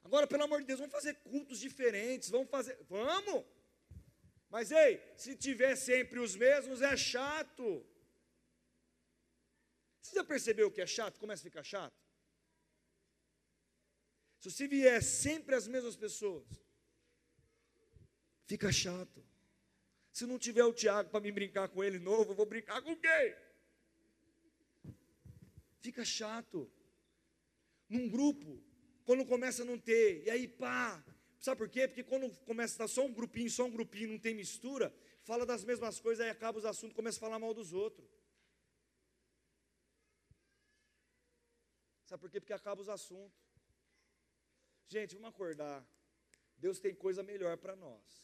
Agora, 0.02 0.26
pelo 0.26 0.42
amor 0.42 0.62
de 0.62 0.66
Deus, 0.66 0.80
vamos 0.80 0.92
fazer 0.92 1.14
cultos 1.22 1.60
diferentes, 1.60 2.28
vamos 2.28 2.50
fazer, 2.50 2.76
vamos. 2.88 3.44
Mas 4.50 4.72
ei, 4.72 5.00
se 5.16 5.36
tiver 5.36 5.76
sempre 5.76 6.18
os 6.18 6.34
mesmos, 6.34 6.82
é 6.82 6.96
chato. 6.96 7.86
Você 10.02 10.16
já 10.16 10.24
percebeu 10.24 10.70
que 10.70 10.80
é 10.80 10.86
chato? 10.86 11.20
Começa 11.20 11.42
a 11.42 11.48
ficar 11.50 11.62
chato? 11.62 11.94
Se 14.40 14.50
você 14.50 14.66
vier 14.66 15.00
sempre 15.00 15.54
as 15.54 15.68
mesmas 15.68 15.94
pessoas, 15.94 16.44
fica 18.44 18.72
chato. 18.72 19.24
Se 20.12 20.26
não 20.26 20.38
tiver 20.38 20.64
o 20.64 20.72
Tiago 20.72 21.08
para 21.08 21.20
me 21.20 21.30
brincar 21.30 21.68
com 21.68 21.82
ele 21.84 22.00
novo, 22.00 22.32
eu 22.32 22.34
vou 22.34 22.44
brincar 22.44 22.82
com 22.82 22.96
quem? 22.96 23.36
Fica 25.80 26.04
chato. 26.04 26.70
Num 27.88 28.08
grupo, 28.08 28.60
quando 29.04 29.24
começa 29.24 29.62
a 29.62 29.64
não 29.64 29.78
ter, 29.78 30.24
e 30.24 30.30
aí 30.30 30.48
pá. 30.48 31.04
Sabe 31.38 31.58
por 31.58 31.68
quê? 31.68 31.86
Porque 31.86 32.04
quando 32.04 32.28
começa 32.44 32.72
a 32.72 32.74
estar 32.74 32.88
só 32.88 33.06
um 33.06 33.12
grupinho, 33.12 33.50
só 33.50 33.64
um 33.64 33.70
grupinho, 33.70 34.10
não 34.10 34.18
tem 34.18 34.34
mistura, 34.34 34.94
fala 35.22 35.46
das 35.46 35.64
mesmas 35.64 35.98
coisas, 35.98 36.24
aí 36.24 36.30
acaba 36.30 36.58
os 36.58 36.64
assuntos, 36.64 36.94
começa 36.94 37.18
a 37.18 37.20
falar 37.20 37.38
mal 37.38 37.54
dos 37.54 37.72
outros. 37.72 38.08
Sabe 42.12 42.20
por 42.20 42.30
quê? 42.30 42.38
Porque 42.40 42.52
acaba 42.52 42.78
os 42.78 42.90
assuntos. 42.90 43.40
Gente, 44.86 45.14
vamos 45.14 45.30
acordar. 45.30 45.82
Deus 46.58 46.78
tem 46.78 46.94
coisa 46.94 47.22
melhor 47.22 47.56
para 47.56 47.74
nós. 47.74 48.22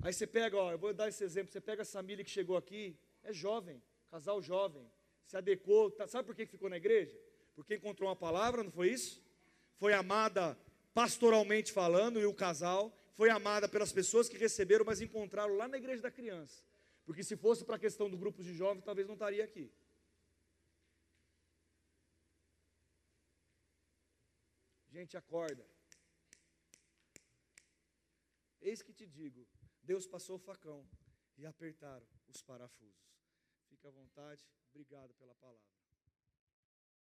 Aí 0.00 0.12
você 0.12 0.28
pega, 0.28 0.56
ó, 0.56 0.70
eu 0.70 0.78
vou 0.78 0.94
dar 0.94 1.08
esse 1.08 1.24
exemplo, 1.24 1.52
você 1.52 1.60
pega 1.60 1.82
essa 1.82 1.98
família 1.98 2.24
que 2.24 2.30
chegou 2.30 2.56
aqui, 2.56 2.96
é 3.24 3.32
jovem, 3.32 3.82
casal 4.08 4.40
jovem, 4.40 4.88
se 5.24 5.36
adequou, 5.36 5.90
tá, 5.90 6.06
sabe 6.06 6.24
por 6.24 6.36
que 6.36 6.46
ficou 6.46 6.70
na 6.70 6.76
igreja? 6.76 7.18
Porque 7.56 7.74
encontrou 7.74 8.08
uma 8.08 8.14
palavra, 8.14 8.62
não 8.62 8.70
foi 8.70 8.90
isso? 8.90 9.20
Foi 9.74 9.92
amada 9.92 10.56
pastoralmente 10.94 11.72
falando, 11.72 12.20
e 12.20 12.26
o 12.26 12.32
casal 12.32 12.96
foi 13.16 13.28
amada 13.28 13.68
pelas 13.68 13.92
pessoas 13.92 14.28
que 14.28 14.38
receberam, 14.38 14.84
mas 14.84 15.00
encontraram 15.00 15.56
lá 15.56 15.66
na 15.66 15.78
igreja 15.78 16.00
da 16.00 16.12
criança. 16.12 16.62
Porque 17.04 17.24
se 17.24 17.36
fosse 17.36 17.64
para 17.64 17.74
a 17.74 17.78
questão 17.86 18.08
do 18.08 18.16
grupo 18.16 18.40
de 18.40 18.54
jovens, 18.54 18.84
talvez 18.84 19.08
não 19.08 19.14
estaria 19.14 19.42
aqui. 19.42 19.68
Gente, 24.94 25.16
acorda. 25.16 25.66
Eis 28.60 28.80
que 28.80 28.92
te 28.92 29.06
digo, 29.08 29.44
Deus 29.82 30.06
passou 30.06 30.36
o 30.36 30.38
facão 30.38 30.88
e 31.36 31.44
apertaram 31.44 32.06
os 32.28 32.40
parafusos. 32.40 33.10
Fique 33.68 33.88
à 33.88 33.90
vontade, 33.90 34.46
obrigado 34.70 35.12
pela 35.14 35.34
palavra. 35.34 35.83